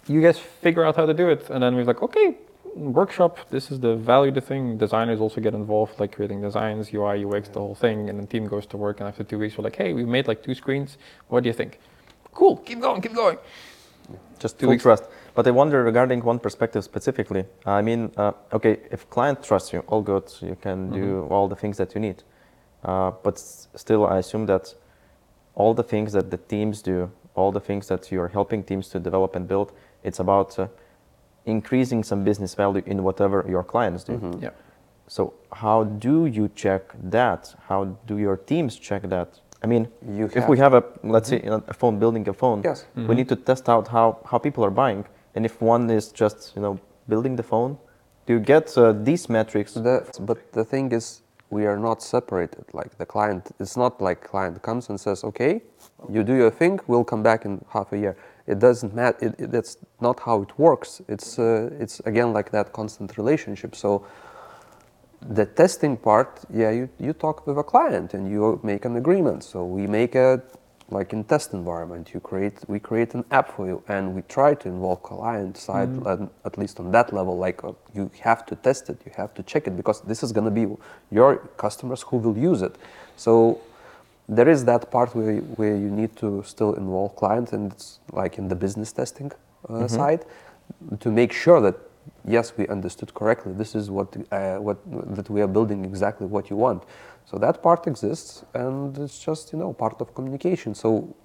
you 0.08 0.22
guys 0.22 0.38
figure 0.39 0.84
out 0.86 0.96
how 1.00 1.06
to 1.06 1.13
do 1.13 1.30
it. 1.30 1.50
And 1.50 1.60
then 1.63 1.76
we're 1.76 1.89
like, 1.91 2.02
okay, 2.08 2.28
workshop, 2.75 3.49
this 3.49 3.71
is 3.71 3.80
the 3.80 3.95
value 3.95 4.32
the 4.32 4.41
thing. 4.41 4.77
Designers 4.77 5.19
also 5.19 5.41
get 5.41 5.53
involved, 5.53 5.99
like 5.99 6.12
creating 6.15 6.41
designs, 6.41 6.93
UI, 6.93 7.25
UX, 7.25 7.49
the 7.49 7.60
whole 7.60 7.75
thing. 7.75 8.10
And 8.10 8.19
the 8.19 8.25
team 8.25 8.47
goes 8.47 8.65
to 8.67 8.77
work. 8.77 8.99
And 8.99 9.08
after 9.10 9.23
two 9.23 9.39
weeks, 9.39 9.58
we're 9.58 9.63
like, 9.63 9.75
hey, 9.75 9.93
we 9.93 10.06
made 10.06 10.27
like 10.27 10.43
two 10.43 10.53
screens. 10.56 10.97
What 11.30 11.43
do 11.43 11.49
you 11.49 11.53
think? 11.53 11.80
Cool, 12.34 12.58
keep 12.58 12.80
going, 12.80 13.01
keep 13.01 13.13
going. 13.15 13.38
just 14.39 14.60
Two 14.60 14.69
weeks. 14.69 14.84
trust. 14.84 15.03
But 15.34 15.47
I 15.47 15.51
wonder 15.51 15.84
regarding 15.84 16.23
one 16.23 16.39
perspective 16.39 16.84
specifically. 16.84 17.45
I 17.65 17.82
mean, 17.82 18.12
uh, 18.17 18.32
okay, 18.53 18.80
if 18.91 19.10
client 19.10 19.43
trusts 19.43 19.73
you, 19.73 19.80
all 19.88 20.01
good, 20.01 20.32
you 20.41 20.56
can 20.62 20.89
do 20.91 20.99
Mm-hmm. 21.23 21.34
all 21.34 21.47
the 21.47 21.56
things 21.56 21.77
that 21.77 21.93
you 21.95 22.01
need. 22.01 22.23
Uh, 22.84 23.12
but 23.23 23.38
still, 23.39 24.06
I 24.06 24.17
assume 24.19 24.45
that 24.47 24.73
all 25.56 25.73
the 25.73 25.84
things 25.84 26.13
that 26.13 26.30
the 26.32 26.38
teams 26.38 26.82
do, 26.82 27.10
all 27.36 27.51
the 27.51 27.60
things 27.60 27.88
that 27.88 28.12
you're 28.12 28.27
helping 28.30 28.63
teams 28.63 28.89
to 28.89 28.99
develop 28.99 29.36
and 29.36 29.47
build, 29.47 29.71
it's 30.03 30.19
about 30.19 30.58
uh, 30.60 30.67
increasing 31.47 32.03
some 32.03 32.23
business 32.23 32.53
value 32.55 32.83
in 32.86 33.03
whatever 33.03 33.43
your 33.49 33.63
clients 33.63 34.03
do. 34.03 34.13
Mhm. 34.13 34.41
Yeah. 34.41 34.49
So 35.07 35.33
how 35.51 35.83
do 35.86 36.25
you 36.25 36.49
check 36.55 36.81
that? 37.12 37.55
How 37.69 37.86
do 38.05 38.17
your 38.17 38.38
teams 38.38 38.75
check 38.75 39.01
that? 39.10 39.29
I 39.63 39.67
mean, 39.67 39.88
You 40.17 40.25
if 40.36 40.47
we 40.49 40.57
have 40.60 40.73
a 40.77 40.83
let's 41.03 41.29
say 41.29 41.39
a 41.73 41.73
phone 41.73 41.97
building 41.99 42.27
a 42.29 42.33
phone, 42.33 42.62
Yes. 42.63 42.86
we 42.95 43.15
need 43.15 43.29
to 43.29 43.36
test 43.36 43.69
out 43.69 43.88
how, 43.88 44.17
how 44.31 44.38
people 44.39 44.63
are 44.63 44.75
buying. 44.83 45.05
And 45.36 45.45
if 45.45 45.62
one 45.62 45.89
is 45.89 46.12
just 46.21 46.55
you 46.55 46.62
know 46.62 46.77
building 47.07 47.38
the 47.38 47.43
phone, 47.43 47.77
do 48.25 48.33
you 48.33 48.39
get 48.39 48.77
uh, 48.77 48.91
these 49.03 49.29
metrics? 49.29 49.73
The, 49.73 50.03
but 50.19 50.38
the 50.51 50.63
thing 50.65 50.91
is, 50.91 51.21
we 51.49 51.65
are 51.65 51.77
not 51.79 52.01
separated. 52.01 52.65
Like 52.73 52.97
the 52.97 53.05
client, 53.05 53.51
it's 53.60 53.77
not 53.77 54.01
like 54.01 54.17
client 54.31 54.62
comes 54.62 54.89
and 54.89 54.99
says, 54.99 55.23
"Okay, 55.23 55.62
you 56.10 56.23
do 56.23 56.33
your 56.33 56.51
thing. 56.51 56.79
We'll 56.88 57.05
come 57.05 57.23
back 57.23 57.45
in 57.45 57.62
half 57.69 57.93
a 57.93 57.97
year." 57.97 58.15
It 58.47 58.60
doesn't 58.60 58.95
matter. 58.95 59.27
It, 59.27 59.36
it, 59.39 59.51
that's 59.51 59.77
not 59.99 60.19
how 60.21 60.41
it 60.41 60.57
works. 60.57 61.01
It's 61.07 61.38
uh, 61.38 61.69
it's 61.79 61.99
again 62.01 62.33
like 62.33 62.51
that 62.51 62.73
constant 62.73 63.17
relationship. 63.17 63.75
So 63.75 64.05
the 65.21 65.45
testing 65.45 65.97
part, 65.97 66.39
yeah, 66.53 66.71
you, 66.71 66.89
you 66.99 67.13
talk 67.13 67.45
with 67.47 67.57
a 67.57 67.63
client 67.63 68.13
and 68.13 68.29
you 68.31 68.60
make 68.63 68.86
an 68.86 68.95
agreement. 68.95 69.43
So 69.43 69.65
we 69.65 69.88
make 69.88 70.15
a 70.15 70.41
like 70.89 71.12
in 71.12 71.25
test 71.25 71.53
environment, 71.53 72.13
you 72.13 72.21
create 72.21 72.60
we 72.67 72.79
create 72.79 73.13
an 73.13 73.25
app 73.31 73.53
for 73.55 73.67
you, 73.67 73.83
and 73.89 74.15
we 74.15 74.21
try 74.23 74.53
to 74.53 74.69
involve 74.69 75.03
client 75.03 75.57
side 75.57 75.89
at, 76.07 76.19
at 76.45 76.57
least 76.57 76.79
on 76.79 76.91
that 76.91 77.12
level. 77.12 77.38
Like 77.38 77.63
uh, 77.63 77.73
you 77.93 78.10
have 78.21 78.45
to 78.45 78.55
test 78.55 78.89
it, 78.89 78.97
you 79.05 79.12
have 79.17 79.33
to 79.33 79.43
check 79.43 79.67
it 79.67 79.75
because 79.75 80.01
this 80.01 80.23
is 80.23 80.31
going 80.31 80.45
to 80.45 80.51
be 80.51 80.73
your 81.12 81.38
customers 81.57 82.03
who 82.03 82.17
will 82.17 82.38
use 82.38 82.62
it. 82.62 82.77
So 83.17 83.60
there 84.30 84.50
is 84.50 84.66
that 84.66 84.92
part 84.92 85.16
where 85.16 85.32
you, 85.32 85.42
where 85.56 85.76
you 85.76 85.90
need 85.90 86.16
to 86.18 86.44
still 86.44 86.74
involve 86.74 87.16
client, 87.16 87.54
and 87.54 87.72
it's 87.72 88.00
like 88.12 88.38
in 88.38 88.48
the 88.50 88.56
business 88.56 88.92
testing 88.92 89.32
uh, 89.70 89.88
side 89.88 90.26
to 91.00 91.10
make 91.12 91.32
sure 91.32 91.62
that 91.62 91.76
yes, 92.26 92.54
we 92.58 92.68
understood 92.68 93.13
correctly. 93.13 93.54
This 93.54 93.74
is 93.76 93.90
what 93.90 94.08
uh, 94.32 94.56
what 94.58 94.78
that 95.16 95.30
we 95.30 95.42
are 95.42 95.48
building 95.48 95.86
exactly 95.86 96.28
what 96.28 96.50
you 96.50 96.58
want. 96.58 96.84
So 97.26 97.38
that 97.38 97.62
part 97.62 97.88
exists, 97.88 98.44
and 98.54 98.98
it's 98.98 99.20
just 99.20 99.54
you 99.54 99.60
know 99.60 99.74
part 99.74 100.02
of 100.02 100.13
communication. 100.13 100.76
So 100.76 101.16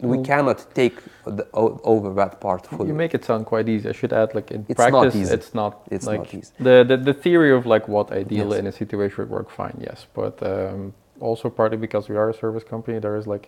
we 0.00 0.18
cannot 0.22 0.66
take 0.74 0.96
the, 1.24 1.46
o- 1.54 1.80
over 1.84 2.12
that 2.14 2.40
part 2.40 2.66
fully. 2.66 2.88
You 2.88 2.94
make 2.94 3.14
it 3.14 3.24
sound 3.24 3.46
quite 3.46 3.68
easy. 3.68 3.88
I 3.88 3.92
should 3.92 4.12
add, 4.12 4.34
like 4.34 4.50
in 4.50 4.66
It's 4.68 4.78
not 4.78 4.90
practice, 4.90 5.14
easy. 5.14 5.34
it's 5.34 5.54
not. 5.54 5.86
It's 5.92 6.06
like, 6.06 6.18
not 6.18 6.34
easy. 6.34 6.52
The, 6.58 6.82
the 6.88 6.96
the 6.96 7.14
theory 7.14 7.52
of 7.52 7.66
like 7.66 7.86
what 7.86 8.10
ideal 8.10 8.50
Yes. 8.50 8.58
in 8.58 8.66
a 8.66 8.72
situation 8.72 9.16
would 9.18 9.30
work 9.30 9.48
fine, 9.50 9.76
yes, 9.80 10.06
but 10.14 10.42
um, 10.42 10.92
also 11.22 11.48
partly 11.50 11.78
because 11.86 12.04
we 12.12 12.16
are 12.16 12.28
a 12.30 12.34
service 12.34 12.64
company, 12.64 12.98
there 12.98 13.16
is 13.16 13.26
like 13.26 13.46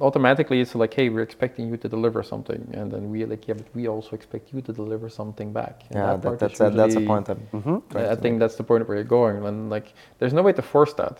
automatically 0.00 0.60
it's 0.60 0.74
like, 0.74 0.94
hey, 0.94 1.08
we're 1.10 1.22
expecting 1.30 1.68
you 1.70 1.76
to 1.76 1.88
deliver 1.88 2.22
something, 2.22 2.62
and 2.78 2.90
then 2.92 3.10
we 3.10 3.24
like, 3.32 3.46
yeah, 3.48 3.54
but 3.60 3.66
we 3.74 3.88
also 3.88 4.12
expect 4.18 4.44
you 4.52 4.60
to 4.62 4.72
deliver 4.72 5.08
something 5.20 5.52
back. 5.52 5.82
And 5.90 5.98
yeah, 5.98 6.16
that 6.16 6.22
that, 6.22 6.38
that's 6.38 6.54
is 6.54 6.60
a, 6.60 6.70
that's 6.70 6.96
a 6.96 7.00
point. 7.12 7.28
I'm 7.28 7.40
Mhm. 7.52 7.82
trying 7.90 8.06
I, 8.06 8.12
I 8.12 8.16
think 8.22 8.34
that's 8.42 8.56
the 8.60 8.64
point 8.70 8.86
where 8.88 8.96
you're 8.98 9.12
going, 9.20 9.44
and 9.48 9.70
like, 9.76 9.88
there's 10.18 10.32
no 10.32 10.42
way 10.42 10.54
to 10.60 10.62
force 10.62 10.94
that. 11.02 11.16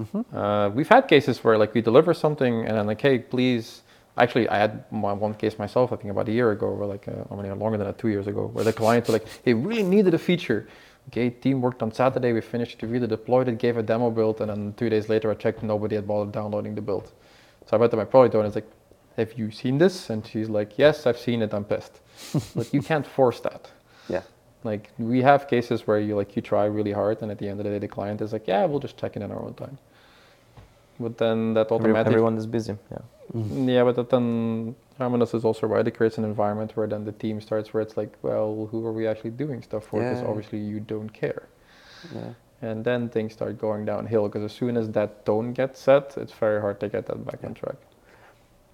Mm-hmm. 0.00 0.22
Uh, 0.36 0.68
we've 0.76 0.88
had 0.96 1.02
cases 1.14 1.34
where 1.44 1.56
like 1.62 1.72
we 1.78 1.80
deliver 1.90 2.12
something, 2.14 2.54
and 2.66 2.72
then 2.76 2.86
like, 2.92 3.00
hey, 3.08 3.18
please. 3.18 3.66
Actually, 4.16 4.46
I 4.48 4.58
had 4.64 4.72
my 4.92 5.12
one 5.26 5.34
case 5.42 5.58
myself. 5.58 5.86
I 5.92 5.96
think 5.96 6.10
about 6.14 6.28
a 6.28 6.32
year 6.38 6.48
ago, 6.56 6.66
or 6.66 6.86
like, 6.94 7.08
uh, 7.08 7.32
I 7.32 7.34
mean, 7.34 7.58
longer 7.58 7.78
than 7.78 7.86
that, 7.88 7.98
two 7.98 8.10
years 8.14 8.28
ago, 8.32 8.42
where 8.54 8.64
the 8.70 8.72
client 8.72 9.02
was 9.08 9.14
like, 9.18 9.26
"Hey, 9.44 9.54
really 9.54 9.82
needed 9.82 10.14
a 10.14 10.18
feature." 10.30 10.60
Okay, 11.08 11.30
team 11.30 11.60
worked 11.60 11.82
on 11.82 11.92
Saturday. 11.92 12.32
We 12.32 12.40
finished 12.40 12.82
it, 12.82 12.86
really 12.86 13.06
deployed 13.06 13.48
it, 13.48 13.58
gave 13.58 13.76
a 13.76 13.82
demo 13.82 14.10
build, 14.10 14.40
and 14.40 14.50
then 14.50 14.74
two 14.76 14.88
days 14.88 15.08
later, 15.08 15.30
I 15.30 15.34
checked, 15.34 15.62
nobody 15.62 15.96
had 15.96 16.06
bothered 16.06 16.32
downloading 16.32 16.74
the 16.74 16.80
build. 16.80 17.12
So 17.66 17.76
I 17.76 17.80
went 17.80 17.90
to 17.92 17.96
my 17.96 18.04
product 18.04 18.34
owner 18.34 18.44
and 18.44 18.46
I 18.46 18.54
was 18.54 18.56
like, 18.56 18.70
"Have 19.16 19.32
you 19.38 19.50
seen 19.50 19.78
this?" 19.78 20.10
And 20.10 20.26
she's 20.26 20.48
like, 20.48 20.78
"Yes, 20.78 21.06
I've 21.06 21.18
seen 21.18 21.42
it. 21.42 21.52
I'm 21.54 21.64
pissed." 21.64 22.00
but 22.56 22.72
you 22.72 22.82
can't 22.82 23.06
force 23.06 23.40
that. 23.40 23.70
Yeah. 24.08 24.22
Like 24.64 24.90
we 24.98 25.22
have 25.22 25.46
cases 25.48 25.86
where 25.86 25.98
you 25.98 26.16
like 26.16 26.36
you 26.36 26.42
try 26.42 26.64
really 26.64 26.92
hard, 26.92 27.22
and 27.22 27.30
at 27.30 27.38
the 27.38 27.48
end 27.48 27.60
of 27.60 27.64
the 27.64 27.70
day, 27.70 27.78
the 27.78 27.88
client 27.88 28.20
is 28.20 28.32
like, 28.32 28.46
"Yeah, 28.46 28.64
we'll 28.64 28.80
just 28.80 28.96
check 28.96 29.16
it 29.16 29.22
in 29.22 29.30
our 29.30 29.40
own 29.40 29.54
time." 29.54 29.78
But 30.98 31.18
then 31.18 31.54
that 31.54 31.70
automatically, 31.72 32.14
everyone 32.14 32.36
is 32.38 32.46
busy. 32.46 32.76
Yeah. 32.90 32.98
yeah, 33.74 33.84
but 33.84 33.96
that 33.96 34.10
then 34.10 34.76
Raimondas 35.00 35.34
is 35.34 35.44
also 35.44 35.66
right. 35.66 35.86
It 35.86 35.92
creates 35.92 36.18
an 36.18 36.24
environment 36.24 36.76
where 36.76 36.86
then 36.86 37.04
the 37.04 37.12
team 37.12 37.40
starts 37.40 37.72
where 37.74 37.82
it's 37.82 37.96
like, 37.96 38.12
well, 38.22 38.68
who 38.70 38.84
are 38.86 38.92
we 38.92 39.06
actually 39.06 39.30
doing 39.30 39.62
stuff 39.62 39.84
for? 39.86 40.00
Because 40.00 40.20
Yeah. 40.20 40.28
obviously 40.28 40.58
you 40.58 40.80
don't 40.80 41.10
care. 41.10 41.44
Yeah. 42.14 42.34
and 42.62 42.82
then 42.84 43.08
things 43.10 43.32
start 43.34 43.58
going 43.58 43.84
downhill 43.84 44.24
because 44.28 44.42
as 44.44 44.52
soon 44.52 44.76
as 44.76 44.88
that 44.92 45.26
tone 45.26 45.52
gets 45.52 45.80
set, 45.80 46.16
it's 46.16 46.32
very 46.32 46.60
hard 46.60 46.78
to 46.80 46.88
get 46.88 47.04
that 47.06 47.24
back 47.26 47.42
on 47.44 47.52
track. 47.54 47.76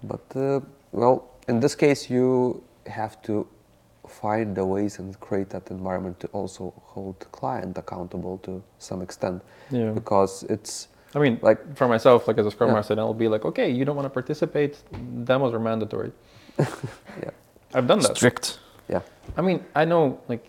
But 0.03 0.21
uh, 0.35 0.59
well, 0.91 1.29
in 1.47 1.59
this 1.59 1.75
case, 1.75 2.09
you 2.09 2.63
have 2.87 3.21
to 3.23 3.47
find 4.07 4.55
the 4.55 4.65
ways 4.65 4.99
and 4.99 5.17
create 5.19 5.49
that 5.49 5.69
environment 5.71 6.19
to 6.21 6.27
also 6.27 6.73
hold 6.93 7.19
the 7.19 7.25
client 7.27 7.77
accountable 7.77 8.37
to 8.43 8.61
some 8.79 9.01
extent, 9.01 9.41
Yeah. 9.71 9.91
because 9.91 10.43
it's 10.43 10.87
I 11.15 11.19
mean, 11.19 11.39
like 11.41 11.75
for 11.75 11.87
myself, 11.87 12.27
like 12.27 12.37
as 12.37 12.45
a 12.45 12.51
scrum 12.51 12.69
Yeah. 12.69 12.75
master, 12.75 12.95
then 12.95 13.03
I'll 13.03 13.13
be 13.13 13.27
like, 13.27 13.45
okay, 13.45 13.69
you 13.69 13.83
don't 13.85 13.95
want 13.95 14.05
to 14.05 14.09
participate. 14.21 14.73
Demos 15.25 15.53
are 15.53 15.59
mandatory. 15.59 16.11
Yeah. 17.23 17.31
I've 17.73 17.87
done 17.87 17.99
that. 17.99 18.15
Strict. 18.17 18.59
yeah, 18.89 19.01
I 19.37 19.41
mean, 19.41 19.63
I 19.75 19.85
know 19.85 20.19
like 20.27 20.45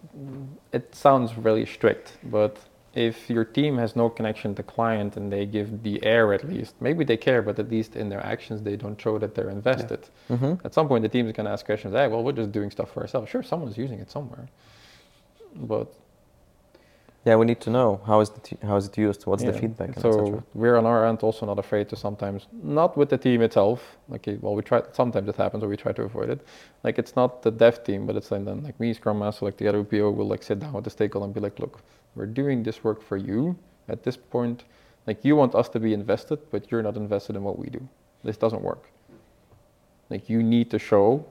it 0.73 0.95
sounds 0.95 1.37
really 1.37 1.67
strict, 1.67 2.17
but 2.25 2.57
if 2.95 3.31
your 3.31 3.45
team 3.45 3.79
has 3.79 3.95
no 3.97 4.09
connection 4.11 4.55
to 4.57 4.63
client 4.63 5.17
and 5.17 5.33
they 5.33 5.47
give 5.47 5.83
the 5.83 6.05
air 6.05 6.35
at 6.35 6.45
least, 6.49 6.75
maybe 6.81 7.05
they 7.05 7.17
care, 7.17 7.41
but 7.43 7.59
at 7.59 7.71
least 7.71 7.97
in 7.97 8.09
their 8.09 8.25
actions 8.35 8.61
they 8.63 8.77
don't 8.77 9.01
show 9.01 9.19
that 9.19 9.35
they're 9.35 9.51
invested. 9.51 10.01
hmm 10.29 10.55
At 10.65 10.75
some 10.75 10.89
point, 10.89 11.03
the 11.03 11.09
team 11.09 11.27
is 11.27 11.33
going 11.33 11.47
to 11.47 11.53
ask 11.53 11.65
questions. 11.65 11.95
Hey, 11.95 12.07
well, 12.09 12.23
we're 12.25 12.33
just 12.43 12.53
doing 12.53 12.71
stuff 12.71 12.91
for 12.93 13.01
ourselves. 13.01 13.31
Sure, 13.31 13.43
someone's 13.43 13.79
using 13.79 13.99
it 14.01 14.11
somewhere, 14.11 14.47
but 15.55 15.89
Yeah, 17.25 17.37
we 17.37 17.47
need 17.47 17.61
to 17.61 17.71
know 17.71 18.01
how 18.05 18.19
is 18.21 18.31
the 18.31 18.41
t- 18.41 18.59
how 18.63 18.77
is 18.77 18.87
it 18.89 18.99
used, 18.99 19.27
what's 19.27 19.45
the 19.45 19.53
feedback, 19.61 19.91
and 19.95 20.03
So 20.03 20.43
we're 20.55 20.77
on 20.77 20.87
our 20.87 21.07
end 21.07 21.21
also 21.23 21.47
not 21.47 21.59
afraid 21.59 21.89
to 21.91 21.97
sometimes 21.97 22.49
not 22.53 22.97
with 22.97 23.11
the 23.11 23.19
team 23.19 23.43
itself. 23.43 23.97
Like 24.09 24.27
well, 24.41 24.55
we 24.57 24.63
try 24.63 24.83
sometimes 24.93 25.29
it 25.29 25.37
happens, 25.37 25.63
or 25.63 25.69
we 25.69 25.77
try 25.77 25.93
to 25.93 26.03
avoid 26.03 26.31
it. 26.31 26.41
Like 26.83 26.99
it's 26.99 27.15
not 27.15 27.43
the 27.43 27.53
dev 27.53 27.85
team, 27.85 28.07
but 28.07 28.17
it's 28.17 28.31
like 28.33 28.45
then 28.45 28.65
like 28.65 28.79
me, 28.81 28.93
Scrum 28.93 29.21
Master, 29.21 29.45
like 29.45 29.57
the 29.57 29.69
other 29.69 29.85
PO 29.85 30.11
will 30.11 30.27
like 30.27 30.43
sit 30.43 30.59
down 30.59 30.73
with 30.73 30.85
the 30.85 30.91
stakeholder 30.91 31.27
and 31.27 31.35
be 31.35 31.41
like, 31.41 31.61
look, 31.61 31.83
we're 32.17 32.27
doing 32.27 32.65
this 32.65 32.83
work 32.83 33.01
for 33.01 33.17
you 33.17 33.57
at 33.89 34.03
this 34.03 34.17
point. 34.17 34.65
Like 35.07 35.25
you 35.25 35.37
want 35.37 35.55
us 35.55 35.69
to 35.71 35.81
be 35.81 35.95
invested, 35.95 36.39
but 36.51 36.71
you're 36.71 36.83
not 36.83 36.97
invested 36.97 37.37
in 37.37 37.45
what 37.45 37.57
we 37.59 37.69
do. 37.69 37.89
This 38.25 38.37
doesn't 38.37 38.63
work. 38.63 38.91
Like 40.11 40.29
you 40.29 40.43
need 40.43 40.71
to 40.73 40.79
show, 40.79 41.25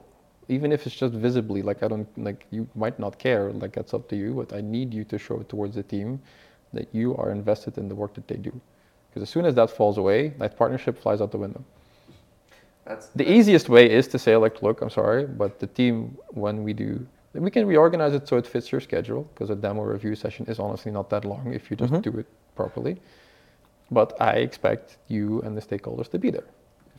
even 0.48 0.72
if 0.72 0.86
it's 0.86 0.96
just 0.96 1.14
visibly. 1.14 1.62
Like 1.62 1.82
I 1.82 1.88
don't 1.88 2.08
like 2.18 2.46
you 2.50 2.68
might 2.74 2.98
not 2.98 3.18
care. 3.18 3.52
Like 3.52 3.72
that's 3.72 3.94
up 3.94 4.08
to 4.08 4.16
you. 4.16 4.34
But 4.34 4.52
I 4.52 4.60
need 4.60 4.92
you 4.94 5.04
to 5.04 5.18
show 5.18 5.38
towards 5.42 5.74
the 5.74 5.82
team 5.82 6.20
that 6.72 6.88
you 6.92 7.16
are 7.16 7.30
invested 7.30 7.78
in 7.78 7.88
the 7.88 7.94
work 7.94 8.14
that 8.14 8.26
they 8.28 8.36
do. 8.36 8.52
Because 9.08 9.22
as 9.22 9.30
soon 9.30 9.44
as 9.44 9.54
that 9.54 9.70
falls 9.70 9.98
away, 9.98 10.28
that 10.38 10.56
partnership 10.56 10.98
flies 10.98 11.20
out 11.20 11.30
the 11.30 11.38
window. 11.38 11.62
that's 12.86 13.08
The 13.08 13.30
easiest 13.30 13.68
way 13.68 13.90
is 13.90 14.08
to 14.08 14.18
say, 14.18 14.36
like, 14.36 14.62
look, 14.62 14.80
I'm 14.80 14.90
sorry, 14.90 15.26
but 15.26 15.60
the 15.60 15.66
team, 15.66 16.16
when 16.30 16.62
we 16.64 16.72
do, 16.72 17.06
we 17.34 17.50
can 17.50 17.66
reorganize 17.66 18.14
it 18.14 18.26
so 18.26 18.38
it 18.38 18.46
fits 18.46 18.72
your 18.72 18.80
schedule, 18.80 19.22
because 19.34 19.50
a 19.50 19.54
demo 19.54 19.82
review 19.82 20.14
session 20.14 20.46
is 20.46 20.58
honestly 20.58 20.90
not 20.92 21.10
that 21.10 21.24
long 21.24 21.52
if 21.52 21.70
you 21.70 21.76
just 21.76 21.92
Mhm. 21.92 22.02
do 22.02 22.18
it 22.18 22.26
properly. 22.56 23.00
But 23.90 24.14
I 24.20 24.34
expect 24.36 24.96
you 25.08 25.42
and 25.42 25.54
the 25.56 25.60
stakeholders 25.60 26.08
to 26.10 26.18
be 26.18 26.30
there 26.30 26.48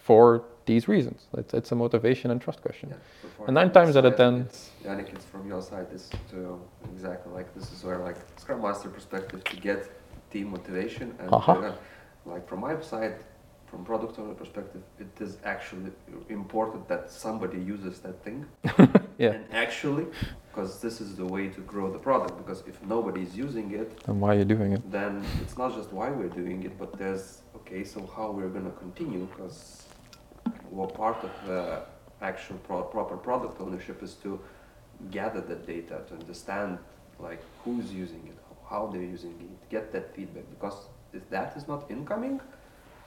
for 0.07 0.43
these 0.65 0.87
reasons. 0.87 1.19
It's, 1.39 1.53
it's 1.53 1.71
a 1.71 1.75
motivation 1.75 2.27
and 2.31 2.39
trust 2.45 2.61
question. 2.61 2.87
Yeah, 2.91 3.45
And 3.47 3.53
nine 3.55 3.71
times 3.77 3.95
out 3.97 4.05
of 4.05 4.15
10 4.15 4.33
it's- 4.41 4.69
Yannick, 4.85 5.09
it's 5.15 5.25
from 5.33 5.43
your 5.47 5.61
side 5.61 5.87
is 5.97 6.09
to 6.31 6.37
exactly 6.93 7.31
like 7.37 7.49
this 7.57 7.67
is 7.73 7.79
where 7.85 7.99
like 8.07 8.17
Scrum 8.41 8.61
Master 8.61 8.89
perspective 8.89 9.39
to 9.51 9.55
get 9.69 9.79
team 10.31 10.47
motivation 10.57 11.07
and 11.19 11.29
Uh-huh. 11.33 11.51
uh, 11.53 11.73
like 12.33 12.43
from 12.49 12.59
my 12.67 12.73
side, 12.93 13.15
from 13.69 13.79
product 13.91 14.13
owner 14.19 14.35
perspective, 14.43 14.81
it 15.05 15.13
is 15.25 15.31
actually 15.53 15.91
important 16.29 16.81
that 16.91 17.03
somebody 17.23 17.59
uses 17.73 17.95
that 18.05 18.17
thing. 18.25 18.39
Yeah. 19.23 19.33
And 19.35 19.45
actually, 19.65 20.05
because 20.47 20.71
this 20.85 20.95
is 21.05 21.09
the 21.21 21.27
way 21.35 21.45
to 21.57 21.61
grow 21.73 21.87
the 21.97 21.99
product. 22.09 22.33
Because 22.41 22.59
if 22.71 22.77
nobody 22.95 23.21
is 23.27 23.33
using 23.45 23.67
it, 23.81 23.89
And 24.07 24.15
why 24.21 24.29
are 24.33 24.39
you 24.43 24.49
doing 24.55 24.71
it? 24.77 24.81
then 24.99 25.11
it's 25.43 25.55
not 25.61 25.69
just 25.79 25.89
why 25.97 26.07
we're 26.17 26.35
doing 26.43 26.59
it, 26.67 26.73
but 26.81 26.89
there's 27.01 27.25
okay, 27.59 27.81
so 27.93 27.99
how 28.15 28.27
we're 28.37 28.53
gonna 28.57 28.75
continue 28.85 29.23
because 29.31 29.59
well, 30.73 30.87
part 30.87 31.23
of 31.23 31.31
the 31.47 31.81
actual 32.21 32.57
pro- 32.67 32.83
proper 32.95 33.17
product 33.17 33.61
ownership 33.61 34.01
is 34.01 34.13
to 34.23 34.39
gather 35.11 35.41
that 35.41 35.67
data 35.67 36.01
to 36.07 36.13
understand 36.21 36.79
like 37.19 37.41
who's 37.63 37.93
using 37.93 38.23
it, 38.31 38.37
how 38.69 38.89
they're 38.91 39.09
using 39.17 39.35
it, 39.39 39.69
get 39.69 39.91
that 39.93 40.15
feedback. 40.15 40.45
Because 40.49 40.77
if 41.13 41.29
that 41.29 41.55
is 41.55 41.67
not 41.67 41.81
incoming, 41.89 42.41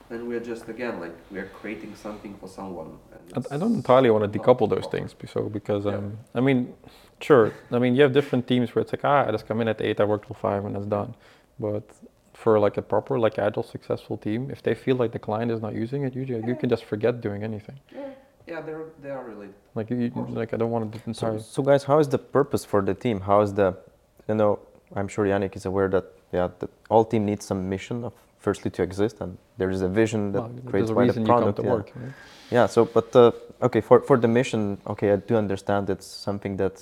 then 0.09 0.27
we're 0.29 0.45
just 0.51 0.69
again 0.69 0.99
like 1.01 1.15
we're 1.29 1.51
creating 1.59 1.93
something 1.95 2.33
for 2.41 2.47
someone. 2.47 2.91
And 3.35 3.45
I, 3.51 3.55
I 3.55 3.57
don't 3.57 3.75
entirely 3.75 4.09
want 4.09 4.23
to 4.31 4.39
decouple 4.39 4.69
those 4.69 4.87
things 4.87 5.13
so 5.33 5.49
because 5.59 5.85
Yeah. 5.85 5.95
um, 5.95 6.17
I 6.33 6.39
mean, 6.39 6.73
sure. 7.19 7.51
I 7.71 7.79
mean, 7.79 7.95
you 7.95 8.01
have 8.03 8.13
different 8.13 8.47
teams 8.47 8.73
where 8.73 8.81
it's 8.83 8.93
like 8.93 9.03
ah, 9.03 9.27
I 9.27 9.31
just 9.31 9.45
come 9.47 9.59
in 9.61 9.67
at 9.67 9.81
eight, 9.81 9.99
I 9.99 10.05
work 10.05 10.25
till 10.25 10.35
five, 10.35 10.63
and 10.65 10.73
that's 10.75 10.85
done. 10.99 11.13
But 11.59 11.83
for 12.37 12.59
like 12.59 12.77
a 12.77 12.81
proper, 12.83 13.17
like 13.17 13.39
agile, 13.39 13.63
successful 13.63 14.15
team, 14.15 14.51
if 14.51 14.61
they 14.61 14.75
feel 14.75 14.95
like 14.95 15.11
the 15.11 15.23
client 15.27 15.51
is 15.51 15.59
not 15.59 15.73
using 15.73 16.03
it, 16.03 16.13
usually 16.15 16.47
you 16.47 16.55
can 16.55 16.69
just 16.69 16.85
forget 16.85 17.19
doing 17.19 17.41
anything. 17.43 17.77
Yeah, 17.91 18.09
yeah, 18.51 18.61
they're 18.61 18.85
they 19.01 19.09
are 19.09 19.23
related. 19.23 19.55
Like 19.73 19.89
you, 19.89 19.97
you- 19.97 20.27
like 20.41 20.53
I 20.53 20.57
don't 20.57 20.69
want 20.75 20.83
to 20.93 20.99
So, 20.99 21.05
entirely. 21.07 21.39
so 21.55 21.63
guys, 21.63 21.83
how 21.89 21.97
is 22.03 22.07
the 22.15 22.19
purpose 22.37 22.63
for 22.71 22.81
the 22.89 22.93
team? 22.93 23.21
How 23.21 23.41
is 23.41 23.51
the, 23.59 23.69
you 24.29 24.35
know, 24.35 24.59
I'm 24.95 25.07
sure 25.07 25.25
Yannick 25.25 25.55
is 25.55 25.65
aware 25.65 25.89
that 25.95 26.05
yeah, 26.31 26.49
that 26.59 26.69
all 26.91 27.03
team 27.11 27.25
needs 27.25 27.43
some 27.51 27.67
mission 27.75 28.03
of 28.03 28.13
firstly 28.37 28.69
to 28.77 28.83
exist, 28.83 29.15
and 29.23 29.31
there 29.59 29.71
is 29.71 29.81
a 29.81 29.91
vision 30.01 30.21
that 30.33 30.41
well, 30.41 30.69
creates 30.69 30.91
why 30.91 31.03
the 31.03 31.07
reason 31.07 31.21
you 31.23 31.27
come 31.27 31.37
product. 31.39 31.57
to 31.59 31.63
yeah. 31.63 31.75
work. 31.75 31.91
right? 31.95 32.13
Yeah. 32.51 32.65
So, 32.67 32.85
but 32.85 33.15
uh, 33.15 33.31
okay, 33.67 33.81
for 33.81 33.97
for 34.09 34.17
the 34.23 34.27
mission, 34.39 34.77
okay, 34.93 35.09
I 35.15 35.17
do 35.29 35.35
understand 35.45 35.89
it's 35.89 36.05
something 36.27 36.57
that 36.57 36.75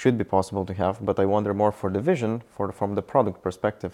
should 0.00 0.16
be 0.16 0.24
possible 0.24 0.64
to 0.70 0.74
have, 0.74 0.94
but 1.08 1.16
I 1.18 1.26
wonder 1.26 1.52
more 1.54 1.72
for 1.72 1.90
the 1.90 2.00
vision, 2.00 2.42
for 2.56 2.72
from 2.72 2.94
the 2.94 3.02
product 3.02 3.42
perspective. 3.42 3.92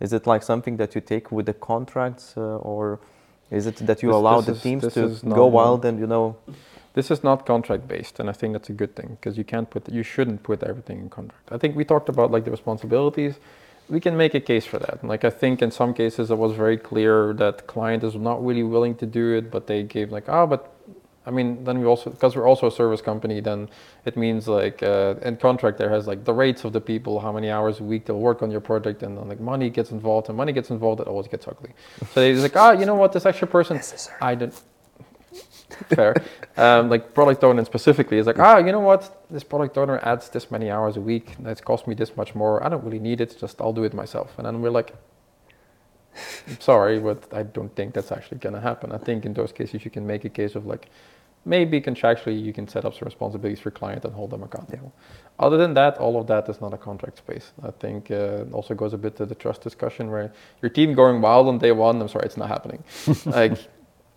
Is 0.00 0.12
it 0.12 0.26
like 0.26 0.42
something 0.42 0.76
that 0.76 0.94
you 0.94 1.00
take 1.00 1.30
with 1.30 1.46
the 1.46 1.54
contracts, 1.54 2.34
uh, 2.36 2.56
or 2.58 2.98
is 3.50 3.66
it 3.66 3.76
that 3.86 4.02
you 4.02 4.08
This- 4.08 4.16
allow 4.16 4.40
this 4.40 4.56
the 4.56 4.68
teams 4.68 4.82
this 4.82 4.94
to 4.94 5.26
go 5.26 5.46
wild 5.46 5.84
and 5.84 5.98
you 5.98 6.06
know? 6.06 6.36
This 6.94 7.10
is 7.10 7.24
not 7.24 7.44
contract 7.44 7.88
based, 7.88 8.20
and 8.20 8.30
I 8.30 8.32
think 8.32 8.52
that's 8.52 8.70
a 8.70 8.72
good 8.72 8.94
thing 8.94 9.16
because 9.20 9.36
you 9.36 9.42
can't 9.42 9.68
put, 9.68 9.88
you 9.88 10.04
shouldn't 10.04 10.44
put 10.44 10.62
everything 10.62 10.98
in 11.00 11.08
contract. 11.10 11.50
I 11.50 11.58
think 11.58 11.74
we 11.74 11.84
talked 11.84 12.08
about 12.08 12.30
like 12.30 12.44
the 12.44 12.52
responsibilities. 12.52 13.34
We 13.88 14.00
can 14.00 14.16
make 14.16 14.32
a 14.34 14.40
case 14.40 14.64
for 14.64 14.78
that. 14.78 15.02
Like 15.04 15.24
I 15.24 15.30
think 15.30 15.60
in 15.60 15.70
some 15.72 15.92
cases 15.92 16.30
it 16.30 16.38
was 16.38 16.52
very 16.52 16.76
clear 16.76 17.34
that 17.34 17.66
client 17.66 18.04
is 18.04 18.14
not 18.14 18.44
really 18.44 18.62
willing 18.62 18.94
to 18.96 19.06
do 19.06 19.34
it, 19.34 19.50
but 19.50 19.66
they 19.66 19.82
gave 19.82 20.12
like, 20.12 20.24
oh, 20.28 20.46
but 20.46 20.73
I 21.26 21.30
mean, 21.30 21.64
then 21.64 21.78
we 21.78 21.86
also 21.86 22.10
because 22.10 22.36
we're 22.36 22.46
also 22.46 22.66
a 22.66 22.70
service 22.70 23.00
company, 23.00 23.40
then 23.40 23.68
it 24.04 24.16
means 24.16 24.46
like 24.46 24.82
uh, 24.82 25.14
in 25.22 25.36
contract 25.36 25.78
there 25.78 25.88
has 25.88 26.06
like 26.06 26.24
the 26.24 26.34
rates 26.34 26.64
of 26.64 26.72
the 26.72 26.80
people, 26.80 27.18
how 27.20 27.32
many 27.32 27.50
hours 27.50 27.80
a 27.80 27.84
week 27.84 28.04
they'll 28.04 28.18
work 28.18 28.42
on 28.42 28.50
your 28.50 28.60
project, 28.60 29.02
and 29.02 29.16
then 29.16 29.28
like 29.28 29.40
money 29.40 29.70
gets 29.70 29.90
involved, 29.90 30.28
and 30.28 30.36
money 30.36 30.52
gets 30.52 30.70
involved, 30.70 31.00
it 31.00 31.06
always 31.06 31.28
gets 31.28 31.48
ugly. 31.48 31.70
So 32.12 32.20
they're 32.20 32.34
like, 32.34 32.56
ah, 32.56 32.72
you 32.72 32.84
know 32.84 32.94
what, 32.94 33.12
this 33.12 33.24
extra 33.24 33.46
person, 33.46 33.80
I 34.20 34.34
don't. 34.34 34.54
Fair. 35.88 36.14
Um, 36.56 36.88
like 36.88 37.14
product 37.14 37.42
owner 37.42 37.64
specifically 37.64 38.18
is 38.18 38.26
like, 38.26 38.38
ah, 38.38 38.58
you 38.58 38.70
know 38.70 38.80
what? 38.80 39.26
This 39.30 39.42
product 39.42 39.76
owner 39.78 39.98
adds 40.02 40.28
this 40.28 40.50
many 40.50 40.70
hours 40.70 40.96
a 40.96 41.00
week. 41.00 41.34
That's 41.40 41.60
cost 41.60 41.88
me 41.88 41.94
this 41.94 42.16
much 42.16 42.34
more. 42.34 42.64
I 42.64 42.68
don't 42.68 42.84
really 42.84 43.00
need 43.00 43.20
it. 43.20 43.36
Just 43.40 43.60
I'll 43.60 43.72
do 43.72 43.84
it 43.84 43.94
myself. 43.94 44.34
And 44.36 44.46
then 44.46 44.60
we're 44.60 44.70
like, 44.70 44.94
I'm 46.46 46.60
sorry, 46.60 46.98
but 46.98 47.32
I 47.32 47.42
don't 47.42 47.74
think 47.74 47.94
that's 47.94 48.12
actually 48.12 48.38
gonna 48.38 48.60
happen. 48.60 48.92
I 48.92 48.98
think 48.98 49.24
in 49.24 49.34
those 49.34 49.52
cases 49.52 49.84
you 49.84 49.90
can 49.90 50.06
make 50.06 50.24
a 50.24 50.28
case 50.28 50.54
of 50.54 50.66
like, 50.66 50.88
maybe 51.44 51.80
contractually 51.80 52.42
you 52.42 52.52
can 52.52 52.66
set 52.66 52.84
up 52.84 52.94
some 52.94 53.04
responsibilities 53.06 53.60
for 53.60 53.70
client 53.70 54.04
and 54.04 54.14
hold 54.14 54.30
them 54.30 54.42
accountable. 54.42 54.92
Other 55.38 55.56
than 55.56 55.74
that, 55.74 55.98
all 55.98 56.18
of 56.18 56.26
that 56.28 56.48
is 56.48 56.60
not 56.60 56.72
a 56.72 56.78
contract 56.78 57.18
space. 57.18 57.52
I 57.62 57.70
think 57.72 58.10
uh, 58.10 58.44
also 58.52 58.74
goes 58.74 58.92
a 58.92 58.98
bit 58.98 59.16
to 59.16 59.26
the 59.26 59.34
trust 59.34 59.62
discussion 59.62 60.10
where 60.10 60.32
your 60.62 60.70
team 60.70 60.94
going 60.94 61.20
wild 61.20 61.48
on 61.48 61.58
day 61.58 61.72
one. 61.72 62.00
I'm 62.00 62.08
sorry, 62.08 62.26
it's 62.26 62.36
not 62.36 62.48
happening. 62.48 62.84
like 63.26 63.58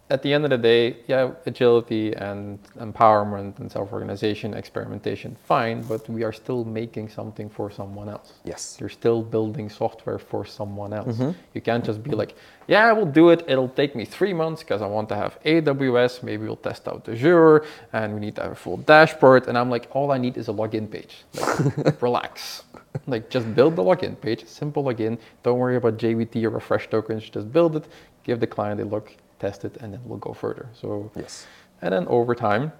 at 0.10 0.22
the 0.22 0.34
end 0.34 0.46
of 0.46 0.50
the 0.52 0.58
day, 0.58 0.98
yeah, 1.08 1.32
agility 1.46 2.14
and 2.14 2.60
empowerment 2.80 3.60
and 3.60 3.70
self-organization, 3.70 4.54
experimentation, 4.54 5.36
fine, 5.44 5.82
but 5.82 6.08
we 6.10 6.24
are 6.24 6.32
still 6.32 6.64
making 6.64 7.10
something 7.10 7.50
for 7.50 7.70
someone 7.70 8.08
else. 8.08 8.34
Yes. 8.46 8.78
You're 8.80 8.90
still 8.90 9.22
building 9.22 9.70
software 9.70 10.18
for 10.18 10.46
someone 10.46 10.94
else. 10.94 11.18
Mhm. 11.18 11.36
You 11.54 11.62
can't 11.62 11.84
just 11.84 12.02
be 12.04 12.12
like, 12.12 12.36
yeah, 12.68 12.86
I 12.90 12.94
will 12.94 13.06
do 13.06 13.30
it. 13.32 13.44
It'll 13.48 13.68
take 13.82 13.96
me 13.96 14.06
three 14.06 14.34
months 14.34 14.64
because 14.64 14.82
I 14.82 14.88
want 14.88 15.10
to 15.10 15.16
have 15.16 15.38
AWS. 15.44 16.24
Maybe 16.24 16.46
we'll 16.46 16.56
test 16.70 16.88
out 16.88 17.08
Azure 17.10 17.66
and 17.92 18.14
we 18.14 18.20
need 18.22 18.36
to 18.38 18.44
have 18.44 18.54
a 18.54 18.56
full 18.56 18.78
dashboard. 18.78 19.48
And 19.50 19.58
I'm 19.58 19.70
like, 19.70 19.90
all 19.92 20.12
I 20.12 20.18
need 20.18 20.38
is 20.38 20.48
a 20.48 20.54
login 20.54 20.90
page. 20.90 21.26
Like, 21.36 22.02
relax. 22.02 22.64
Like, 23.08 23.30
just 23.30 23.54
build 23.54 23.76
the 23.76 23.84
login 23.84 24.20
page, 24.20 24.46
simple 24.46 24.84
login. 24.86 25.18
Don't 25.44 25.60
worry 25.60 25.76
about 25.76 25.98
JWT 25.98 26.44
or 26.46 26.50
refresh 26.52 26.90
tokens. 26.90 27.30
Just 27.30 27.52
build 27.52 27.76
it, 27.76 27.86
give 28.24 28.40
the 28.40 28.48
client 28.48 28.80
a 28.82 28.86
look, 28.86 29.12
test 29.40 29.66
it, 29.66 29.78
and 29.78 29.94
then 29.94 30.02
we'll 30.06 30.20
go 30.20 30.34
further. 30.34 30.68
So 30.74 31.12
Yes. 31.16 31.48
and 31.82 31.94
then 31.94 32.08
over 32.08 32.34
time, 32.36 32.72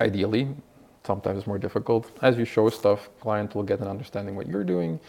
ideally, 0.00 0.48
sometimes 1.04 1.46
more 1.46 1.58
difficult. 1.58 2.10
As 2.22 2.36
you 2.38 2.44
show 2.44 2.68
stuff, 2.68 3.08
client 3.20 3.54
will 3.54 3.62
get 3.62 3.80
an 3.80 3.88
understanding 3.88 4.36
what 4.36 4.46
you're 4.46 4.64
doing. 4.64 5.00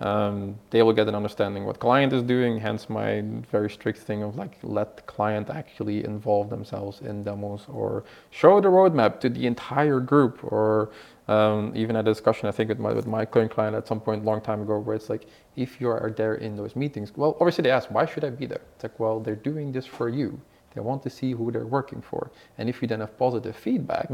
Um, 0.00 0.56
they 0.70 0.82
will 0.82 0.92
get 0.92 1.08
an 1.08 1.14
understanding 1.14 1.64
what 1.64 1.78
client 1.78 2.12
is 2.12 2.22
doing. 2.22 2.58
Hence 2.58 2.90
my 2.90 3.22
very 3.50 3.70
strict 3.70 3.98
thing 3.98 4.22
of 4.22 4.36
like 4.36 4.58
let 4.62 5.06
client 5.06 5.48
actually 5.48 6.04
involve 6.04 6.50
themselves 6.50 7.00
in 7.00 7.24
demos 7.24 7.64
or 7.68 8.04
show 8.30 8.60
the 8.60 8.68
roadmap 8.68 9.20
to 9.20 9.30
the 9.30 9.46
entire 9.46 10.00
group 10.00 10.44
or 10.44 10.90
Um, 11.28 11.72
even 11.74 11.96
had 11.96 12.06
a 12.06 12.10
discussion, 12.12 12.48
I 12.48 12.52
think, 12.52 12.68
with 12.68 12.78
my 12.78 12.92
with 12.92 13.06
my 13.06 13.24
current 13.24 13.50
client 13.50 13.74
at 13.74 13.88
some 13.88 14.00
point, 14.00 14.24
long 14.24 14.40
time 14.40 14.62
ago, 14.62 14.78
where 14.78 14.94
it's 14.94 15.10
like, 15.10 15.26
if 15.56 15.80
you 15.80 15.88
are 15.88 16.12
there 16.16 16.36
in 16.36 16.56
those 16.56 16.76
meetings, 16.76 17.12
well, 17.16 17.36
obviously 17.40 17.62
they 17.62 17.70
ask, 17.70 17.90
why 17.90 18.06
should 18.06 18.24
I 18.24 18.30
be 18.30 18.46
there? 18.46 18.60
It's 18.74 18.84
like, 18.84 19.00
well, 19.00 19.18
they're 19.18 19.34
doing 19.34 19.72
this 19.72 19.86
for 19.86 20.08
you. 20.08 20.40
They 20.74 20.80
want 20.80 21.02
to 21.02 21.10
see 21.10 21.32
who 21.32 21.50
they're 21.50 21.66
working 21.66 22.00
for, 22.00 22.30
and 22.58 22.68
if 22.68 22.80
you 22.80 22.86
then 22.86 23.00
have 23.00 23.18
positive 23.18 23.56
feedback, 23.56 24.08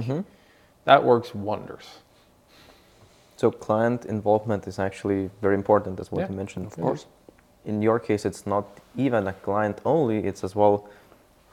that 0.85 1.05
works 1.05 1.35
wonders. 1.35 1.87
So 3.37 3.51
client 3.51 4.05
involvement 4.07 4.67
is 4.67 4.79
actually 4.79 5.29
very 5.43 5.57
important, 5.57 6.01
as 6.01 6.13
what 6.13 6.21
Yeah, 6.21 6.29
you 6.31 6.37
mentioned. 6.37 6.67
Of 6.67 6.77
course. 6.77 7.07
In 7.65 7.83
your 7.83 7.99
case, 7.99 8.25
it's 8.25 8.47
not 8.47 8.65
even 8.97 9.27
a 9.27 9.33
client 9.33 9.81
only; 9.85 10.19
it's 10.25 10.45
as 10.45 10.55
well 10.55 10.89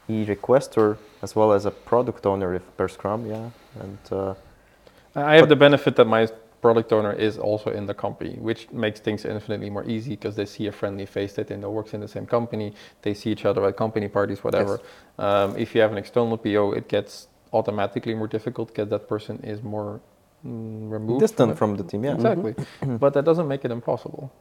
e 0.07 0.25
requester 0.25 0.97
as 1.21 1.35
well 1.35 1.51
as 1.51 1.65
a 1.65 1.71
product 1.71 2.25
owner 2.25 2.53
if 2.53 2.63
per 2.77 2.87
Scrum, 2.87 3.25
yeah. 3.25 3.49
And 3.81 3.97
uh, 4.11 4.33
I 5.15 5.35
have 5.35 5.49
the 5.49 5.55
benefit 5.55 5.95
that 5.95 6.05
my 6.05 6.27
product 6.61 6.91
owner 6.91 7.13
is 7.13 7.37
also 7.37 7.71
in 7.71 7.85
the 7.85 7.93
company, 7.93 8.35
which 8.39 8.69
makes 8.71 8.99
things 8.99 9.25
infinitely 9.25 9.69
more 9.69 9.85
easy 9.89 10.11
because 10.11 10.35
they 10.35 10.45
see 10.45 10.67
a 10.67 10.71
friendly 10.71 11.05
face 11.05 11.33
that 11.33 11.47
they 11.47 11.55
know 11.55 11.71
works 11.71 11.93
in 11.93 12.01
the 12.01 12.07
same 12.07 12.25
company. 12.25 12.73
They 13.01 13.13
see 13.13 13.31
each 13.31 13.45
other 13.45 13.65
at 13.65 13.77
company 13.77 14.07
parties, 14.07 14.43
whatever. 14.43 14.81
Um, 15.17 15.55
if 15.57 15.73
you 15.73 15.81
have 15.81 15.91
an 15.91 15.97
external 15.97 16.37
PO, 16.37 16.73
it 16.73 16.87
gets 16.87 17.27
automatically 17.53 18.13
more 18.13 18.27
difficult 18.27 18.69
because 18.69 18.89
that 18.89 19.07
person 19.07 19.39
is 19.43 19.63
more 19.63 20.01
mm, 20.45 20.91
removed. 20.91 21.21
distant 21.21 21.51
it. 21.53 21.57
from 21.57 21.75
the 21.75 21.83
team, 21.83 22.03
yeah. 22.03 22.15
Exactly. 22.15 22.55
but 22.85 23.13
that 23.13 23.25
doesn't 23.25 23.47
make 23.47 23.65
it 23.65 23.71
impossible. 23.71 24.31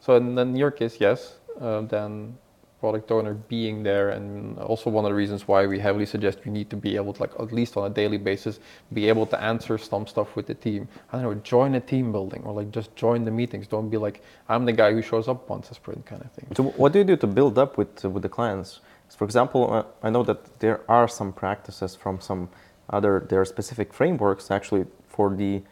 So 0.00 0.16
in, 0.16 0.38
in 0.38 0.56
your 0.56 0.70
case, 0.70 0.96
yes, 1.00 1.36
uh, 1.60 1.82
then 1.82 2.38
product 2.80 3.10
owner 3.10 3.34
being 3.34 3.82
there 3.82 4.10
and 4.10 4.58
also 4.58 4.90
one 4.90 5.04
of 5.04 5.10
the 5.10 5.14
reasons 5.14 5.48
why 5.48 5.66
we 5.66 5.78
heavily 5.78 6.06
suggest 6.06 6.38
you 6.44 6.52
need 6.52 6.68
to 6.68 6.76
be 6.76 6.96
able 6.96 7.12
to 7.12 7.22
like 7.22 7.32
at 7.40 7.52
least 7.52 7.76
on 7.76 7.90
a 7.90 7.94
daily 7.94 8.18
basis 8.18 8.60
be 8.92 9.08
able 9.08 9.26
to 9.26 9.40
answer 9.42 9.78
some 9.78 10.06
stuff 10.06 10.36
with 10.36 10.46
the 10.46 10.54
team 10.54 10.86
i 11.12 11.20
don't 11.20 11.22
know 11.22 11.34
join 11.42 11.74
a 11.74 11.80
team 11.80 12.12
building 12.12 12.42
or 12.44 12.52
like 12.52 12.70
just 12.70 12.94
join 12.94 13.24
the 13.24 13.30
meetings 13.30 13.66
don't 13.66 13.88
be 13.88 13.96
like 13.96 14.22
i'm 14.48 14.64
the 14.66 14.72
guy 14.72 14.92
who 14.92 15.00
shows 15.00 15.26
up 15.26 15.48
once 15.48 15.70
a 15.70 15.74
sprint 15.74 16.04
kind 16.04 16.22
of 16.22 16.30
thing 16.32 16.46
So 16.54 16.64
what 16.64 16.92
do 16.92 16.98
you 17.00 17.04
do 17.04 17.16
to 17.16 17.26
build 17.26 17.58
up 17.58 17.76
with 17.76 18.04
uh, 18.04 18.10
with 18.10 18.22
the 18.22 18.28
clients? 18.28 18.80
For 19.08 19.24
example, 19.24 19.72
uh, 19.72 19.84
I 20.06 20.10
know 20.10 20.22
that 20.24 20.58
there 20.60 20.80
are 20.88 21.08
some 21.08 21.32
practices 21.32 21.94
from 21.94 22.20
some 22.20 22.48
other 22.90 23.26
there 23.28 23.40
are 23.40 23.44
specific 23.44 23.92
frameworks 23.92 24.50
actually 24.50 24.86
for 25.06 25.34
the 25.36 25.62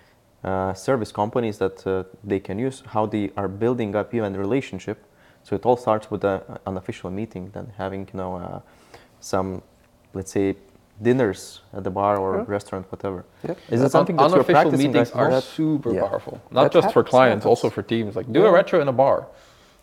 uh, 0.45 0.75
service 0.75 1.13
companies 1.13 1.59
that 1.59 1.87
uh, 1.87 2.05
they 2.23 2.41
can 2.41 2.59
use 2.59 2.83
how 2.87 3.07
they 3.07 3.31
are 3.37 3.49
building 3.49 3.97
up 3.97 4.15
even 4.15 4.37
relationship. 4.37 4.99
So 5.45 5.55
it 5.55 5.65
all 5.67 5.77
starts 5.77 6.11
with 6.11 6.25
a, 6.25 6.43
an 6.67 6.77
official 6.77 7.11
meeting, 7.11 7.51
then 7.53 7.73
having 7.77 8.09
you 8.13 8.19
know 8.19 8.37
uh, 8.37 8.61
some 9.21 9.63
let's 10.15 10.33
say 10.33 10.57
dinners 11.03 11.61
at 11.73 11.85
the 11.85 11.91
bar 11.91 12.19
or 12.19 12.37
Yeah. 12.37 12.45
restaurant, 12.47 12.87
whatever. 12.91 13.25
Yep. 13.47 13.59
Is 13.71 13.83
it 13.83 13.91
something 13.91 14.17
that 14.17 14.23
you're 14.23 14.35
unofficial 14.35 14.63
practicing 14.63 14.93
meetings 14.93 15.11
are 15.13 15.31
That- 15.31 15.43
super 15.43 15.93
yeah. 15.93 16.01
powerful. 16.07 16.41
Not 16.51 16.63
That 16.65 16.73
just 16.73 16.93
for 16.95 17.03
clients 17.05 17.45
also 17.47 17.69
for 17.69 17.83
teams. 17.83 18.17
Like 18.17 18.33
do 18.33 18.47
a 18.47 18.53
retro 18.53 18.81
in 18.81 18.89
a 18.89 18.93
bar. 18.93 19.27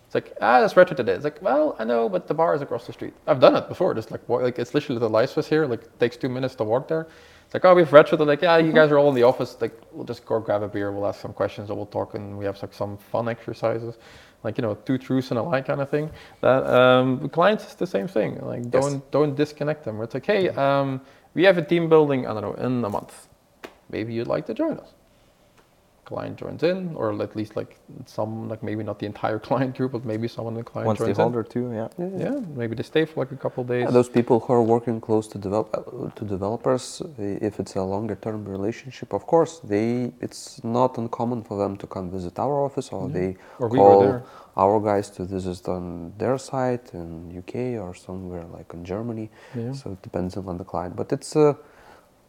It's 0.06 0.16
like 0.16 0.36
ah 0.42 0.60
that's 0.62 0.76
retro 0.76 0.96
today. 0.96 1.14
It's 1.14 1.24
like 1.24 1.42
well 1.42 1.76
i 1.80 1.84
know 1.86 2.10
but 2.10 2.28
the 2.28 2.34
bar 2.34 2.56
is 2.56 2.62
across 2.62 2.86
the 2.88 2.94
street. 2.94 3.14
I've 3.28 3.40
done 3.40 3.56
it 3.56 3.68
before. 3.70 3.94
Just 3.94 4.10
like 4.12 4.24
like 4.28 4.58
it's 4.58 4.74
literally 4.74 5.00
the 5.00 5.10
license 5.10 5.48
here. 5.48 5.66
Like 5.68 5.84
it 5.84 6.00
takes 6.00 6.18
two 6.18 6.30
minutes 6.30 6.56
to 6.56 6.64
walk 6.64 6.88
there. 6.88 7.06
It's 7.46 7.54
like 7.54 7.66
oh 7.66 7.76
we 7.76 7.82
have 7.84 7.94
retro 7.94 8.18
they're 8.18 8.26
like 8.36 8.42
yeah 8.42 8.58
you 8.58 8.74
guys 8.80 8.90
are 8.92 8.98
all 8.98 9.10
in 9.10 9.16
the 9.16 9.24
office. 9.24 9.52
Like 9.64 9.76
we'll 9.94 10.10
just 10.14 10.26
go 10.26 10.40
grab 10.40 10.64
a 10.64 10.68
beer. 10.68 10.92
We'll 10.92 11.08
ask 11.08 11.20
some 11.22 11.34
questions. 11.34 11.70
And 11.70 11.78
we'll 11.78 11.94
talk 12.00 12.16
and 12.16 12.38
we 12.40 12.46
have 12.46 12.58
like 12.62 12.74
some 12.74 12.98
fun 12.98 13.28
exercises 13.30 13.96
like 14.44 14.58
you 14.58 14.62
know 14.62 14.76
two 14.86 14.98
truths 14.98 15.32
and 15.32 15.40
a 15.40 15.44
lie 15.44 15.62
kind 15.62 15.82
of 15.82 15.90
thing 15.90 16.10
that 16.42 16.66
um 16.66 17.30
clients 17.30 17.66
is 17.68 17.76
the 17.76 17.88
same 17.88 18.08
thing. 18.08 18.40
Like 18.42 18.70
don't 18.70 19.10
don't 19.12 19.36
disconnect 19.36 19.84
them. 19.84 20.02
It's 20.02 20.14
like 20.14 20.26
hey 20.26 20.50
um 20.50 21.02
we 21.34 21.44
have 21.44 21.58
a 21.58 21.62
team 21.62 21.88
building 21.88 22.28
i 22.28 22.34
don't 22.34 22.42
know 22.42 22.54
in 22.54 22.84
a 22.84 22.90
month. 22.90 23.28
Maybe 23.90 24.14
you'd 24.14 24.28
like 24.28 24.46
to 24.48 24.54
join 24.54 24.78
us 24.78 24.94
client 26.12 26.36
joins 26.44 26.62
in 26.72 26.80
or 27.02 27.06
at 27.28 27.34
least 27.40 27.54
like 27.62 27.72
some 28.18 28.32
like 28.52 28.62
maybe 28.70 28.84
not 28.90 28.98
the 29.04 29.08
entire 29.14 29.40
client 29.50 29.72
group 29.78 29.92
but 29.96 30.04
maybe 30.14 30.28
someone 30.36 30.54
in 30.56 30.60
the 30.64 30.70
client 30.74 30.88
One 30.92 30.98
joins 31.02 31.08
stakeholder 31.18 31.44
too, 31.56 31.66
yeah. 31.80 31.88
Yeah, 32.02 32.08
yeah. 32.08 32.16
in 32.16 32.22
yeah 32.28 32.40
maybe 32.62 32.74
they 32.80 32.88
stay 32.94 33.04
for 33.10 33.18
like 33.24 33.32
a 33.40 33.42
couple 33.46 33.62
of 33.64 33.68
days 33.74 33.84
Yeah, 33.86 33.94
those 34.00 34.12
people 34.20 34.38
who 34.44 34.52
are 34.58 34.66
working 34.76 34.98
close 35.08 35.26
to 35.34 35.38
develop 35.48 35.68
uh, 35.74 35.82
to 36.18 36.24
developers, 36.36 36.84
if 37.50 37.54
it's 37.62 37.76
a 37.84 37.86
longer 37.96 38.16
term 38.26 38.40
relationship, 38.58 39.10
of 39.20 39.24
course, 39.34 39.54
they 39.74 39.90
it's 40.26 40.44
not 40.80 40.92
uncommon 41.04 41.40
for 41.48 41.56
them 41.64 41.74
to 41.82 41.86
come 41.96 42.06
visit 42.18 42.36
our 42.46 42.56
office 42.68 42.88
or 42.98 43.04
Yeah. 43.08 43.14
they 43.18 43.30
Or 43.62 43.68
we 43.74 43.78
call 43.80 44.00
there. 44.06 44.22
our 44.64 44.78
guys 44.92 45.08
to 45.18 45.22
visit 45.38 45.62
on 45.78 45.84
their 46.22 46.38
site 46.50 46.88
in 47.02 47.10
UK 47.42 47.54
or 47.84 47.92
somewhere 48.08 48.46
like 48.58 48.70
in 48.78 48.82
Germany. 48.94 49.28
Yeah. 49.62 49.74
So 49.80 49.84
it 49.96 50.02
depends 50.08 50.34
on 50.38 50.58
the 50.62 50.68
client, 50.74 50.94
but 51.02 51.08
it's 51.16 51.36
uh, 51.36 51.54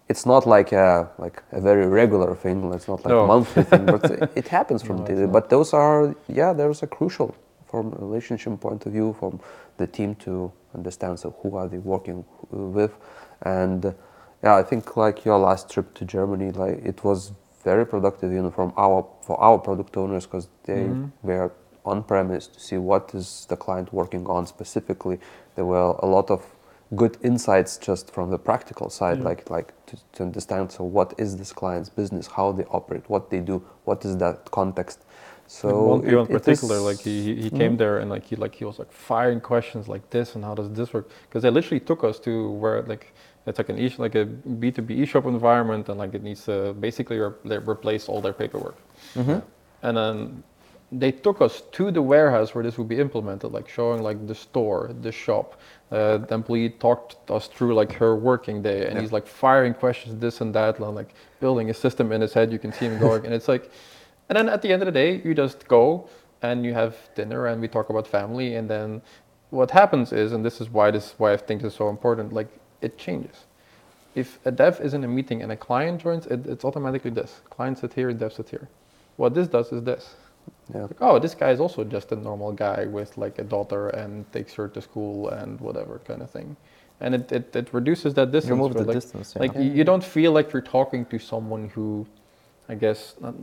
it's 0.09 0.27
not 0.27 0.47
like 0.47 0.73
a 0.73 1.09
like 1.19 1.43
a 1.53 1.61
very 1.61 1.87
regular 1.87 2.35
thing. 2.35 2.73
It's 2.75 2.89
not 2.89 3.05
like 3.05 3.13
No. 3.15 3.25
a 3.25 3.27
monthly 3.27 3.63
thing, 3.65 3.87
but 3.87 4.05
it- 4.37 4.49
happens 4.49 4.83
from 4.83 4.97
No, 4.99 5.05
not. 5.05 5.33
But 5.33 5.49
those 5.51 5.73
are 5.73 6.15
yeah, 6.29 6.53
there's 6.53 6.83
a 6.83 6.87
crucial 6.87 7.35
from 7.71 7.93
a 7.93 8.05
relationship 8.07 8.61
point 8.61 8.85
of 8.87 8.93
view 8.93 9.15
from 9.19 9.41
the 9.79 9.87
team 9.87 10.15
to 10.17 10.53
understand 10.75 11.19
so 11.19 11.35
who 11.43 11.57
are 11.57 11.69
they 11.69 11.79
working 11.79 12.25
with, 12.51 12.93
and 13.43 13.95
yeah, 14.45 14.57
I 14.57 14.63
think 14.63 14.97
like 14.97 15.25
your 15.25 15.39
last 15.39 15.71
trip 15.71 15.95
to 15.95 16.05
Germany, 16.05 16.51
like 16.51 16.85
it 16.85 17.05
was 17.05 17.33
very 17.65 17.87
productive, 17.87 18.33
you 18.33 18.43
know, 18.43 18.51
from 18.51 18.73
our 18.77 19.07
for 19.27 19.41
our 19.41 19.59
product 19.59 19.97
owners 19.97 20.27
because 20.27 20.49
they 20.65 20.89
Mhm. 20.89 21.11
were 21.23 21.51
on 21.85 22.03
premise 22.03 22.47
to 22.49 22.61
see 22.61 22.79
what 22.79 23.15
is 23.15 23.47
the 23.49 23.57
client 23.57 23.93
working 23.93 24.27
on 24.29 24.47
specifically. 24.47 25.19
There 25.55 25.65
were 25.65 25.95
a 26.03 26.07
lot 26.07 26.31
of 26.31 26.41
good 26.97 27.17
insights 27.23 27.79
just 27.79 28.11
from 28.13 28.31
the 28.31 28.39
practical 28.39 28.91
side, 28.91 29.21
like 29.21 29.49
like 29.51 29.73
to, 29.87 29.97
to 30.13 30.23
understand 30.25 30.71
so 30.73 30.85
what 30.85 31.15
is 31.19 31.37
this 31.37 31.53
client's 31.53 31.89
business, 31.89 32.27
how 32.27 32.53
they 32.53 32.65
operate, 32.65 33.09
what 33.09 33.31
they 33.31 33.41
do, 33.41 33.63
what 33.85 34.05
is 34.05 34.17
that 34.19 34.51
context. 34.51 35.05
So 35.47 35.69
one 35.85 36.05
it- 36.07 36.31
particular, 36.31 36.79
like 36.81 37.01
he, 37.01 37.23
he- 37.25 37.43
he 37.45 37.51
came 37.51 37.75
Mhm. 37.75 37.79
there 37.79 37.99
and 37.99 38.11
like 38.11 38.25
he 38.25 38.37
like 38.37 38.55
he 38.55 38.65
was 38.65 38.79
like 38.79 38.93
firing 38.93 39.41
questions 39.41 39.89
like 39.89 40.09
this 40.11 40.35
and 40.35 40.45
how 40.45 40.55
does 40.55 40.71
this 40.71 40.93
work? 40.95 41.09
Because 41.29 41.43
they 41.43 41.51
literally 41.51 41.81
took 41.81 42.05
us 42.05 42.19
to 42.21 42.51
where 42.53 42.83
like 42.83 43.13
it's 43.47 43.59
like 43.59 43.69
an 43.71 43.79
e 43.79 43.93
like 43.99 44.15
a 44.15 44.25
B 44.25 44.71
two 44.71 44.83
B 44.83 45.05
shop 45.07 45.27
environment 45.27 45.89
and 45.89 45.99
like 45.99 46.15
it 46.15 46.23
needs 46.23 46.45
to 46.45 46.75
basically 46.75 47.19
re- 47.19 47.59
replace 47.75 48.09
all 48.09 48.21
their 48.21 48.33
paperwork. 48.33 48.77
Mm-hmm. 49.17 49.41
And 49.83 49.97
then 49.97 50.43
they 50.93 51.11
took 51.11 51.41
us 51.41 51.63
to 51.73 51.91
the 51.91 52.03
warehouse 52.03 52.55
where 52.55 52.63
this 52.63 52.77
would 52.77 52.89
be 52.89 53.01
implemented, 53.01 53.51
like 53.51 53.69
showing 53.69 54.03
like 54.03 54.27
the 54.27 54.35
store, 54.35 54.91
the 55.01 55.11
shop. 55.11 55.59
Uh, 55.91 56.19
the 56.19 56.35
employee 56.35 56.71
talked 56.71 57.31
us 57.31 57.47
through 57.49 57.75
like 57.75 57.93
her 57.93 58.15
working 58.15 58.63
day, 58.63 58.87
and 58.87 58.95
Yeah. 58.95 59.01
he's 59.01 59.13
like 59.13 59.27
firing 59.27 59.75
questions, 59.75 60.21
this 60.21 60.41
and 60.43 60.55
that, 60.55 60.79
and 60.79 60.95
like 60.95 61.15
building 61.41 61.71
a 61.71 61.75
system 61.75 62.13
in 62.13 62.21
his 62.21 62.35
head. 62.35 62.53
You 62.53 62.59
can 62.59 62.73
see 62.73 62.87
him 62.87 62.99
going, 62.99 63.25
and 63.25 63.35
it's 63.35 63.49
like, 63.49 63.71
and 64.29 64.37
then 64.37 64.49
at 64.49 64.61
the 64.63 64.71
end 64.73 64.83
of 64.83 64.87
the 64.87 64.93
day, 64.93 65.21
you 65.25 65.35
just 65.35 65.67
go 65.67 66.09
and 66.43 66.65
you 66.65 66.75
have 66.75 66.97
dinner, 67.15 67.47
and 67.47 67.61
we 67.61 67.69
talk 67.69 67.89
about 67.89 68.07
family, 68.07 68.55
and 68.57 68.69
then 68.69 69.01
what 69.51 69.71
happens 69.71 70.13
is, 70.13 70.33
and 70.33 70.45
this 70.45 70.61
is 70.61 70.69
why 70.71 70.91
this 70.91 71.15
why 71.19 71.33
I 71.33 71.37
think 71.37 71.63
this 71.63 71.73
is 71.73 71.79
so 71.79 71.89
important, 71.89 72.33
like 72.33 72.49
it 72.81 72.99
changes. 72.99 73.45
If 74.15 74.39
a 74.45 74.51
dev 74.51 74.79
is 74.81 74.93
in 74.93 75.05
a 75.05 75.09
meeting 75.09 75.43
and 75.43 75.51
a 75.53 75.57
client 75.57 76.03
joins, 76.03 76.27
it, 76.27 76.47
it's 76.47 76.65
automatically 76.65 77.11
this. 77.11 77.41
Client 77.49 77.79
sit 77.79 77.95
here, 77.95 78.13
dev 78.13 78.33
sit 78.35 78.51
here. 78.51 78.69
What 79.17 79.35
this 79.35 79.49
does 79.49 79.73
is 79.73 79.83
this. 79.85 80.17
Yeah. 80.75 80.83
Like, 80.83 81.01
oh, 81.01 81.19
this 81.19 81.35
guy 81.35 81.51
is 81.51 81.61
also 81.61 81.85
just 81.85 82.13
a 82.13 82.17
normal 82.17 82.53
guy 82.53 82.87
with 82.87 83.19
like 83.19 83.39
a 83.39 83.45
daughter 83.45 83.89
and 83.89 84.31
takes 84.33 84.55
her 84.55 84.69
to 84.69 84.81
school 84.81 85.29
and 85.29 85.61
whatever 85.61 86.01
kind 86.05 86.23
of 86.23 86.31
thing. 86.31 86.57
And 87.01 87.15
it, 87.17 87.33
it, 87.33 87.57
it 87.57 87.75
reduces 87.75 88.15
that 88.15 88.31
distance. 88.31 88.51
Remove 88.51 88.75
the 88.75 88.85
like, 88.85 88.95
distance, 88.95 89.35
yeah. 89.35 89.41
Like 89.43 89.55
you, 89.57 89.73
you 89.73 89.85
don't 89.85 90.05
feel 90.05 90.33
like 90.33 90.53
you're 90.53 90.63
talking 90.63 91.05
to 91.07 91.19
someone 91.19 91.69
who, 91.69 92.07
I 92.69 92.75
guess, 92.77 93.17
not, 93.21 93.35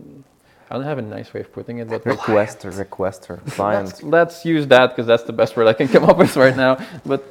I 0.69 0.75
don't 0.75 0.83
have 0.83 0.99
a 0.99 1.01
nice 1.01 1.33
way 1.33 1.41
of 1.41 1.51
putting 1.51 1.79
it, 1.79 1.89
but 1.89 2.03
requester, 2.03 2.69
requester, 2.85 3.43
client. 3.51 3.87
let's, 3.87 4.03
let's 4.03 4.45
use 4.45 4.67
that 4.67 4.87
because 4.91 5.07
that's 5.07 5.23
the 5.23 5.33
best 5.33 5.57
word 5.57 5.65
I 5.67 5.73
can 5.73 5.87
come 5.87 6.03
up 6.03 6.17
with 6.17 6.35
right 6.35 6.55
now. 6.55 6.77
But 7.05 7.25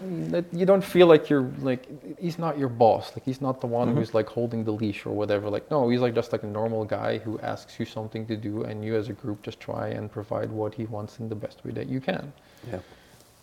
you 0.52 0.66
don't 0.66 0.82
feel 0.82 1.06
like 1.06 1.30
you're 1.30 1.48
like 1.60 1.82
he's 2.18 2.38
not 2.38 2.58
your 2.58 2.68
boss. 2.68 3.12
Like 3.14 3.24
he's 3.24 3.40
not 3.40 3.60
the 3.60 3.68
one 3.68 3.88
Mhm. 3.88 3.94
who's 3.96 4.12
like 4.12 4.28
holding 4.28 4.64
the 4.64 4.72
leash 4.72 5.06
or 5.06 5.12
whatever. 5.12 5.48
Like 5.50 5.70
no, 5.70 5.88
he's 5.88 6.00
like 6.00 6.14
just 6.14 6.32
like 6.32 6.42
a 6.42 6.46
normal 6.60 6.84
guy 6.84 7.18
who 7.18 7.38
asks 7.40 7.78
you 7.78 7.86
something 7.86 8.26
to 8.26 8.36
do, 8.36 8.64
and 8.64 8.84
you 8.84 8.96
as 8.96 9.08
a 9.08 9.12
group 9.12 9.42
just 9.42 9.60
try 9.60 9.88
and 9.88 10.10
provide 10.10 10.50
what 10.50 10.74
he 10.74 10.84
wants 10.86 11.20
in 11.20 11.28
the 11.28 11.36
best 11.36 11.64
way 11.64 11.70
that 11.72 11.88
you 11.88 12.00
can. 12.00 12.32
Yeah. 12.70 12.80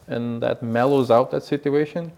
And 0.07 0.41
that 0.43 0.61
mellows 0.61 1.09
out 1.09 1.31
that 1.31 1.43
situation. 1.43 2.11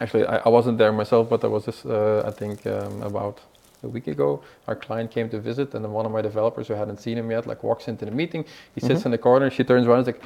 Actually, 0.00 0.26
I, 0.26 0.36
I 0.44 0.48
wasn't 0.50 0.76
there 0.78 0.92
myself, 0.92 1.28
but 1.30 1.40
there 1.40 1.50
was 1.50 1.64
this 1.64 1.84
uh, 1.86 2.22
I 2.26 2.30
think 2.40 2.66
um, 2.66 3.02
about 3.02 3.40
a 3.82 3.88
week 3.88 4.06
ago. 4.08 4.42
Our 4.66 4.74
client 4.76 5.10
came 5.10 5.28
to 5.30 5.38
visit, 5.40 5.74
and 5.74 5.84
then 5.84 5.92
one 5.92 6.06
of 6.06 6.12
my 6.12 6.22
developers 6.22 6.68
who 6.68 6.74
hadn't 6.74 6.98
seen 7.00 7.16
him 7.18 7.30
yet 7.30 7.46
like 7.46 7.62
walks 7.62 7.88
into 7.88 8.04
the 8.04 8.10
meeting. 8.10 8.44
He 8.74 8.80
sits 8.80 9.02
Mhm. 9.02 9.06
in 9.06 9.10
the 9.12 9.18
corner. 9.18 9.50
She 9.50 9.64
turns 9.64 9.86
around. 9.86 9.98
and 10.00 10.08
is 10.08 10.14
like, 10.14 10.22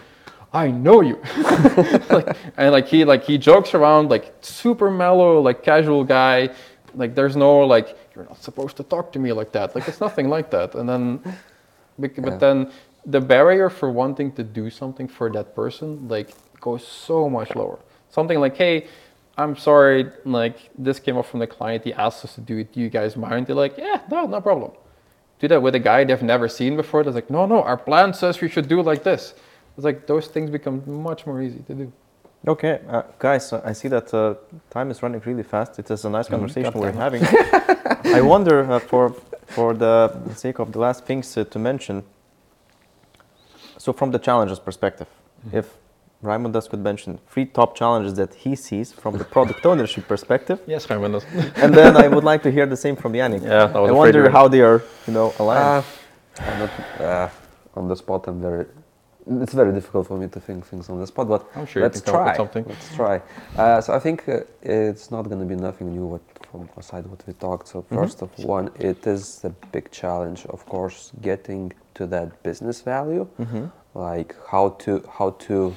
"I 0.53 0.71
know 0.71 1.01
you." 1.03 1.19
like, 2.11 2.37
and 2.57 2.73
like 2.73 2.87
he 2.89 3.05
like 3.05 3.25
he 3.25 3.39
jokes 3.39 3.75
around 3.75 4.11
like 4.11 4.33
super 4.41 4.91
mellow, 4.91 5.41
like 5.41 5.63
casual 5.63 6.05
guy. 6.05 6.51
Like 6.95 7.15
there's 7.15 7.37
no 7.37 7.59
like 7.61 7.97
you're 8.15 8.25
not 8.25 8.43
supposed 8.43 8.77
to 8.77 8.83
talk 8.83 9.13
to 9.13 9.19
me 9.19 9.33
like 9.33 9.53
that. 9.53 9.75
Like 9.75 9.87
it's 9.89 10.01
nothing 10.01 10.29
like 10.29 10.51
that. 10.51 10.75
And 10.75 10.89
then, 10.89 11.21
bec- 11.99 12.17
Yeah. 12.19 12.25
but 12.25 12.41
then 12.41 12.71
the 13.07 13.21
barrier 13.21 13.69
for 13.71 13.91
wanting 13.91 14.33
to 14.33 14.43
do 14.45 14.71
something 14.71 15.09
for 15.09 15.31
that 15.31 15.55
person 15.55 16.09
like 16.09 16.31
goes 16.61 16.87
so 16.87 17.29
much 17.29 17.55
lower. 17.57 17.79
Something 18.11 18.39
like, 18.41 18.57
hey, 18.57 18.87
I'm 19.39 19.57
sorry, 19.57 20.11
like 20.25 20.57
this 20.77 20.99
came 21.01 21.17
up 21.17 21.27
from 21.27 21.41
the 21.41 21.47
client. 21.47 21.85
He 21.85 21.93
asked 21.93 22.25
us 22.25 22.35
to 22.35 22.41
do 22.41 22.59
it. 22.59 22.73
Do 22.73 22.81
you 22.81 22.91
guys 22.91 23.17
mind? 23.17 23.47
They're 23.47 23.57
like, 23.57 23.79
yeah, 23.79 24.01
no, 24.11 24.27
no 24.27 24.41
problem. 24.41 24.73
do 25.39 25.49
that 25.49 25.63
with 25.63 25.75
a 25.75 25.79
guy 25.79 26.05
they've 26.05 26.23
never 26.23 26.49
seen 26.49 26.77
before. 26.77 27.03
That's 27.03 27.15
like, 27.15 27.31
no, 27.31 27.47
no, 27.47 27.63
our 27.63 27.77
plan 27.77 28.13
says 28.15 28.41
we 28.41 28.49
should 28.49 28.69
do 28.69 28.81
it 28.81 28.87
like 28.87 29.03
this. 29.05 29.35
It's 29.77 29.85
like 29.85 30.07
those 30.07 30.27
things 30.27 30.51
become 30.51 30.83
much 30.87 31.27
more 31.27 31.41
easy 31.43 31.61
to 31.61 31.75
do. 31.75 31.93
Okay, 32.47 32.81
uh, 32.89 33.03
guys, 33.19 33.53
uh, 33.53 33.63
I 33.65 33.73
see 33.73 33.89
that 33.89 34.13
uh, 34.13 34.35
time 34.69 34.91
is 34.91 35.03
running 35.03 35.23
really 35.25 35.45
fast. 35.45 35.79
It 35.79 35.91
is 35.91 36.05
a 36.05 36.11
nice 36.11 36.29
conversation 36.29 36.73
we're 36.75 36.91
having. 36.91 37.23
I 38.19 38.21
wonder, 38.21 38.71
uh, 38.71 38.81
for 38.81 39.15
for 39.47 39.75
the 39.75 40.11
sake 40.35 40.59
of 40.59 40.73
the 40.73 40.79
last 40.79 41.05
things 41.05 41.37
uh, 41.37 41.45
to 41.45 41.59
mention. 41.59 42.03
So, 43.79 43.93
from 43.93 44.11
the 44.11 44.19
challenges 44.19 44.59
perspective, 44.59 45.07
if 45.53 45.67
Raimondas 46.23 46.69
could 46.71 46.83
mention 46.83 47.19
three 47.29 47.47
top 47.47 47.75
challenges 47.75 48.15
that 48.15 48.33
he 48.35 48.55
sees 48.55 48.93
from 48.93 49.19
the 49.19 49.25
product 49.25 49.67
ownership 49.67 50.07
perspective, 50.07 50.61
Yes, 50.67 50.87
fine 50.87 51.01
windows. 51.01 51.25
and 51.57 51.75
then 51.75 51.97
I 51.97 52.07
would 52.09 52.25
like 52.25 52.43
to 52.45 52.51
hear 52.51 52.67
the 52.67 52.77
same 52.77 52.95
from 52.97 53.13
Yannick. 53.13 53.43
Yeah, 53.43 53.73
I 53.75 53.81
was 53.81 53.91
I 53.91 53.93
wonder 53.93 54.31
how 54.31 54.47
they 54.49 54.61
are, 54.61 54.83
you 55.07 55.13
know, 55.13 55.35
aligned. 55.39 55.85
Uh, 56.39 56.59
not, 56.59 57.01
uh, 57.01 57.29
on 57.75 57.89
the 57.89 57.97
spot, 57.97 58.29
I'm 58.29 58.41
very. 58.41 58.67
It's 59.45 59.53
very 59.55 59.73
difficult 59.73 60.09
for 60.09 60.17
me 60.19 60.27
to 60.29 60.41
think 60.41 60.67
things 60.67 60.89
on 60.91 60.99
the 60.99 61.07
spot, 61.07 61.29
but 61.29 61.47
I'm 61.55 61.65
sure 61.67 61.83
let's 61.83 62.01
can 62.01 62.13
come 62.13 62.15
up 62.17 62.21
try. 62.23 62.31
with 62.31 62.37
something. 62.39 62.65
Let's 62.69 62.95
try. 62.97 63.23
Uh, 63.57 63.81
so 63.81 63.93
I 63.95 64.01
think 64.01 64.29
uh, 64.29 64.41
it's 64.63 65.13
not 65.13 65.23
going 65.29 65.39
to 65.39 65.47
be 65.47 65.55
nothing 65.55 65.93
new 65.93 66.07
what, 66.07 66.23
from 66.51 66.69
aside 66.77 67.07
what 67.07 67.25
we 67.27 67.33
talked. 67.35 67.69
So 67.69 67.83
1st 67.83 68.23
of 68.23 68.31
one, 68.45 68.71
it 68.81 69.07
is 69.07 69.45
a 69.45 69.51
big 69.71 69.93
challenge, 69.93 70.45
of 70.47 70.67
course, 70.67 71.13
getting 71.21 71.73
to 71.95 72.07
that 72.09 72.43
business 72.43 72.81
value, 72.81 73.29
like 73.95 74.35
how 74.51 74.71
to 74.81 75.05
how 75.19 75.31
to 75.47 75.73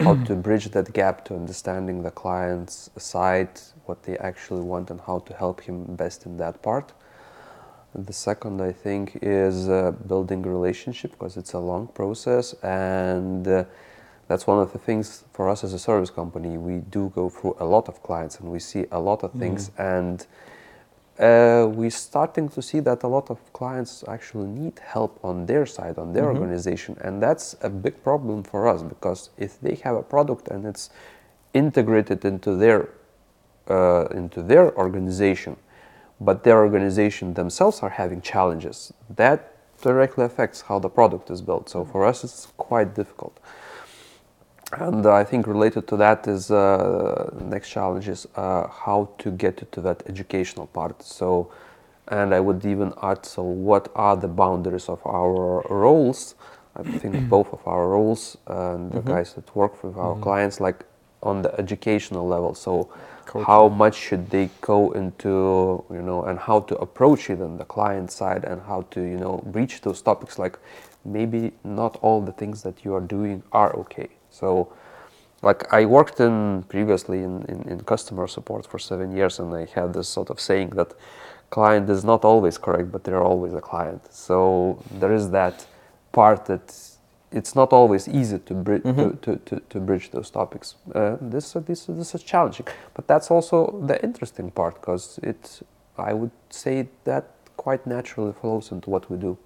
how 0.00 0.14
to 0.24 0.34
bridge 0.34 0.66
that 0.70 0.92
gap 0.92 1.24
to 1.26 1.34
understanding 1.34 2.02
the 2.02 2.10
client's 2.10 2.90
side, 2.96 3.60
what 3.84 4.02
they 4.04 4.16
actually 4.18 4.62
want, 4.62 4.90
and 4.90 5.00
how 5.00 5.18
to 5.20 5.34
help 5.34 5.60
him 5.60 5.84
best 5.96 6.26
in 6.26 6.36
that 6.38 6.62
part. 6.62 6.92
And 7.94 8.06
the 8.06 8.12
second, 8.12 8.60
I 8.62 8.72
think, 8.72 9.18
is 9.20 9.68
uh, 9.68 9.92
building 10.06 10.46
a 10.46 10.48
relationship 10.48 11.10
because 11.12 11.36
it's 11.36 11.52
a 11.54 11.58
long 11.58 11.88
process, 11.88 12.54
and 12.62 13.46
uh, 13.46 13.64
that's 14.28 14.46
one 14.46 14.60
of 14.60 14.72
the 14.72 14.78
things 14.78 15.24
for 15.32 15.48
us 15.48 15.64
as 15.64 15.72
a 15.72 15.78
service 15.78 16.10
company. 16.10 16.56
We 16.56 16.78
do 16.78 17.10
go 17.14 17.28
through 17.28 17.56
a 17.58 17.64
lot 17.64 17.88
of 17.88 18.02
clients, 18.02 18.38
and 18.38 18.50
we 18.50 18.60
see 18.60 18.86
a 18.92 19.00
lot 19.00 19.24
of 19.24 19.32
things, 19.32 19.70
and 19.76 20.26
uh, 21.20 21.66
we're 21.68 21.90
starting 21.90 22.48
to 22.48 22.62
see 22.62 22.80
that 22.80 23.02
a 23.02 23.06
lot 23.06 23.30
of 23.30 23.38
clients 23.52 24.02
actually 24.08 24.46
need 24.48 24.78
help 24.78 25.20
on 25.22 25.44
their 25.44 25.66
side, 25.66 25.98
on 25.98 26.12
their 26.14 26.28
organization, 26.28 26.96
and 27.02 27.22
that's 27.22 27.54
a 27.60 27.68
big 27.68 28.02
problem 28.02 28.42
for 28.42 28.66
us 28.66 28.82
because 28.82 29.28
if 29.36 29.60
they 29.60 29.74
have 29.84 29.96
a 29.96 30.02
product 30.02 30.48
and 30.48 30.64
it's 30.64 30.88
integrated 31.52 32.24
into 32.24 32.56
their 32.56 32.88
uh, 33.68 34.06
into 34.12 34.42
their 34.42 34.74
organization, 34.76 35.56
but 36.20 36.42
their 36.42 36.58
organization 36.58 37.34
themselves 37.34 37.80
are 37.82 37.90
having 37.90 38.20
challenges, 38.22 38.92
that 39.14 39.54
directly 39.82 40.24
affects 40.24 40.62
how 40.62 40.78
the 40.78 40.88
product 40.88 41.30
is 41.30 41.42
built. 41.42 41.68
So 41.68 41.84
for 41.84 42.04
us, 42.06 42.24
it's 42.24 42.46
quite 42.56 42.94
difficult. 42.94 43.38
And 44.72 45.04
I 45.06 45.24
think 45.24 45.46
related 45.46 45.88
to 45.88 45.96
that 45.96 46.28
is 46.28 46.50
uh, 46.50 47.30
next 47.40 47.70
challenge 47.70 48.08
is 48.08 48.26
uh, 48.36 48.68
how 48.68 49.08
to 49.18 49.30
get 49.30 49.70
to 49.72 49.80
that 49.80 50.02
educational 50.06 50.66
part. 50.68 51.02
So, 51.02 51.50
and 52.08 52.32
I 52.32 52.40
would 52.40 52.64
even 52.64 52.92
add, 53.02 53.26
so 53.26 53.42
what 53.42 53.90
are 53.96 54.16
the 54.16 54.28
boundaries 54.28 54.88
of 54.88 55.04
our 55.04 55.62
roles? 55.68 56.36
I 56.76 56.84
think 56.84 57.28
both 57.28 57.52
of 57.52 57.66
our 57.66 57.88
roles 57.88 58.36
and 58.46 58.92
the 58.92 59.00
guys 59.00 59.34
that 59.34 59.54
work 59.56 59.82
with 59.82 59.96
our 59.96 60.16
clients, 60.20 60.60
like 60.60 60.84
on 61.22 61.42
the 61.42 61.52
educational 61.58 62.26
level. 62.26 62.54
So, 62.54 62.88
how 63.46 63.68
much 63.68 63.96
should 63.96 64.30
they 64.30 64.50
go 64.60 64.92
into, 64.92 65.84
you 65.90 66.02
know, 66.02 66.24
and 66.24 66.38
how 66.38 66.60
to 66.60 66.76
approach 66.78 67.30
it 67.30 67.40
on 67.40 67.58
the 67.58 67.64
client 67.64 68.10
side, 68.10 68.44
and 68.44 68.60
how 68.62 68.82
to, 68.92 69.00
you 69.00 69.16
know, 69.16 69.42
reach 69.46 69.80
those 69.82 70.00
topics. 70.02 70.38
Like 70.38 70.58
maybe 71.04 71.52
not 71.64 71.96
all 72.02 72.20
the 72.20 72.32
things 72.32 72.62
that 72.62 72.84
you 72.84 72.94
are 72.94 73.00
doing 73.00 73.42
are 73.52 73.74
okay. 73.76 74.08
So, 74.30 74.72
like 75.42 75.72
I 75.72 75.84
worked 75.84 76.20
in 76.20 76.64
previously 76.68 77.18
in, 77.22 77.42
in, 77.48 77.62
in 77.68 77.80
customer 77.80 78.26
support 78.26 78.66
for 78.66 78.78
seven 78.78 79.16
years, 79.16 79.38
and 79.38 79.54
I 79.54 79.66
had 79.74 79.94
this 79.94 80.08
sort 80.08 80.30
of 80.30 80.40
saying 80.40 80.70
that 80.70 80.94
client 81.50 81.90
is 81.90 82.04
not 82.04 82.24
always 82.24 82.58
correct, 82.58 82.92
but 82.92 83.04
they're 83.04 83.22
always 83.22 83.54
a 83.54 83.60
client. 83.60 84.12
So 84.12 84.82
there 84.92 85.12
is 85.12 85.30
that 85.30 85.66
part 86.12 86.46
that 86.46 86.74
it's 87.32 87.54
not 87.54 87.72
always 87.72 88.08
easy 88.08 88.38
to, 88.38 88.54
bri- 88.54 88.80
mm-hmm. 88.80 89.16
to, 89.20 89.36
to, 89.36 89.36
to, 89.46 89.60
to 89.68 89.80
bridge 89.80 90.10
those 90.10 90.30
topics. 90.30 90.76
Uh, 90.94 91.16
this, 91.20 91.54
uh, 91.54 91.60
this, 91.60 91.88
uh, 91.88 91.92
this 91.92 92.14
is 92.14 92.22
challenging, 92.22 92.66
but 92.94 93.06
that's 93.06 93.30
also 93.30 93.82
the 93.86 94.02
interesting 94.02 94.50
part 94.50 94.74
because 94.80 95.18
it, 95.22 95.60
I 95.96 96.12
would 96.12 96.32
say 96.50 96.88
that 97.04 97.30
quite 97.56 97.86
naturally 97.86 98.32
flows 98.32 98.72
into 98.72 98.90
what 98.90 99.10
we 99.10 99.16
do. 99.16 99.36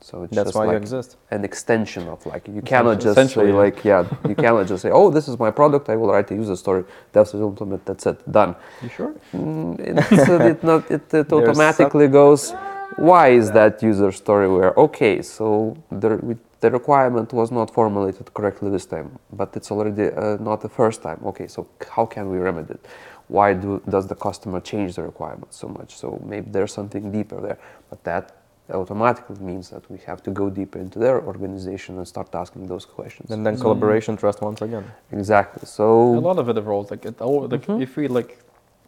So 0.00 0.22
it's 0.24 0.34
That's 0.34 0.48
just 0.48 0.56
why 0.56 0.66
you 0.66 0.76
exist. 0.76 1.16
an 1.30 1.44
extension 1.44 2.06
of 2.08 2.24
like 2.26 2.46
you 2.48 2.62
cannot 2.62 3.00
just 3.00 3.34
say 3.34 3.52
like 3.52 3.84
yeah 3.84 4.04
you 4.28 4.34
cannot 4.44 4.66
just 4.66 4.82
say 4.82 4.90
oh 4.90 5.10
this 5.10 5.26
is 5.28 5.38
my 5.38 5.50
product 5.50 5.88
I 5.88 5.96
will 5.96 6.10
write 6.12 6.30
a 6.30 6.34
user 6.34 6.56
story 6.56 6.84
that's 7.12 7.32
the 7.32 7.42
implement 7.42 7.84
that's 7.86 8.06
it 8.06 8.18
done. 8.30 8.54
You 8.82 8.88
sure? 8.90 9.14
Mm, 9.34 9.80
it's, 9.80 10.28
uh, 10.28 10.40
it 10.50 10.62
not 10.64 10.90
it, 10.90 11.12
it 11.14 11.32
automatically 11.32 12.08
goes 12.08 12.52
why 12.96 13.28
is 13.28 13.50
that 13.52 13.82
user 13.82 14.12
story 14.12 14.48
where 14.48 14.72
okay 14.78 15.22
so 15.22 15.76
the 15.90 16.16
we, 16.22 16.36
the 16.60 16.70
requirement 16.70 17.32
was 17.32 17.50
not 17.50 17.72
formulated 17.72 18.32
correctly 18.34 18.70
this 18.70 18.86
time 18.86 19.18
but 19.32 19.56
it's 19.56 19.70
already 19.70 20.08
uh, 20.12 20.36
not 20.40 20.60
the 20.60 20.68
first 20.68 21.02
time 21.02 21.20
okay 21.24 21.46
so 21.46 21.66
how 21.90 22.06
can 22.06 22.30
we 22.30 22.38
remedy 22.38 22.74
it 22.74 22.86
why 23.28 23.52
do 23.52 23.82
does 23.88 24.06
the 24.06 24.14
customer 24.14 24.60
change 24.60 24.94
the 24.94 25.02
requirement 25.02 25.52
so 25.52 25.68
much 25.68 25.96
so 25.96 26.22
maybe 26.24 26.48
there's 26.50 26.72
something 26.72 27.10
deeper 27.12 27.40
there 27.40 27.58
but 27.90 28.02
that 28.04 28.32
automatically 28.74 29.36
means 29.40 29.70
that 29.70 29.88
we 29.90 29.98
have 29.98 30.22
to 30.22 30.30
go 30.30 30.50
deeper 30.50 30.78
into 30.78 30.98
their 30.98 31.22
organization 31.22 31.96
and 31.98 32.06
start 32.06 32.34
asking 32.34 32.66
those 32.66 32.84
questions 32.84 33.30
And 33.30 33.46
then 33.46 33.56
mm. 33.56 33.60
collaboration, 33.60 34.16
trust 34.16 34.40
once 34.42 34.60
again. 34.62 34.84
exactly 35.12 35.66
So 35.66 36.16
a 36.16 36.18
lot 36.18 36.38
of 36.38 36.48
it 36.48 36.56
evolves. 36.56 36.90
Like, 36.90 37.04
it, 37.04 37.20
all, 37.20 37.46
like 37.46 37.62
mm-hmm. 37.62 37.82
if 37.82 37.96
we 37.96 38.08
like, 38.08 38.38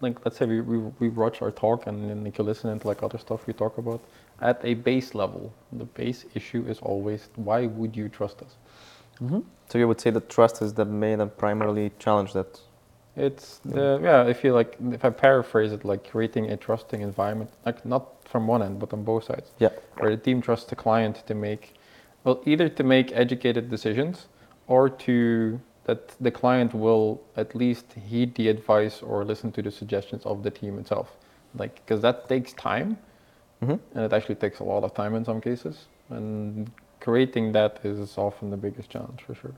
like 0.01 0.25
let's 0.25 0.37
say 0.37 0.47
we, 0.47 0.61
we, 0.61 0.79
we 0.99 1.09
watch 1.09 1.43
our 1.43 1.51
talk 1.51 1.87
and 1.87 2.11
then 2.11 2.25
you 2.27 2.33
can 2.33 2.47
listen 2.47 2.71
into 2.71 2.89
like 2.89 3.03
other 3.03 3.19
stuff 3.19 3.47
we 3.47 3.53
talk 3.53 3.79
about. 3.79 4.01
At 4.41 4.61
a 4.65 4.75
base 4.75 5.15
level, 5.15 5.53
the 5.73 5.85
base 5.85 6.25
issue 6.35 6.65
is 6.69 6.79
always 6.81 7.29
why 7.37 7.67
would 7.67 7.97
you 7.97 8.09
trust 8.09 8.43
us? 8.43 8.57
Mm-hmm. 9.21 9.41
So 9.69 9.79
you 9.79 9.89
would 9.89 10.01
say 10.01 10.11
that 10.11 10.29
trust 10.29 10.63
is 10.63 10.75
the 10.75 10.85
main 10.85 11.21
and 11.21 11.37
primarily 11.37 11.93
challenge 11.99 12.33
that. 12.33 12.61
It's 13.17 13.59
the 13.65 13.99
yeah. 14.01 14.25
If 14.27 14.45
you 14.45 14.53
like, 14.55 14.77
if 14.93 15.05
I 15.05 15.11
paraphrase 15.11 15.73
it, 15.73 15.85
like 15.85 16.09
creating 16.09 16.53
a 16.53 16.57
trusting 16.57 17.01
environment, 17.01 17.51
like 17.67 17.85
not 17.85 18.18
from 18.31 18.47
one 18.47 18.63
end 18.63 18.79
but 18.79 18.93
on 18.93 19.03
both 19.05 19.25
sides. 19.25 19.53
Yeah. 19.59 19.71
where 19.99 20.11
the 20.11 20.17
team 20.23 20.41
trusts 20.41 20.69
the 20.71 20.77
client 20.77 21.25
to 21.27 21.35
make, 21.35 21.75
well, 22.25 22.41
either 22.47 22.69
to 22.69 22.85
make 22.85 23.11
educated 23.13 23.69
decisions 23.71 24.29
or 24.67 24.89
to 25.07 25.61
that 25.85 26.15
the 26.21 26.31
client 26.31 26.75
will 26.75 27.21
at 27.37 27.55
least 27.55 27.87
heed 28.11 28.35
the 28.35 28.49
advice 28.49 29.03
or 29.03 29.25
listen 29.25 29.51
to 29.53 29.63
the 29.63 29.71
suggestions 29.71 30.25
of 30.27 30.43
the 30.43 30.51
team 30.51 30.79
itself. 30.79 31.17
Like, 31.55 31.75
because 31.77 32.03
that 32.03 32.29
takes 32.29 32.53
time, 32.53 32.99
Mhm. 33.63 33.79
and 33.95 34.05
it 34.05 34.13
actually 34.13 34.35
takes 34.37 34.61
a 34.61 34.65
lot 34.65 34.85
of 34.85 34.93
time 34.95 35.15
in 35.17 35.25
some 35.25 35.41
cases. 35.41 35.87
And 36.11 36.71
creating 37.01 37.53
that 37.53 37.81
is 37.85 38.19
often 38.19 38.51
the 38.51 38.57
biggest 38.59 38.91
challenge 38.91 39.23
for 39.25 39.35
sure. 39.35 39.55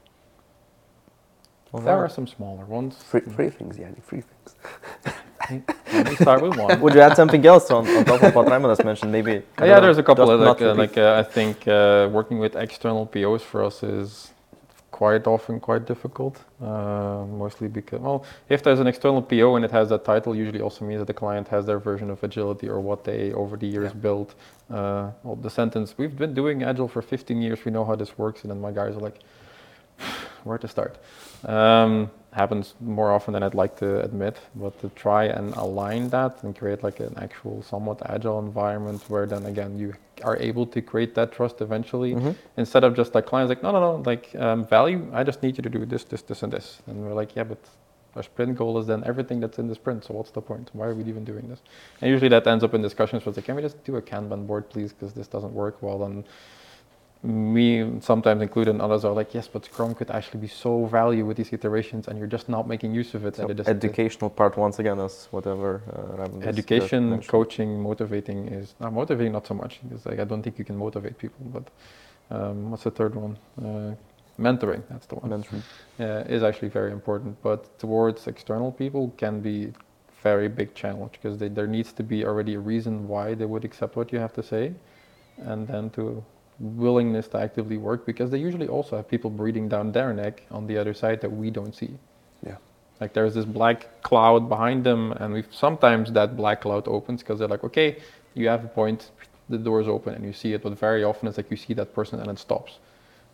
All 1.73 1.81
There 1.81 1.97
are 1.99 2.09
some 2.09 2.27
smaller 2.27 2.65
ones. 2.65 3.03
free, 3.03 3.21
free 3.21 3.51
things 3.51 3.79
yeah, 3.79 3.91
free 4.03 4.23
things 4.23 4.57
Let 5.93 6.09
me 6.11 6.17
start 6.17 6.43
with 6.43 6.57
one. 6.57 6.81
Would 6.81 6.95
you 6.95 7.01
add 7.01 7.17
something 7.17 7.45
else 7.45 7.71
on, 7.71 7.87
on 7.89 8.05
top 8.05 8.23
of 8.23 8.35
what 8.35 8.47
Raymond 8.51 8.71
has 8.71 8.85
mentioned? 8.85 9.13
Maybe. 9.13 9.31
I 9.31 9.35
don't 9.35 9.69
yeah, 9.69 9.75
know, 9.75 9.81
there's 9.81 9.99
a 9.99 10.03
couple 10.03 10.31
of 10.31 10.41
like, 10.41 10.63
uh, 10.63 10.75
like 10.75 10.97
uh, 10.97 11.17
I 11.19 11.23
think 11.23 11.67
uh, 11.67 12.09
working 12.11 12.39
with 12.39 12.57
external 12.57 13.07
POs 13.07 13.43
for 13.43 13.65
us 13.65 13.83
is 13.83 14.31
quite 14.91 15.27
often 15.27 15.59
quite 15.61 15.87
difficult. 15.87 16.37
Uh, 16.63 17.25
mostly 17.45 17.69
because 17.69 18.01
well, 18.01 18.25
if 18.49 18.63
there's 18.63 18.81
an 18.81 18.87
external 18.87 19.23
PO 19.23 19.57
and 19.57 19.65
it 19.65 19.71
has 19.71 19.89
that 19.89 20.05
title, 20.05 20.35
usually 20.37 20.61
also 20.61 20.85
means 20.85 21.01
that 21.01 21.07
the 21.07 21.19
client 21.25 21.49
has 21.49 21.65
their 21.65 21.79
version 21.79 22.11
of 22.11 22.23
agility 22.23 22.69
or 22.69 22.81
what 22.81 23.05
they 23.05 23.33
over 23.33 23.57
the 23.57 23.67
years 23.67 23.93
built. 23.93 24.35
Uh, 24.71 25.11
well, 25.23 25.37
the 25.37 25.51
sentence 25.51 25.95
we've 25.97 26.17
been 26.17 26.35
doing 26.35 26.63
agile 26.63 26.89
for 26.89 27.03
15 27.03 27.41
years, 27.41 27.65
we 27.65 27.71
know 27.73 27.85
how 27.85 27.97
this 27.97 28.19
works, 28.19 28.43
and 28.43 28.51
then 28.51 28.61
my 28.61 28.73
guys 28.73 28.95
are 28.95 29.01
like, 29.01 29.19
where 30.45 30.59
to 30.59 30.69
start? 30.69 30.99
Um, 31.45 32.11
happens 32.33 32.75
more 32.81 33.11
often 33.13 33.35
than 33.35 33.43
I'd 33.43 33.55
like 33.55 33.77
to 33.79 34.01
admit, 34.03 34.39
but 34.55 34.79
to 34.83 34.89
try 34.91 35.25
and 35.25 35.53
align 35.55 36.09
that 36.11 36.43
and 36.43 36.57
create 36.57 36.83
like 36.83 37.01
an 37.01 37.15
actual 37.19 37.63
somewhat 37.63 37.99
agile 38.09 38.39
environment 38.39 39.03
where 39.09 39.27
then 39.27 39.47
again 39.47 39.79
you 39.79 39.95
are 40.23 40.37
able 40.37 40.67
to 40.67 40.81
create 40.83 41.15
that 41.15 41.33
trust 41.33 41.61
eventually 41.61 42.15
Mhm. 42.15 42.35
instead 42.57 42.85
of 42.85 42.95
just 42.95 43.15
like 43.15 43.27
clients 43.27 43.49
like 43.49 43.63
no 43.63 43.73
no 43.73 43.81
no 43.81 44.03
like 44.05 44.35
um, 44.37 44.65
value 44.67 45.01
I 45.13 45.25
just 45.25 45.43
need 45.43 45.57
you 45.57 45.63
to 45.63 45.71
do 45.71 45.85
this 45.87 46.05
this 46.05 46.23
this 46.23 46.43
and 46.43 46.53
this. 46.53 46.81
And 46.87 47.03
we're 47.05 47.15
like 47.15 47.35
yeah 47.35 47.45
but 47.45 47.59
our 48.17 48.23
sprint 48.23 48.57
goal 48.57 48.79
is 48.79 48.87
then 48.87 49.03
everything 49.07 49.41
that's 49.41 49.59
in 49.59 49.67
the 49.69 49.75
sprint 49.75 50.05
so 50.05 50.15
what's 50.15 50.31
the 50.33 50.43
point? 50.43 50.71
Why 50.73 50.87
are 50.87 50.95
we 50.95 51.05
even 51.05 51.25
doing 51.25 51.49
this? 51.49 51.61
And 52.01 52.11
usually 52.11 52.29
that 52.31 52.47
ends 52.47 52.63
up 52.65 52.75
in 52.75 52.83
discussions 52.83 53.25
where 53.25 53.31
it's 53.31 53.39
like 53.39 53.47
can 53.47 53.57
we 53.57 53.63
just 53.63 53.83
do 53.85 53.97
a 53.97 54.03
Kanban 54.03 54.47
board 54.47 54.69
please? 54.69 54.93
Because 54.93 55.13
this 55.15 55.27
doesn't 55.29 55.53
work. 55.53 55.77
Well 55.83 55.99
then 55.99 56.25
me 57.23 58.01
sometimes 58.01 58.41
included 58.41 58.71
and 58.71 58.81
others 58.81 59.05
are 59.05 59.13
like, 59.13 59.35
yes, 59.35 59.47
but 59.47 59.65
Scrum 59.65 59.95
could 59.95 60.11
actually 60.11 60.41
be 60.41 60.49
so 60.49 60.87
value 60.87 61.27
with 61.27 61.37
these 61.37 61.53
iterations, 61.53 62.09
and 62.09 62.19
you're 62.19 62.27
just 62.27 62.49
not 62.49 62.67
making 62.67 62.95
use 62.95 63.15
of 63.15 63.27
it. 63.27 63.37
So 63.37 63.49
is 63.49 63.69
educational 63.69 64.31
part 64.31 64.57
once 64.57 64.79
again 64.79 64.99
is 64.99 65.29
whatever. 65.31 65.83
Uh, 65.93 66.27
just 66.27 66.47
education, 66.47 67.21
coaching, 67.23 67.83
motivating 67.83 68.49
is 68.49 68.75
not 68.81 68.93
motivating, 68.95 69.33
not 69.33 69.47
so 69.47 69.55
much 69.55 69.81
because 69.83 70.07
like 70.07 70.19
I 70.19 70.25
don't 70.25 70.43
think 70.43 70.59
you 70.59 70.65
can 70.65 70.77
motivate 70.77 71.19
people. 71.19 71.45
But 71.53 71.65
um, 72.35 72.71
what's 72.71 72.85
the 72.85 72.91
third 72.91 73.15
one? 73.15 73.37
Uh, 73.59 73.95
mentoring. 74.41 74.83
That's 74.89 75.07
the 75.07 75.17
one. 75.17 75.29
Mentioned. 75.29 75.63
uh, 75.99 76.25
is 76.27 76.43
actually 76.43 76.69
very 76.69 76.93
important, 76.93 77.37
but 77.43 77.79
towards 77.79 78.27
external 78.29 78.73
people 78.73 79.13
can 79.19 79.41
be 79.41 79.75
very 80.23 80.49
big 80.49 80.75
challenge 80.75 81.13
because 81.13 81.39
they, 81.39 81.49
there 81.49 81.67
needs 81.67 81.93
to 81.93 82.03
be 82.03 82.25
already 82.25 82.55
a 82.55 82.59
reason 82.61 83.09
why 83.09 83.35
they 83.35 83.47
would 83.47 83.65
accept 83.65 83.97
what 83.97 84.11
you 84.13 84.19
have 84.19 84.33
to 84.33 84.43
say, 84.43 84.73
and 85.39 85.69
then 85.69 85.91
to 85.91 86.25
willingness 86.61 87.27
to 87.29 87.39
actively 87.39 87.79
work 87.79 88.07
because 88.07 88.31
they 88.31 88.39
usually 88.39 88.69
also 88.69 88.97
have 88.97 89.09
people 89.09 89.31
breathing 89.31 89.69
down 89.69 89.91
their 89.93 90.13
neck 90.13 90.43
on 90.51 90.67
the 90.67 90.77
other 90.77 90.95
side 90.95 91.21
that 91.23 91.33
we 91.33 91.51
don't 91.51 91.75
see. 91.75 91.99
Yeah. 92.47 92.57
Like 93.01 93.15
there's 93.15 93.35
this 93.35 93.47
black 93.47 94.03
cloud 94.03 94.49
behind 94.49 94.85
them, 94.85 95.13
and 95.13 95.33
we 95.33 95.45
sometimes 95.51 96.13
that 96.13 96.37
black 96.37 96.61
cloud 96.61 96.87
opens 96.87 97.23
because 97.23 97.39
they're 97.39 97.49
like, 97.49 97.65
okay, 97.65 97.97
you 98.35 98.49
have 98.49 98.65
a 98.65 98.69
point, 98.69 99.11
the 99.49 99.59
door 99.59 99.81
is 99.81 99.89
open, 99.89 100.15
and 100.15 100.25
you 100.25 100.35
see 100.35 100.53
it. 100.53 100.63
But 100.63 100.79
very 100.79 101.03
often 101.03 101.27
it's 101.29 101.39
like 101.39 101.51
you 101.51 101.57
see 101.57 101.73
that 101.75 101.95
person 101.95 102.21
and 102.21 102.31
it 102.31 102.39
stops. 102.39 102.79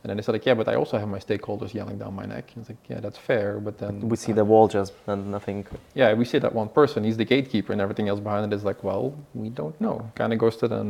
And 0.06 0.10
then 0.10 0.18
they 0.18 0.22
said 0.22 0.36
like, 0.36 0.46
yeah, 0.46 0.54
but 0.54 0.68
I 0.68 0.76
also 0.76 0.98
have 0.98 1.08
my 1.08 1.18
stakeholders 1.18 1.74
yelling 1.74 1.98
down 1.98 2.14
my 2.14 2.26
neck. 2.26 2.52
And 2.54 2.60
it's 2.62 2.70
like, 2.70 2.78
yeah, 2.88 3.00
that's 3.00 3.18
fair, 3.18 3.58
but 3.58 3.76
then 3.76 4.08
We 4.08 4.14
see 4.16 4.30
the 4.30 4.44
wall 4.44 4.68
just 4.68 4.92
and 5.08 5.32
nothing. 5.32 5.66
yeah, 5.94 6.12
we 6.14 6.24
see 6.24 6.38
that 6.38 6.54
one 6.54 6.68
person, 6.68 7.02
he's 7.02 7.16
the 7.16 7.24
gatekeeper, 7.24 7.72
and 7.72 7.80
everything 7.80 8.06
else 8.08 8.20
behind 8.20 8.52
it 8.52 8.54
is 8.54 8.62
like, 8.62 8.84
well, 8.84 9.12
we 9.34 9.48
don't 9.48 9.74
know. 9.80 10.08
Kind 10.14 10.32
of 10.32 10.38
goes 10.38 10.56
to 10.58 10.68
the 10.68 10.84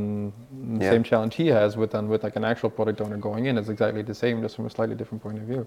Yeah. 0.79 0.91
same 0.91 1.03
challenge 1.03 1.35
he 1.37 1.47
has 1.47 1.79
with 1.79 1.93
then 1.93 2.09
with 2.09 2.25
like 2.25 2.37
an 2.37 2.45
actual 2.45 2.69
product 2.69 3.01
owner 3.01 3.17
going 3.17 3.47
in. 3.47 3.57
It's 3.57 3.71
exactly 3.71 4.03
the 4.03 4.15
same, 4.15 4.43
just 4.43 4.55
from 4.57 4.67
a 4.67 4.71
slightly 4.71 4.95
different 4.95 5.23
point 5.23 5.39
of 5.39 5.45
view. 5.45 5.67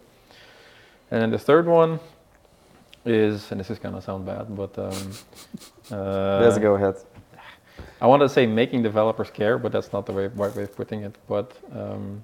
And 1.09 1.19
then 1.23 1.31
the 1.31 1.39
third 1.39 1.65
one 1.65 1.99
is, 3.03 3.49
and 3.51 3.59
this 3.59 3.71
is 3.71 3.79
gonna 3.79 3.99
sound 3.99 4.27
bad, 4.27 4.55
but 4.55 4.77
um, 4.77 5.11
uh, 5.91 6.37
Let's 6.39 6.59
go 6.59 6.75
ahead. 6.75 6.97
I 7.99 8.05
want 8.05 8.21
to 8.21 8.29
say 8.29 8.45
making 8.45 8.83
developers 8.83 9.31
care, 9.31 9.57
but 9.57 9.71
that's 9.71 9.91
not 9.91 10.05
the 10.05 10.13
way, 10.13 10.27
right 10.27 10.55
way 10.55 10.63
of 10.63 10.75
putting 10.75 11.01
it. 11.01 11.15
But 11.27 11.51
um, 11.73 12.23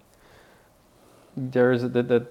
there's 1.36 1.82
the, 1.82 2.04
the 2.04 2.28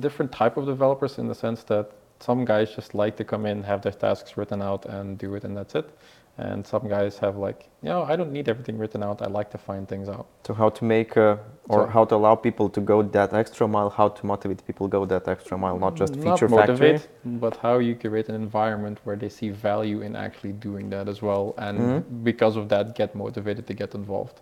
different 0.00 0.32
type 0.32 0.56
of 0.56 0.66
developers 0.66 1.18
in 1.18 1.28
the 1.28 1.34
sense 1.34 1.62
that 1.64 1.90
some 2.20 2.44
guys 2.44 2.74
just 2.74 2.94
like 2.94 3.16
to 3.16 3.24
come 3.24 3.44
in, 3.46 3.62
have 3.62 3.82
their 3.82 3.92
tasks 3.92 4.36
written 4.36 4.62
out, 4.62 4.86
and 4.86 5.18
do 5.18 5.34
it, 5.34 5.44
and 5.44 5.56
that's 5.56 5.74
it. 5.74 5.90
And 6.38 6.66
some 6.66 6.86
guys 6.86 7.16
have 7.18 7.36
like, 7.36 7.68
you 7.82 7.88
know, 7.88 8.02
I 8.02 8.14
don't 8.14 8.30
need 8.30 8.46
everything 8.48 8.76
written 8.76 9.02
out. 9.02 9.22
I 9.22 9.26
like 9.26 9.50
to 9.52 9.58
find 9.58 9.88
things 9.88 10.06
out. 10.08 10.26
So 10.46 10.52
how 10.52 10.68
to 10.68 10.84
make 10.84 11.16
uh, 11.16 11.36
or 11.68 11.84
So- 11.84 11.86
how 11.86 12.04
to 12.04 12.14
allow 12.14 12.34
people 12.34 12.68
to 12.70 12.80
go 12.80 13.02
that 13.02 13.32
extra 13.32 13.66
mile? 13.66 13.88
How 13.88 14.08
to 14.08 14.26
motivate 14.26 14.66
people 14.66 14.86
go 14.86 15.06
that 15.06 15.28
extra 15.28 15.56
mile? 15.56 15.78
Not 15.78 15.94
just 15.96 16.14
Not 16.14 16.22
feature 16.38 16.48
factory. 16.48 16.92
motivate, 16.92 17.08
but 17.24 17.56
how 17.56 17.78
you 17.78 17.94
create 17.94 18.28
an 18.28 18.34
environment 18.34 18.98
where 19.04 19.16
they 19.16 19.30
see 19.30 19.48
value 19.48 20.02
in 20.02 20.14
actually 20.14 20.52
doing 20.52 20.90
that 20.90 21.08
as 21.08 21.22
well, 21.22 21.54
and 21.56 21.78
Mhm. 21.78 22.24
because 22.24 22.56
of 22.56 22.68
that, 22.68 22.94
get 22.94 23.14
motivated 23.14 23.66
to 23.68 23.74
get 23.74 23.94
involved. 23.94 24.40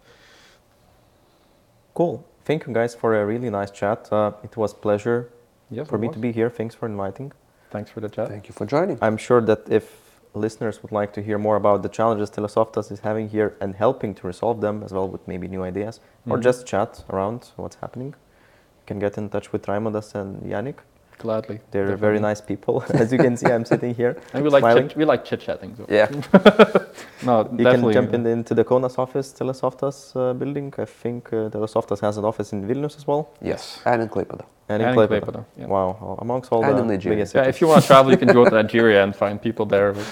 Cool. 1.95 2.25
Thank 2.45 2.66
you 2.66 2.72
guys 2.74 2.95
for 2.95 3.14
a 3.20 3.24
really 3.24 3.51
nice 3.51 3.70
chat. 3.70 4.12
Uh, 4.12 4.32
it 4.42 4.57
was 4.57 4.74
pleasure 4.74 5.30
Yes, 5.70 5.88
for 5.88 5.99
me 5.99 6.09
was. 6.09 6.14
to 6.16 6.20
be 6.20 6.30
here. 6.32 6.51
Thanks 6.51 6.74
for 6.74 6.86
inviting. 6.86 7.32
Thanks 7.70 7.90
for 7.90 8.01
the 8.01 8.09
chat. 8.09 8.28
Thank 8.28 8.49
you 8.49 8.55
for 8.55 8.66
joining. 8.66 8.99
I'm 9.01 9.16
sure 9.16 9.40
that 9.40 9.68
if 9.68 10.20
listeners 10.34 10.82
would 10.82 10.92
like 10.92 11.12
to 11.14 11.22
hear 11.22 11.38
more 11.38 11.57
about 11.57 11.82
the 11.82 11.88
challenges 11.88 12.30
Telesoftas 12.30 12.90
is 12.92 13.01
having 13.01 13.28
here 13.28 13.57
and 13.61 13.74
helping 13.74 14.14
to 14.16 14.26
resolve 14.26 14.61
them 14.61 14.82
as 14.84 14.92
well 14.92 15.09
with 15.09 15.26
maybe 15.26 15.49
new 15.49 15.62
ideas 15.62 16.01
or 16.28 16.38
Mhm. 16.38 16.42
just 16.42 16.66
chat 16.66 17.05
around 17.11 17.51
what's 17.57 17.76
happening, 17.76 18.09
you 18.09 18.84
can 18.86 18.99
get 18.99 19.16
in 19.16 19.28
touch 19.30 19.53
with 19.53 19.62
Raimondas 19.66 20.14
and 20.14 20.42
Yannick. 20.42 20.78
Gladly. 21.19 21.61
They're 21.71 21.97
very 21.97 22.19
nice 22.21 22.41
people. 22.41 22.85
As 22.95 23.12
you 23.12 23.19
can 23.19 23.37
see, 23.37 23.47
I'm 23.47 23.65
sitting 23.65 23.95
here. 23.95 24.17
And 24.35 24.43
we 24.45 24.51
like 24.51 24.61
smiling. 24.62 24.89
chit, 24.89 24.97
we 24.97 25.05
like 25.05 25.25
chit 25.25 25.41
chatting. 25.41 25.75
So. 25.77 25.87
Yeah. 25.89 26.09
No, 27.23 27.49
You 27.51 27.65
definitely. 27.65 27.95
can 27.95 28.03
jump 28.03 28.15
in, 28.15 28.27
into 28.27 28.55
the 28.55 28.65
Kaunas 28.65 28.99
office, 28.99 29.33
Telesoftas 29.33 30.15
uh, 30.17 30.35
building. 30.35 30.75
I 30.77 30.85
think 30.85 31.33
uh, 31.33 31.49
Telesoftas 31.49 32.01
has 32.01 32.19
an 32.19 32.25
office 32.25 32.53
in 32.53 32.67
Vilnius 32.69 32.97
as 32.99 33.07
well. 33.07 33.31
Yes. 33.41 33.81
And 33.87 34.03
in 34.03 34.09
Klaipėda. 34.09 34.45
And 34.69 34.83
in 34.83 34.89
And 34.89 34.99
in 35.01 35.09
Klaipėda. 35.09 35.21
Klaipėda, 35.25 35.45
yeah. 35.57 35.67
Wow, 35.67 36.19
amongst 36.21 36.53
all 36.53 36.62
And 36.65 36.77
the 36.79 36.83
in 36.83 36.89
Nigeria. 36.89 37.27
Yeah, 37.35 37.45
if 37.45 37.61
you 37.61 37.69
want 37.69 37.81
to 37.83 37.87
travel, 37.87 38.11
you 38.12 38.19
can 38.19 38.29
go 38.29 38.45
to 38.45 38.51
Nigeria 38.51 39.03
and 39.05 39.15
find 39.17 39.41
people 39.41 39.65
there 39.67 39.93
with, 39.93 40.11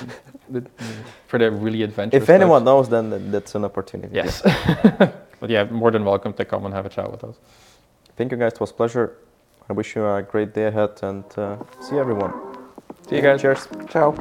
with, 0.48 0.66
for 1.26 1.38
their 1.38 1.50
really 1.50 1.82
adventurous. 1.82 2.22
If 2.22 2.30
anyone 2.30 2.60
types. 2.62 2.66
knows, 2.70 2.88
then 2.88 3.30
that's 3.30 3.54
an 3.54 3.64
opportunity. 3.64 4.14
Yes. 4.14 4.40
but 5.40 5.50
yeah, 5.50 5.64
more 5.64 5.90
than 5.90 6.04
welcome 6.04 6.32
to 6.34 6.44
come 6.46 6.64
and 6.66 6.72
have 6.74 6.86
a 6.86 6.90
chat 6.90 7.10
with 7.10 7.24
us. 7.24 7.36
Thank 8.16 8.30
you 8.32 8.38
guys. 8.38 8.52
It 8.52 8.60
was 8.60 8.70
a 8.70 8.74
pleasure. 8.74 9.16
I 9.68 9.72
wish 9.72 9.96
you 9.96 10.06
a 10.06 10.22
great 10.22 10.54
day 10.54 10.66
ahead 10.66 11.02
and 11.02 11.24
uh, 11.38 11.56
see 11.80 11.98
everyone. 11.98 12.32
See 13.08 13.16
you 13.16 13.22
guys. 13.22 13.40
Cheers. 13.40 13.68
Ciao. 13.88 14.14